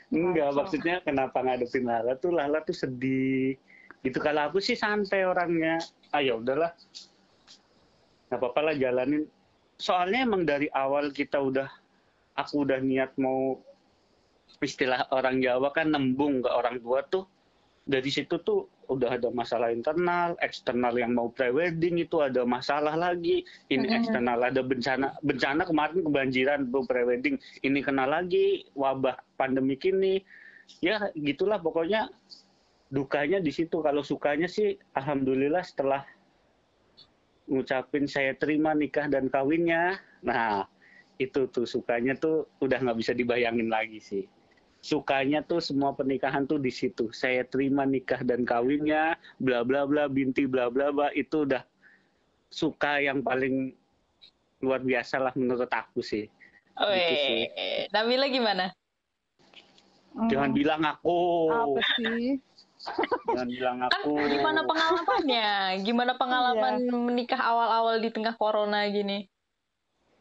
Enggak, 0.07 0.49
maksudnya 0.55 1.03
kenapa 1.03 1.43
ngadepin 1.43 1.85
Lala 1.85 2.15
tuh 2.15 2.31
Lala 2.31 2.63
tuh 2.63 2.73
sedih. 2.73 3.59
Gitu 4.01 4.17
kalau 4.23 4.47
aku 4.47 4.63
sih 4.63 4.79
santai 4.79 5.27
orangnya. 5.27 5.83
Ah 6.15 6.23
ya 6.23 6.39
udahlah. 6.39 6.71
Nggak 8.31 8.39
apa-apa 8.39 8.59
lah 8.71 8.75
jalanin. 8.79 9.27
Soalnya 9.77 10.23
emang 10.23 10.47
dari 10.47 10.71
awal 10.71 11.11
kita 11.11 11.43
udah 11.43 11.67
aku 12.39 12.63
udah 12.63 12.79
niat 12.79 13.11
mau 13.19 13.59
istilah 14.61 15.09
orang 15.09 15.41
Jawa 15.41 15.73
kan 15.73 15.89
nembung 15.89 16.43
ke 16.43 16.49
orang 16.51 16.77
tua 16.83 17.01
tuh. 17.07 17.25
Dari 17.83 18.07
situ 18.07 18.39
tuh 18.47 18.71
udah 18.87 19.19
ada 19.19 19.27
masalah 19.31 19.67
internal, 19.71 20.39
eksternal 20.39 20.95
yang 20.95 21.11
mau 21.15 21.27
prewedding 21.31 21.99
itu 21.99 22.23
ada 22.23 22.47
masalah 22.47 22.95
lagi. 22.95 23.43
Ini 23.67 23.83
Mm-mm. 23.83 23.97
eksternal 23.99 24.39
ada 24.39 24.61
bencana 24.63 25.19
bencana 25.19 25.67
kemarin 25.67 25.99
kebanjiran 26.03 26.59
tuh 26.71 26.83
prewedding. 26.87 27.35
Ini 27.59 27.79
kena 27.83 28.07
lagi 28.07 28.67
wabah 28.75 29.19
pandemik 29.35 29.83
ini. 29.83 30.23
Ya 30.79 31.11
gitulah 31.11 31.59
pokoknya 31.59 32.07
dukanya 32.87 33.43
di 33.43 33.51
situ. 33.51 33.83
Kalau 33.83 33.99
sukanya 33.99 34.47
sih 34.47 34.79
alhamdulillah 34.95 35.63
setelah 35.67 36.07
ngucapin 37.51 38.07
saya 38.07 38.31
terima 38.39 38.71
nikah 38.71 39.11
dan 39.11 39.27
kawinnya. 39.27 39.99
Nah, 40.23 40.63
itu 41.19 41.51
tuh 41.51 41.67
sukanya 41.67 42.15
tuh 42.15 42.47
udah 42.63 42.79
nggak 42.79 42.97
bisa 42.99 43.11
dibayangin 43.11 43.67
lagi 43.67 43.99
sih. 43.99 44.23
Sukanya 44.83 45.39
tuh 45.39 45.63
semua 45.63 45.95
pernikahan 45.95 46.43
tuh 46.43 46.59
di 46.59 46.67
situ. 46.67 47.07
Saya 47.09 47.47
terima 47.47 47.87
nikah 47.87 48.19
dan 48.19 48.43
kawinnya, 48.43 49.15
bla 49.39 49.63
bla 49.63 49.87
bla, 49.87 50.11
binti 50.11 50.43
bla 50.43 50.67
bla 50.67 50.91
bla 50.91 51.07
itu 51.15 51.47
udah 51.47 51.63
suka 52.51 52.99
yang 52.99 53.23
paling 53.23 53.71
luar 54.59 54.83
biasa 54.83 55.17
lah 55.17 55.31
menurut 55.33 55.71
aku 55.71 56.03
sih. 56.03 56.27
Gitu 56.73 57.13
sih. 57.15 57.41
Weh, 57.47 57.87
Nabila 57.89 58.27
gimana? 58.27 58.75
Hmm, 60.13 60.27
Jangan 60.27 60.51
bilang 60.51 60.81
aku. 60.83 61.49
apa 61.49 61.81
sih 61.97 62.37
Jangan 63.25 63.47
bilang 63.47 63.77
Kan 63.79 63.89
aku. 63.89 64.13
gimana 64.19 64.61
pengalamannya? 64.61 65.47
Gimana 65.81 66.11
pengalaman 66.21 66.75
Iya. 66.83 66.91
menikah 66.93 67.39
awal-awal 67.39 67.97
di 67.97 68.11
tengah 68.11 68.35
corona 68.35 68.83
gini? 68.91 69.31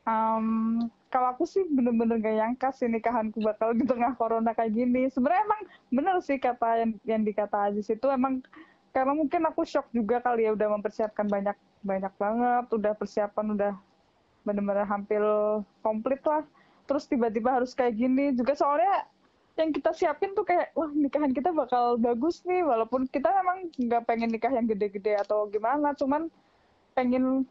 Um, 0.03 0.87
kalau 1.13 1.37
aku 1.37 1.45
sih 1.45 1.61
bener-bener 1.69 2.17
gak 2.25 2.37
nyangka 2.41 2.69
sih 2.73 2.89
nikahanku 2.89 3.45
bakal 3.45 3.77
di 3.77 3.85
tengah 3.85 4.17
corona 4.17 4.57
kayak 4.57 4.73
gini. 4.73 5.13
Sebenarnya 5.13 5.45
emang 5.45 5.63
bener 5.93 6.17
sih 6.25 6.41
kata 6.41 6.81
yang, 6.81 6.91
yang 7.05 7.23
dikata 7.23 7.69
Aziz 7.69 7.93
itu 7.93 8.09
emang 8.09 8.41
karena 8.97 9.13
mungkin 9.13 9.45
aku 9.45 9.69
shock 9.69 9.93
juga 9.93 10.25
kali 10.25 10.49
ya 10.49 10.57
udah 10.57 10.69
mempersiapkan 10.81 11.29
banyak 11.29 11.57
banyak 11.85 12.13
banget, 12.17 12.65
udah 12.73 12.93
persiapan 12.97 13.47
udah 13.53 13.73
bener-bener 14.49 14.89
hampir 14.89 15.21
komplit 15.85 16.25
lah. 16.25 16.49
Terus 16.89 17.05
tiba-tiba 17.05 17.61
harus 17.61 17.77
kayak 17.77 17.93
gini 17.93 18.33
juga 18.33 18.57
soalnya 18.57 19.05
yang 19.61 19.69
kita 19.69 19.93
siapin 19.93 20.33
tuh 20.33 20.49
kayak 20.49 20.73
wah 20.73 20.89
nikahan 20.97 21.29
kita 21.29 21.53
bakal 21.53 22.01
bagus 22.01 22.41
nih 22.49 22.65
walaupun 22.65 23.05
kita 23.13 23.29
memang 23.37 23.69
nggak 23.77 24.03
pengen 24.09 24.33
nikah 24.33 24.49
yang 24.49 24.65
gede-gede 24.65 25.21
atau 25.21 25.45
gimana 25.53 25.93
cuman 25.93 26.33
pengen 26.97 27.45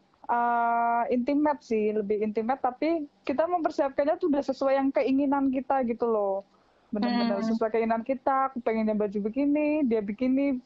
intimate 1.10 1.60
sih 1.66 1.92
lebih 1.92 2.22
intimate 2.22 2.62
tapi 2.62 3.10
kita 3.26 3.44
mempersiapkannya 3.50 4.16
tuh 4.22 4.30
udah 4.30 4.42
sesuai 4.42 4.74
yang 4.78 4.88
keinginan 4.94 5.50
kita 5.50 5.82
gitu 5.88 6.06
loh. 6.06 6.46
Benar-benar 6.92 7.40
Hmm. 7.40 7.48
sesuai 7.52 7.72
keinginan 7.72 8.04
kita 8.04 8.52
aku 8.52 8.60
pengennya 8.60 8.94
baju 8.94 9.18
begini 9.18 9.82
dia 9.88 10.04
begini 10.04 10.60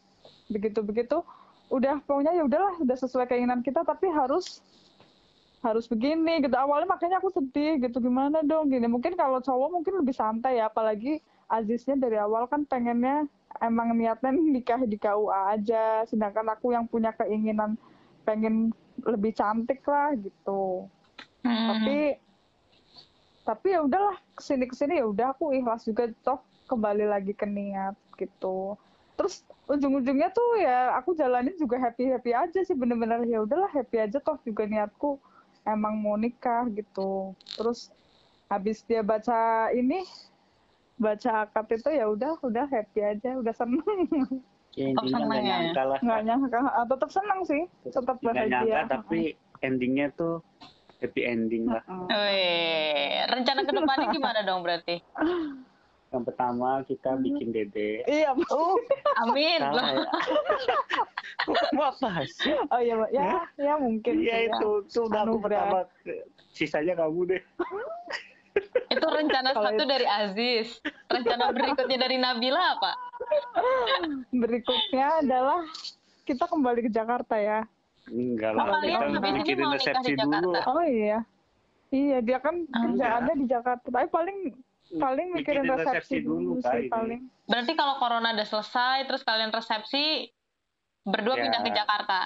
begitu 0.51 0.83
begitu 0.83 1.23
udah 1.71 1.99
pokoknya 2.03 2.35
ya 2.35 2.43
udahlah 2.47 2.75
udah 2.79 2.97
sesuai 2.99 3.27
keinginan 3.27 3.63
kita 3.63 3.83
tapi 3.83 4.07
harus 4.11 4.63
harus 5.65 5.91
begini 5.91 6.47
gitu. 6.47 6.55
Awalnya 6.55 6.87
makanya 6.87 7.17
aku 7.19 7.35
sedih 7.35 7.83
gitu 7.83 7.99
gimana 7.99 8.43
dong 8.47 8.71
gini. 8.71 8.87
Mungkin 8.87 9.19
kalau 9.19 9.43
cowok 9.43 9.69
mungkin 9.75 9.99
lebih 9.99 10.15
santai 10.15 10.63
ya 10.63 10.71
apalagi 10.71 11.19
Aziznya 11.47 11.95
dari 11.95 12.19
awal 12.19 12.51
kan 12.51 12.67
pengennya 12.67 13.31
emang 13.63 13.95
niatnya 13.95 14.35
nikah 14.35 14.83
di 14.83 14.99
KUA 14.99 15.59
aja. 15.59 16.03
Sedangkan 16.07 16.47
aku 16.51 16.75
yang 16.75 16.87
punya 16.87 17.15
keinginan 17.15 17.79
pengen 18.27 18.75
lebih 19.05 19.33
cantik 19.37 19.85
lah 19.85 20.15
gitu. 20.17 20.89
Hmm. 21.47 21.69
tapi 21.71 22.19
tapi 23.47 23.67
ya 23.71 23.87
udahlah 23.87 24.19
ke 24.35 24.43
sini 24.43 24.67
ke 24.67 24.75
sini 24.75 24.99
ya 24.99 25.07
udah 25.07 25.31
aku 25.31 25.55
ikhlas 25.55 25.87
juga 25.87 26.11
toh 26.27 26.43
kembali 26.67 27.07
lagi 27.07 27.31
ke 27.31 27.47
niat 27.47 27.95
gitu. 28.19 28.75
Terus 29.15 29.47
ujung-ujungnya 29.71 30.35
tuh 30.35 30.59
ya 30.59 30.99
aku 30.99 31.15
jalanin 31.15 31.55
juga 31.55 31.79
happy 31.79 32.11
happy 32.11 32.35
aja 32.35 32.61
sih 32.67 32.75
bener-bener 32.75 33.23
ya 33.31 33.47
udahlah 33.47 33.71
happy 33.71 34.03
aja 34.03 34.19
toh 34.19 34.35
juga 34.43 34.67
niatku. 34.67 35.23
Emang 35.63 35.95
mau 36.03 36.19
nikah 36.19 36.67
gitu. 36.75 37.39
Terus 37.55 37.95
habis 38.51 38.83
dia 38.83 39.07
baca 39.07 39.71
ini 39.71 40.03
baca 40.99 41.47
akad 41.47 41.67
itu 41.77 41.91
ya 41.93 42.11
udah 42.11 42.41
udah 42.43 42.67
happy 42.67 43.01
aja 43.05 43.39
udah 43.39 43.55
seneng 43.55 43.85
Ya, 44.77 44.93
Tetap 44.93 45.03
intinya 45.03 45.09
senang 45.09 45.25
nggak 45.27 45.41
ya? 45.41 45.49
nyangka 45.49 45.83
lah. 45.83 45.99
nggak 45.99 46.21
nyangka 46.23 46.59
ah, 46.61 46.85
tetap 46.85 47.09
senang 47.11 47.41
sih 47.43 47.63
tetap 47.83 48.17
Nggak 48.19 48.35
nyangka 48.37 48.61
bahagia 48.61 48.81
tapi 48.87 49.21
endingnya 49.59 50.07
tuh 50.13 50.45
happy 50.97 51.23
ending 51.23 51.65
lah. 51.67 51.81
Wih, 52.09 53.01
rencana 53.27 53.61
ke 53.63 53.73
depannya 53.75 54.07
gimana 54.11 54.41
dong 54.43 54.61
berarti? 54.61 55.01
Yang 56.07 56.23
pertama 56.25 56.69
kita 56.83 57.17
bikin 57.19 57.51
dede. 57.51 58.05
iya 58.07 58.33
Uh, 58.33 58.77
amin. 59.23 59.61
Salah 59.61 59.87
ya. 59.91 60.05
Apa 61.83 62.25
sih? 62.27 62.53
oh 62.55 62.79
iya 62.79 62.95
Mbak. 62.95 63.11
ya 63.11 63.29
ya 63.57 63.75
mungkin 63.77 64.13
Iya 64.19 64.37
ya. 64.39 64.49
itu, 64.51 64.69
itu 64.83 65.01
udah 65.03 65.21
aku 65.23 65.37
Anugerah. 65.37 65.61
pertama. 65.63 65.79
Sisanya 66.51 66.95
kamu 66.95 67.21
deh. 67.27 67.43
Itu 68.89 69.07
rencana 69.07 69.53
Kalau 69.53 69.69
satu 69.69 69.77
itu- 69.79 69.91
dari 69.91 70.07
Aziz. 70.07 70.69
Rencana 71.07 71.49
berikutnya 71.51 71.99
dari 71.99 72.17
Nabila 72.17 72.63
apa? 72.73 72.93
berikutnya 74.43 75.21
adalah 75.21 75.61
kita 76.23 76.45
kembali 76.45 76.81
ke 76.87 76.91
Jakarta 76.91 77.37
ya. 77.37 77.61
Enggak 78.07 78.55
lah, 78.55 78.65
kalian 78.79 78.87
kita 78.87 79.03
habis 79.03 79.19
ini 79.19 79.31
mikirin 79.35 79.59
mau 79.59 79.73
nikah 79.73 79.77
di 79.77 79.83
resepsi 79.83 80.13
dulu. 80.15 80.51
Jakarta? 80.53 80.71
Oh 80.71 80.85
iya. 80.85 81.19
Iya, 81.87 82.19
dia 82.21 82.39
kan 82.39 82.55
Ah. 82.67 82.81
kerjaannya 82.83 83.35
di 83.35 83.47
Jakarta. 83.47 83.87
Tapi 83.87 84.09
paling 84.09 84.39
paling 84.97 85.27
mikirin 85.35 85.67
Mikirin 85.67 85.75
resepsi, 85.75 85.91
resepsi 85.91 86.17
dulu, 86.23 86.39
dulu 86.57 86.63
sih 86.63 86.79
ini. 86.81 86.91
paling. 86.91 87.21
Berarti 87.45 87.73
kalau 87.75 87.95
corona 87.99 88.29
udah 88.33 88.47
selesai, 88.47 88.97
terus 89.05 89.23
kalian 89.23 89.51
resepsi, 89.51 90.31
berdua 91.03 91.35
Ya. 91.35 91.43
pindah 91.43 91.61
ke 91.61 91.71
Jakarta. 91.73 92.19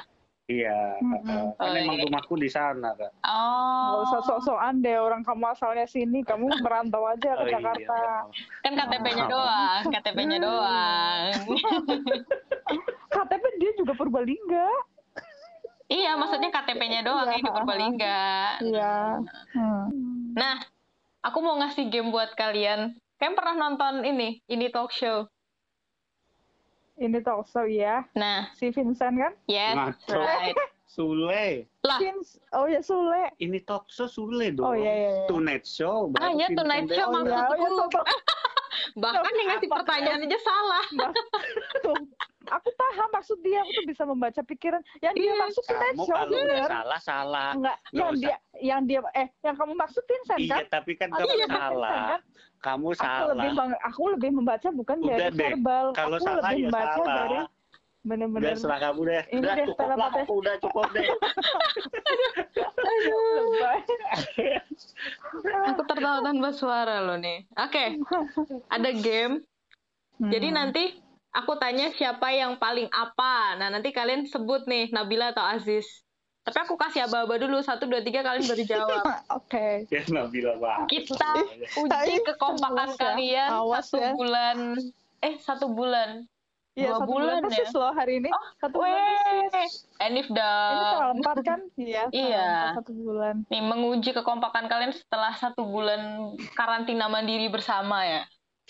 Iya, 0.51 0.99
Mm-mm. 0.99 1.55
kan 1.55 1.63
Oh, 1.63 1.71
emang 1.73 1.95
iya. 1.95 2.05
rumahku 2.05 2.35
di 2.35 2.51
sana. 2.51 2.91
Nggak 2.91 3.15
Oh, 3.23 4.03
usah 4.03 4.21
sok-sokan 4.21 4.83
deh 4.83 4.99
orang 4.99 5.23
kamu 5.23 5.47
asalnya 5.49 5.87
sini, 5.87 6.21
kamu 6.21 6.51
merantau 6.59 7.07
aja 7.07 7.39
ke 7.39 7.39
Oh, 7.39 7.47
iya, 7.47 7.55
Jakarta. 7.55 8.01
kan 8.61 8.73
KTP-nya 8.75 9.25
doang, 9.27 9.83
KTP-nya 9.87 10.39
doang. 10.41 11.31
KTP 13.15 13.45
dia 13.59 13.73
juga 13.75 13.93
Purbalingga. 13.95 14.69
iya, 15.87 16.15
maksudnya 16.15 16.51
KTP-nya 16.51 17.01
doang 17.03 17.27
Iya. 17.27 17.33
yang 17.33 17.43
di 17.43 17.53
Purbalingga. 17.53 18.23
Iya. 18.61 18.95
Hmm. 19.55 19.87
Nah, 20.35 20.57
aku 21.21 21.39
mau 21.39 21.59
ngasih 21.59 21.87
game 21.87 22.11
buat 22.11 22.35
kalian. 22.35 22.91
Kalian 23.17 23.35
pernah 23.35 23.55
nonton 23.57 24.03
ini, 24.03 24.43
ini 24.47 24.67
talk 24.69 24.91
show. 24.91 25.31
Ini 27.01 27.25
talk 27.25 27.49
show 27.49 27.65
ya. 27.65 28.05
Nah, 28.13 28.53
Si 28.53 28.69
Vincent 28.69 29.17
kan? 29.17 29.33
yes, 29.49 29.73
Ngaco. 29.73 30.21
right. 30.21 30.53
Sule. 30.85 31.65
Lah, 31.81 31.97
Vince. 31.97 32.37
Oh 32.53 32.69
ya 32.69 32.85
Sule. 32.85 33.33
Ini 33.41 33.65
talk 33.65 33.89
show 33.89 34.05
Sule 34.05 34.53
dong. 34.53 34.69
Oh 34.69 34.75
iya 34.77 34.93
iya. 34.93 35.11
iya. 35.17 35.25
Tonight 35.25 35.65
Show. 35.65 36.13
Ah, 36.21 36.29
baru 36.29 36.37
iya, 36.37 36.47
Vincent 36.53 36.59
Tonight 36.61 36.87
Show, 36.93 37.09
Dewey. 37.09 37.17
Oh 37.17 37.25
iya, 37.25 37.41
oh 37.41 37.57
iya, 37.57 37.69
maksudku. 37.73 38.01
bahkan 39.01 39.33
yang 39.33 39.49
ngasih 39.55 39.69
pertanyaan 39.71 40.21
aja 40.29 40.39
salah. 40.45 40.85
Mbak, 40.93 41.11
tuh. 41.89 41.97
Aku 42.51 42.69
paham 42.75 43.09
maksud 43.11 43.39
dia, 43.41 43.63
aku 43.63 43.71
tuh 43.73 43.87
bisa 43.87 44.03
membaca 44.03 44.41
pikiran. 44.43 44.83
Yang 44.99 45.15
dia 45.17 45.25
Iya. 45.25 45.35
maksud 45.39 45.63
Kamu 45.65 46.03
kalau 46.05 46.27
udah 46.27 46.43
bener. 46.43 46.69
salah 46.69 47.01
salah. 47.01 47.51
Enggak, 47.55 47.77
Nggak 47.81 47.95
yang 47.95 48.11
usah. 48.11 48.21
dia 48.21 48.37
yang 48.61 48.81
dia 48.85 49.01
eh 49.15 49.29
yang 49.41 49.55
kamu 49.55 49.73
maksud 49.75 50.03
Vincent 50.05 50.41
Iya, 50.41 50.51
kan? 50.51 50.65
tapi 50.69 50.93
kan 50.95 51.09
kamu 51.11 51.35
salah. 51.47 51.91
kan? 52.11 52.21
Kamu 52.61 52.87
Aku 52.93 53.25
lebih 53.31 53.51
salah. 53.57 53.79
aku 53.81 54.03
lebih 54.13 54.31
membaca 54.33 54.69
bukan 54.69 54.97
Udah 55.01 55.17
dari 55.17 55.31
deh, 55.31 55.49
verbal. 55.49 55.85
Kalau 55.95 56.17
aku 56.17 56.27
salah 56.27 56.43
lebih 56.43 56.59
ya 56.59 56.69
membaca 56.69 56.99
salah. 56.99 57.17
dari 57.17 57.39
Udah 58.01 58.09
bener-bener 58.09 58.57
serah 58.57 58.81
kamu 58.81 59.01
deh. 59.05 59.23
Ini 59.29 59.39
udah 59.39 59.55
deh, 59.55 59.67
cukup 59.69 59.89
lah. 59.91 60.09
Aku 60.17 60.33
udah 60.41 60.55
cukup 60.59 60.87
deh. 60.91 61.07
lebay. 62.81 63.79
Aku 65.71 65.83
tertawa 65.85 66.19
tanpa 66.21 66.49
suara 66.51 66.97
loh 67.01 67.17
nih. 67.17 67.45
Oke, 67.55 68.01
ada 68.67 68.91
game. 68.97 69.45
Jadi 70.19 70.49
Hmm. 70.49 70.57
nanti 70.57 70.85
aku 71.31 71.53
tanya 71.57 71.91
siapa 71.91 72.31
yang 72.31 72.57
paling 72.57 72.91
apa. 72.91 73.57
Nah, 73.57 73.69
nanti 73.69 73.91
kalian 73.91 74.27
sebut 74.27 74.67
nih, 74.67 74.91
Nabila 74.91 75.31
atau 75.31 75.43
Aziz. 75.43 75.87
Tapi 76.41 76.57
aku 76.57 76.75
kasih 76.75 77.05
aba-aba 77.05 77.37
dulu. 77.37 77.61
Satu, 77.61 77.85
dua, 77.85 78.01
tiga, 78.01 78.25
kalian 78.25 78.43
baru 78.43 78.65
jawab. 78.65 79.03
Oke. 79.39 79.85
Ya 79.87 80.03
Nabila 80.09 80.57
banget. 80.57 80.87
Kita 81.05 81.31
uji 81.77 81.91
Tapi 81.91 82.15
kekompakan 82.25 82.89
awas 82.89 82.93
ya. 82.93 83.01
kalian 83.05 83.51
Awas 83.53 83.85
satu 83.87 83.99
ya. 83.99 84.11
bulan. 84.17 84.57
Eh, 85.21 85.35
satu 85.39 85.67
bulan. 85.69 86.25
Iya, 86.73 86.87
Dua 86.87 87.03
satu 87.03 87.11
bulan 87.13 87.21
bulan 87.21 87.37
ya? 87.37 87.45
persis 87.45 87.71
loh 87.75 87.93
hari 87.93 88.13
ini. 88.17 88.31
Oh, 88.31 88.45
satu 88.57 88.77
bulan 88.79 89.03
persis. 89.51 89.73
Enif 90.01 90.27
Ini 90.27 90.39
tanggal. 90.39 91.11
4 91.19 91.39
kan? 91.43 91.61
Iya, 91.77 92.03
Iya. 92.09 92.51
4, 92.73 92.79
satu 92.81 92.93
bulan. 92.97 93.35
Nih, 93.51 93.61
menguji 93.61 94.11
kekompakan 94.11 94.65
kalian 94.65 94.93
setelah 94.97 95.35
satu 95.35 95.63
bulan 95.67 96.01
karantina 96.57 97.11
mandiri 97.11 97.53
bersama 97.53 98.07
ya. 98.07 98.23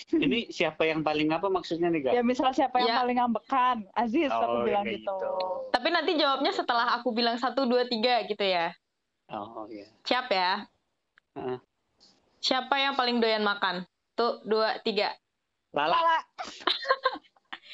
Ini 0.09 0.49
siapa 0.49 0.83
yang 0.83 1.01
paling 1.01 1.29
apa 1.29 1.47
maksudnya 1.47 1.89
nih, 1.89 2.01
Kak? 2.03 2.13
Ya 2.17 2.23
misal 2.25 2.51
siapa 2.51 2.81
yang 2.81 2.95
Ya. 2.95 2.99
paling 3.05 3.17
ngambekan? 3.21 3.77
Aziz 3.93 4.33
aku 4.33 4.45
Oh, 4.47 4.65
bilang 4.65 4.85
kayak 4.85 5.05
gitu. 5.05 5.13
gitu. 5.13 5.33
Tapi 5.69 5.89
nanti 5.89 6.13
jawabnya 6.17 6.53
setelah 6.53 6.87
aku 6.97 7.13
bilang 7.13 7.37
satu, 7.37 7.69
dua, 7.69 7.85
tiga 7.85 8.25
gitu 8.25 8.41
ya. 8.41 8.73
Oh 9.29 9.69
iya. 9.69 9.87
Siap 10.03 10.27
ya? 10.29 10.65
Heeh. 11.37 11.59
Siapa 12.41 12.75
yang 12.75 12.97
paling 12.97 13.21
doyan 13.21 13.45
makan? 13.45 13.85
Tuh, 14.17 14.41
dua, 14.43 14.81
tiga. 14.81 15.13
Lala. 15.71 15.95
Lala. 15.95 16.19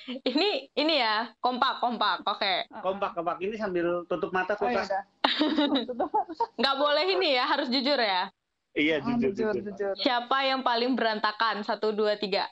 Ini, 0.06 0.70
ini 0.70 1.02
ya, 1.02 1.34
kompak, 1.42 1.82
kompak. 1.82 2.22
Oke. 2.22 2.70
Kompak 2.78 3.10
kompak 3.10 3.42
ini 3.42 3.58
sambil 3.58 4.06
tutup 4.06 4.30
mata 4.30 4.54
Oh 4.54 4.62
tuh, 4.62 4.70
iya. 4.70 5.02
Nggak 6.62 6.76
boleh 6.78 7.04
ini 7.10 7.34
ya, 7.34 7.42
harus 7.42 7.66
jujur 7.66 7.98
ya. 7.98 8.30
Iya, 8.76 9.00
Ah, 9.00 9.16
jujur, 9.16 9.32
jujur, 9.32 9.52
jujur. 9.56 9.72
jujur. 9.72 9.94
Siapa 10.04 10.36
yang 10.44 10.60
paling 10.60 10.92
berantakan? 10.92 11.64
Satu, 11.64 11.96
dua, 11.96 12.20
tiga. 12.20 12.44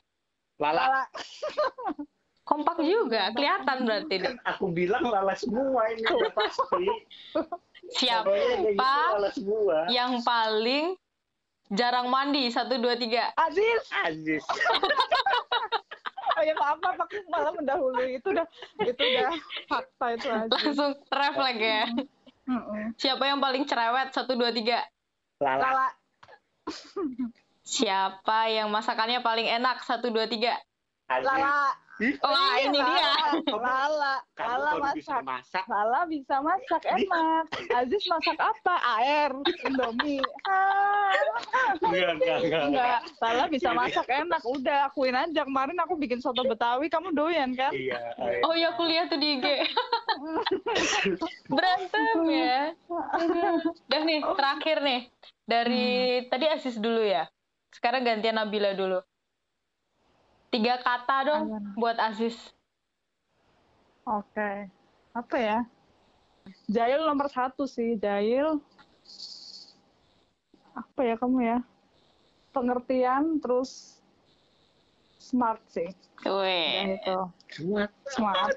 Lala. 0.57 0.89
Lala. 0.89 1.03
Kompak 2.49 2.77
juga, 2.81 3.33
kelihatan 3.33 3.85
berarti 3.85 4.15
deh. 4.21 4.37
Aku 4.45 4.69
bilang 4.69 5.05
lala 5.09 5.33
semua 5.33 5.89
ini 5.89 6.05
udah 6.05 6.33
pasti. 6.33 6.85
Siapa 8.01 8.29
gitu, 8.29 8.77
lala 8.81 9.31
semua. 9.33 9.77
yang 9.89 10.21
paling 10.21 10.97
jarang 11.69 12.09
mandi? 12.09 12.49
Satu, 12.49 12.77
dua, 12.77 12.97
tiga. 12.97 13.33
Aziz. 13.37 13.85
Aziz. 13.93 14.45
Oh 16.35 16.43
ya 16.43 16.51
maaf, 16.59 16.83
maaf 16.83 16.99
aku 16.99 17.15
malah 17.31 17.55
mendahului 17.55 18.19
itu 18.19 18.35
udah 18.35 18.43
itu 18.83 18.99
udah 18.99 19.31
fakta 19.71 20.07
itu 20.19 20.27
aja. 20.27 20.51
Langsung 20.51 20.93
refleks 21.07 21.63
ya. 21.63 21.83
Mm-mm. 22.51 22.91
Siapa 22.99 23.23
yang 23.23 23.39
paling 23.39 23.63
cerewet? 23.63 24.11
Satu, 24.11 24.35
dua, 24.35 24.51
tiga. 24.51 24.83
Lala. 25.39 25.63
Lala. 25.63 25.87
Siapa 27.65 28.53
yang 28.53 28.69
masakannya 28.69 29.25
paling 29.25 29.49
enak? 29.49 29.81
Satu, 29.85 30.13
dua, 30.13 30.29
tiga. 30.29 30.57
Lala. 31.09 31.84
Wah, 31.95 32.59
ini 32.59 32.79
dia. 32.83 33.11
Lala, 33.55 34.19
Kamu 34.35 34.67
Lala 34.67 34.91
bisa 34.91 35.23
masak. 35.23 35.23
masak. 35.23 35.65
Lala 35.71 36.01
bisa 36.11 36.37
masak 36.43 36.83
enak. 36.91 37.45
Aziz 37.71 38.03
masak 38.11 38.39
apa? 38.43 38.75
Air, 38.99 39.31
Indomie. 39.67 40.23
Ah. 40.45 41.15
Enggak, 41.81 42.21
enggak, 42.21 42.39
enggak. 42.47 42.63
Enggak, 42.69 43.01
Lala 43.23 43.45
bisa 43.49 43.71
masak 43.73 44.07
enak. 44.11 44.43
Udah 44.43 44.91
akuin 44.91 45.15
aja. 45.15 45.47
Kemarin 45.47 45.79
aku 45.81 45.95
bikin 45.97 46.19
soto 46.19 46.43
Betawi, 46.45 46.91
kamu 46.91 47.15
doyan 47.15 47.55
kan? 47.55 47.71
Iya. 47.71 47.99
Oh 48.43 48.53
ya, 48.53 48.75
aku 48.75 48.83
lihat 48.87 49.11
tuh 49.11 49.19
di 49.19 49.39
IG. 49.39 49.47
Berantem 51.55 52.19
ya. 52.29 52.61
Udah 53.89 54.03
nih, 54.03 54.21
terakhir 54.23 54.77
nih. 54.83 55.01
Dari 55.45 55.87
tadi 56.29 56.45
Asis 56.51 56.77
dulu 56.79 57.03
ya. 57.03 57.27
Sekarang 57.71 58.03
gantian 58.03 58.39
Nabila 58.39 58.75
dulu. 58.75 58.99
Tiga 60.55 60.79
kata 60.79 61.17
dong 61.27 61.45
Apaan? 61.51 61.75
buat 61.75 61.99
Aziz. 61.99 62.55
Oke. 64.07 64.71
Apa 65.11 65.35
ya? 65.35 65.59
Jail 66.71 67.03
nomor 67.03 67.27
satu 67.27 67.67
sih. 67.67 67.99
Jail. 67.99 68.63
Apa 70.79 71.01
ya 71.03 71.19
kamu 71.19 71.43
ya? 71.43 71.59
Pengertian, 72.55 73.43
terus 73.43 73.99
smart 75.19 75.59
sih. 75.75 75.91
Weh. 76.23 76.71
Ya 76.71 77.03
itu. 77.03 77.19
Semua. 77.51 77.91
Smart. 78.15 78.55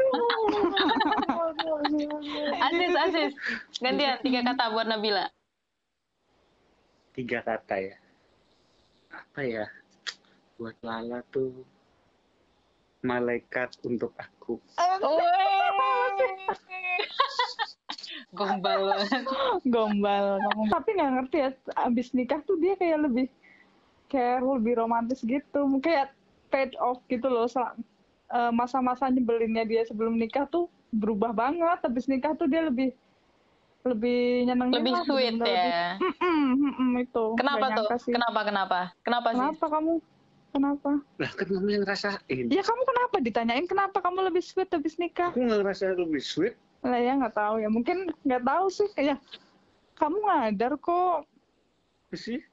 Aziz, 2.62 2.94
Aziz. 2.94 3.32
Gantian, 3.82 4.22
tiga 4.22 4.46
kata 4.46 4.70
buat 4.70 4.86
Nabila. 4.86 5.34
Tiga 7.18 7.42
kata 7.42 7.82
ya. 7.82 7.98
Apa 9.10 9.42
ya? 9.42 9.66
Buat 10.62 10.78
Lala 10.86 11.26
tuh 11.34 11.66
malaikat 13.08 13.70
untuk 13.82 14.12
aku. 14.14 14.60
Weh. 15.00 16.28
Gombal. 18.36 18.82
Gombal. 19.66 20.26
Tapi 20.68 20.90
nggak 20.94 21.12
ngerti 21.16 21.38
ya, 21.40 21.50
abis 21.80 22.12
nikah 22.12 22.44
tuh 22.44 22.60
dia 22.60 22.76
kayak 22.76 23.08
lebih 23.08 23.28
kayak 24.08 24.44
lebih 24.44 24.74
romantis 24.78 25.24
gitu. 25.24 25.60
Kayak 25.80 26.12
paid 26.52 26.76
off 26.78 27.00
gitu 27.08 27.28
loh. 27.28 27.48
Eh, 27.48 28.52
Masa-masa 28.52 29.08
nyebelinnya 29.08 29.64
dia 29.64 29.88
sebelum 29.88 30.20
nikah 30.20 30.44
tuh 30.46 30.68
berubah 30.92 31.32
banget. 31.32 31.80
Abis 31.82 32.06
nikah 32.06 32.36
tuh 32.36 32.52
dia 32.52 32.68
lebih 32.68 32.92
lebih 33.88 34.44
nyenengin 34.44 34.84
Lebih 34.84 34.92
lah, 34.92 35.04
sweet 35.08 35.32
ya. 35.32 35.40
lebih- 35.40 35.96
Mm-mm, 36.04 36.44
mm-mm, 36.60 36.90
itu. 37.08 37.26
Kenapa 37.40 37.56
tuh? 37.56 37.72
nyangka 37.72 37.96
sih. 38.04 38.12
Kenapa, 38.12 38.40
kenapa? 38.44 38.80
Kenapa 39.00 39.28
sih? 39.32 39.38
Kenapa 39.40 39.66
kamu? 39.72 39.94
Kenapa? 40.52 40.92
Lah 41.22 41.32
kan 41.36 41.48
kamu 41.48 41.70
yang 41.70 41.84
ngerasain. 41.86 42.46
Ya 42.50 42.64
kamu 42.64 42.82
kenapa 42.88 43.16
ditanyain 43.22 43.68
kenapa 43.70 43.98
kamu 44.02 44.32
lebih 44.32 44.42
sweet 44.42 44.72
habis 44.72 44.98
nikah? 44.98 45.30
Aku 45.30 45.44
nggak 45.44 45.60
ngerasa 45.62 45.94
lebih 45.94 46.24
sweet. 46.24 46.56
Lah 46.82 46.98
ya 46.98 47.14
nggak 47.20 47.36
tahu 47.36 47.56
ya, 47.62 47.70
mungkin 47.70 48.10
nggak 48.26 48.44
tahu 48.46 48.66
sih. 48.72 48.90
Ya 48.98 49.16
kamu 49.98 50.18
ngadar 50.24 50.74
kok 50.80 51.28
sih. 52.16 52.40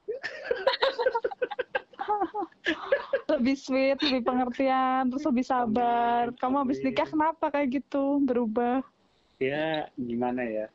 lebih 3.33 3.57
sweet, 3.57 3.99
lebih 4.01 4.23
pengertian, 4.25 5.09
terus 5.09 5.25
lebih 5.25 5.45
sabar. 5.47 6.31
Amin, 6.31 6.41
Kamu 6.41 6.57
habis 6.65 6.79
amin. 6.81 6.87
nikah 6.93 7.09
kenapa 7.09 7.45
kayak 7.53 7.69
gitu 7.83 8.21
berubah? 8.25 8.85
Ya 9.41 9.89
gimana 9.97 10.45
ya? 10.45 10.67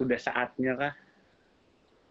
Udah 0.00 0.16
saatnya 0.16 0.72
kah 0.78 0.94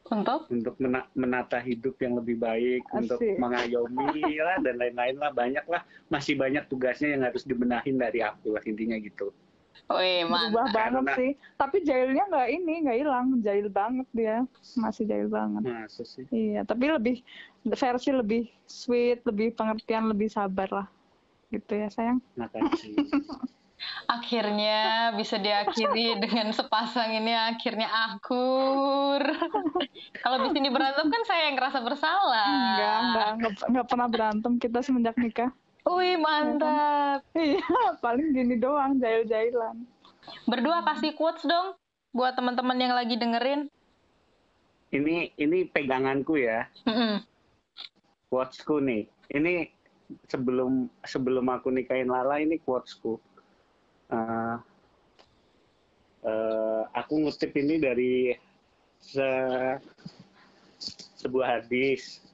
Untuk? 0.09 0.49
untuk 0.49 0.75
mena- 0.77 1.09
menata 1.13 1.57
hidup 1.57 1.93
yang 1.97 2.17
lebih 2.17 2.35
baik, 2.35 2.81
untuk 2.89 3.21
Asik. 3.21 3.37
mengayomi 3.37 4.09
lah 4.41 4.57
dan 4.57 4.75
lain-lain 4.75 5.15
lah 5.15 5.29
banyak 5.29 5.65
lah. 5.65 5.81
Masih 6.07 6.33
banyak 6.33 6.65
tugasnya 6.65 7.13
yang 7.13 7.23
harus 7.23 7.45
dibenahin 7.45 7.95
dari 7.95 8.19
aku 8.19 8.57
lah 8.57 8.63
intinya 8.63 8.97
gitu. 8.97 9.29
Wih, 9.89 10.21
Berubah 10.21 10.69
banget 10.69 11.01
Karena- 11.01 11.17
sih. 11.17 11.31
Tapi 11.55 11.77
jailnya 11.81 12.23
nggak 12.25 12.47
ini, 12.51 12.73
nggak 12.83 12.97
hilang. 12.99 13.25
Jail 13.41 13.67
banget 13.69 14.07
dia, 14.11 14.35
masih 14.75 15.05
jail 15.05 15.25
banget. 15.27 15.61
Masa 15.65 16.03
sih? 16.03 16.25
Iya, 16.29 16.61
tapi 16.61 16.89
lebih 16.89 17.15
versi 17.65 18.09
lebih 18.09 18.43
sweet, 18.65 19.21
lebih 19.25 19.53
pengertian, 19.53 20.09
lebih 20.09 20.29
sabar 20.29 20.69
lah. 20.69 20.87
Gitu 21.49 21.69
ya 21.69 21.89
sayang. 21.89 22.17
Makasih. 22.33 22.93
Akhirnya 24.11 25.11
bisa 25.15 25.39
diakhiri 25.39 26.19
dengan 26.23 26.51
sepasang 26.51 27.15
ini 27.15 27.31
akhirnya 27.31 27.87
akur. 27.87 29.23
Kalau 30.23 30.37
di 30.43 30.49
sini 30.51 30.67
berantem 30.67 31.07
kan 31.07 31.23
saya 31.23 31.51
yang 31.51 31.55
ngerasa 31.55 31.79
bersalah. 31.79 32.47
Enggak, 32.49 32.97
enggak, 32.99 33.29
enggak, 33.31 33.53
enggak 33.71 33.87
pernah 33.87 34.07
berantem 34.11 34.53
kita 34.59 34.79
semenjak 34.83 35.15
nikah. 35.15 35.51
Wih, 35.87 36.19
mantap. 36.19 37.23
Iya, 37.33 37.65
paling 38.03 38.35
gini 38.35 38.59
doang, 38.59 38.99
jail-jailan. 38.99 39.87
Berdua 40.45 40.83
kasih 40.85 41.15
quotes 41.15 41.47
dong 41.47 41.73
buat 42.13 42.35
teman-teman 42.35 42.77
yang 42.77 42.93
lagi 42.93 43.15
dengerin. 43.15 43.69
ini 44.89 45.29
ini 45.37 45.69
peganganku 45.69 46.41
ya. 46.41 46.65
Mm-mm. 46.89 47.21
quotesku 48.33 48.81
nih. 48.81 49.05
Ini 49.29 49.69
sebelum 50.25 50.89
sebelum 51.05 51.45
aku 51.49 51.69
nikahin 51.69 52.09
Lala 52.09 52.41
ini 52.41 52.57
quotesku. 52.57 53.21
Eh, 54.09 54.55
eh, 56.25 56.81
aku 56.97 57.13
ngutip 57.21 57.53
ini 57.53 57.77
dari 57.77 58.33
se- 58.97 59.79
sebuah 61.21 61.61
hadis. 61.61 62.25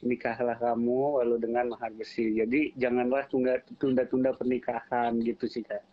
Nikahlah 0.00 0.56
kamu 0.56 1.20
walau 1.20 1.36
dengan 1.36 1.74
mahar 1.74 1.92
besi. 1.92 2.32
Jadi 2.38 2.72
janganlah 2.78 3.28
tunda- 3.28 3.66
tunda-tunda 3.76 4.32
pernikahan 4.32 5.20
gitu 5.20 5.44
sih 5.44 5.60
kak. 5.60 5.84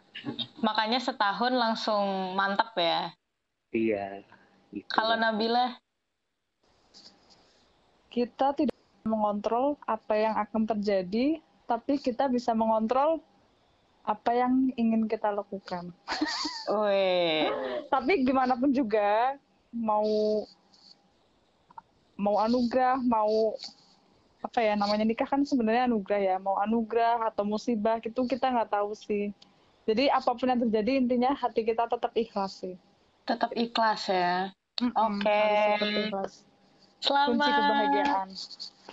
Makanya 0.63 1.01
setahun 1.01 1.53
langsung 1.53 2.33
mantap 2.37 2.71
ya. 2.77 3.11
Iya. 3.73 4.23
gitu. 4.71 4.89
Kalau 4.93 5.15
Nabila, 5.17 5.75
Kita 8.07 8.49
tidak 8.57 8.73
mengontrol 9.05 9.77
apa 9.85 10.17
yang 10.17 10.33
akan 10.41 10.65
terjadi, 10.65 11.37
tapi 11.69 12.01
kita 12.01 12.25
bisa 12.25 12.57
mengontrol 12.57 13.21
apa 14.07 14.31
yang 14.31 14.71
ingin 14.79 15.03
kita 15.11 15.27
lakukan. 15.35 15.91
Tapi 17.93 18.11
gimana 18.23 18.55
pun 18.55 18.71
juga, 18.71 19.35
mau 19.75 20.07
mau 22.15 22.39
anugerah, 22.39 23.03
mau 23.03 23.53
apa 24.39 24.63
ya 24.63 24.79
namanya 24.79 25.03
nikah 25.03 25.27
kan 25.27 25.43
sebenarnya 25.43 25.91
anugerah 25.91 26.21
ya, 26.23 26.35
mau 26.39 26.55
anugerah 26.63 27.27
atau 27.27 27.43
musibah 27.43 27.99
itu 27.99 28.23
kita 28.23 28.47
nggak 28.47 28.71
tahu 28.71 28.95
sih. 28.95 29.35
Jadi 29.87 30.07
apa 30.07 30.35
pun 30.35 30.51
yang 30.51 30.59
terjadi 30.63 30.99
intinya 30.99 31.31
hati 31.35 31.67
kita 31.67 31.87
tetap 31.87 32.11
ikhlas 32.15 32.63
sih. 32.63 32.75
tetap 33.27 33.51
ikhlas 33.59 34.07
ya. 34.07 34.55
Mm-mm, 34.79 35.19
Oke. 35.19 35.43
tetap 35.75 35.91
ikhlas. 35.91 36.33
Kunci 37.03 37.07
Selamat 37.11 37.51
kebahagiaan. 37.51 38.27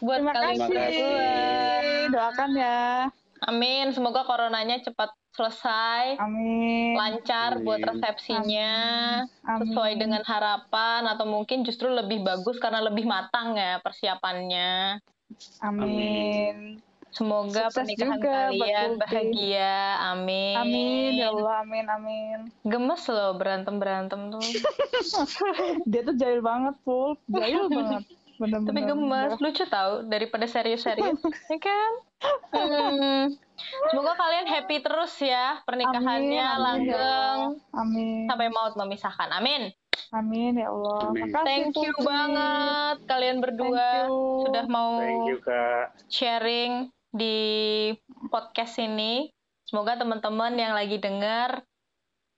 buat 0.03 0.19
Terima 0.19 0.33
kalian 0.35 0.59
kasih. 0.75 2.11
Doakan 2.11 2.51
ya. 2.59 2.83
Amin, 3.45 3.93
semoga 3.93 4.25
coronanya 4.25 4.81
cepat 4.81 5.13
selesai, 5.37 6.17
Amin. 6.17 6.97
lancar 6.97 7.61
buat 7.61 7.83
Amin. 7.83 7.91
resepsinya, 7.93 8.75
Amin. 9.45 9.61
sesuai 9.69 9.93
dengan 10.01 10.23
harapan 10.25 11.05
atau 11.11 11.29
mungkin 11.29 11.61
justru 11.67 11.93
lebih 11.93 12.25
bagus 12.25 12.57
karena 12.57 12.81
lebih 12.81 13.05
matang 13.05 13.59
ya 13.59 13.83
persiapannya. 13.85 15.03
Amin. 15.61 16.81
Semoga 17.15 17.71
Sukses 17.71 17.79
pernikahan 17.79 18.19
juga 18.19 18.35
buat 18.35 18.51
kalian 18.51 18.91
bahagia. 18.99 19.77
Amin. 20.11 20.57
Amin 20.59 21.11
ya 21.21 21.29
Allah, 21.31 21.55
amin 21.63 21.87
amin. 21.87 22.39
Gemes 22.67 23.05
loh 23.07 23.39
berantem-berantem 23.39 24.35
tuh. 24.35 24.43
Dia 25.91 26.01
tuh 26.03 26.15
jahil 26.19 26.41
banget, 26.43 26.75
Pul. 26.83 27.15
Jahil 27.31 27.71
banget. 27.71 28.03
Bener-bener. 28.35 28.71
Tapi 28.71 28.81
gemes, 28.83 29.33
lucu 29.39 29.65
tau 29.67 30.03
daripada 30.03 30.45
serius-serius, 30.45 31.19
ya 31.51 31.59
kan? 31.59 31.93
Hmm. 32.51 33.23
Semoga 33.89 34.13
kalian 34.17 34.47
happy 34.49 34.81
terus 34.81 35.15
ya 35.21 35.63
pernikahannya 35.63 36.11
Amin, 36.11 36.27
amin, 36.27 36.35
ya 36.35 36.49
langgeng 36.57 36.99
Allah. 36.99 37.37
Amin. 37.79 38.25
sampai 38.27 38.49
maut 38.51 38.75
memisahkan. 38.75 39.29
Amin. 39.31 39.71
Amin 40.11 40.59
ya 40.59 40.69
Allah. 40.69 40.99
Amin. 41.07 41.31
Makasih, 41.31 41.47
Thank 41.47 41.75
you 41.79 41.93
Putri. 41.95 42.07
banget 42.07 42.97
kalian 43.07 43.39
berdua 43.39 43.89
sudah 44.43 44.65
mau 44.67 44.99
Thank 44.99 45.27
you 45.29 45.39
kak. 45.39 45.85
sharing 46.09 46.73
di 47.11 47.37
podcast 48.29 48.75
ini. 48.79 49.31
Semoga 49.65 49.97
teman-teman 49.97 50.55
yang 50.55 50.75
lagi 50.75 50.99
dengar, 50.99 51.63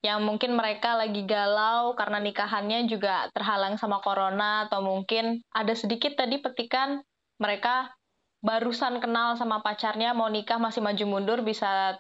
yang 0.06 0.22
mungkin 0.22 0.54
mereka 0.54 0.94
lagi 0.94 1.26
galau 1.26 1.98
karena 1.98 2.22
nikahannya 2.22 2.86
juga 2.86 3.26
terhalang 3.34 3.74
sama 3.74 3.98
corona, 3.98 4.70
atau 4.70 4.78
mungkin 4.86 5.42
ada 5.50 5.74
sedikit 5.74 6.14
tadi 6.14 6.38
petikan 6.38 7.02
mereka 7.42 7.90
barusan 8.38 9.02
kenal 9.02 9.34
sama 9.34 9.58
pacarnya, 9.66 10.14
mau 10.14 10.30
nikah 10.30 10.62
masih 10.62 10.78
maju 10.78 11.04
mundur, 11.10 11.42
bisa 11.42 11.98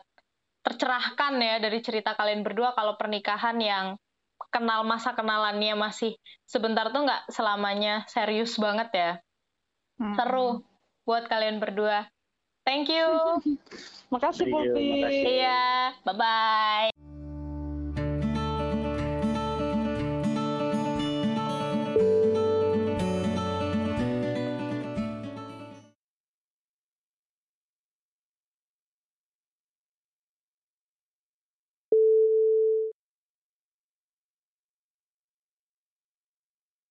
tercerahkan 0.62 1.38
ya 1.42 1.58
dari 1.58 1.78
cerita 1.82 2.14
kalian 2.14 2.46
berdua 2.46 2.74
kalau 2.78 2.94
pernikahan 2.94 3.58
yang 3.58 3.86
kenal 4.50 4.82
masa 4.82 5.14
kenalannya 5.14 5.78
masih 5.78 6.18
sebentar 6.42 6.90
tuh 6.90 7.06
nggak 7.06 7.30
selamanya 7.30 8.02
serius 8.10 8.58
banget 8.58 8.88
ya 8.92 9.12
Mm-mm. 10.02 10.14
seru 10.18 10.48
buat 11.06 11.30
kalian 11.30 11.62
berdua. 11.62 12.10
Thank 12.66 12.90
you. 12.90 13.06
Makasih 14.12 14.50
Pulpi. 14.50 15.06
Iya, 15.22 15.94
bye-bye. 16.02 17.15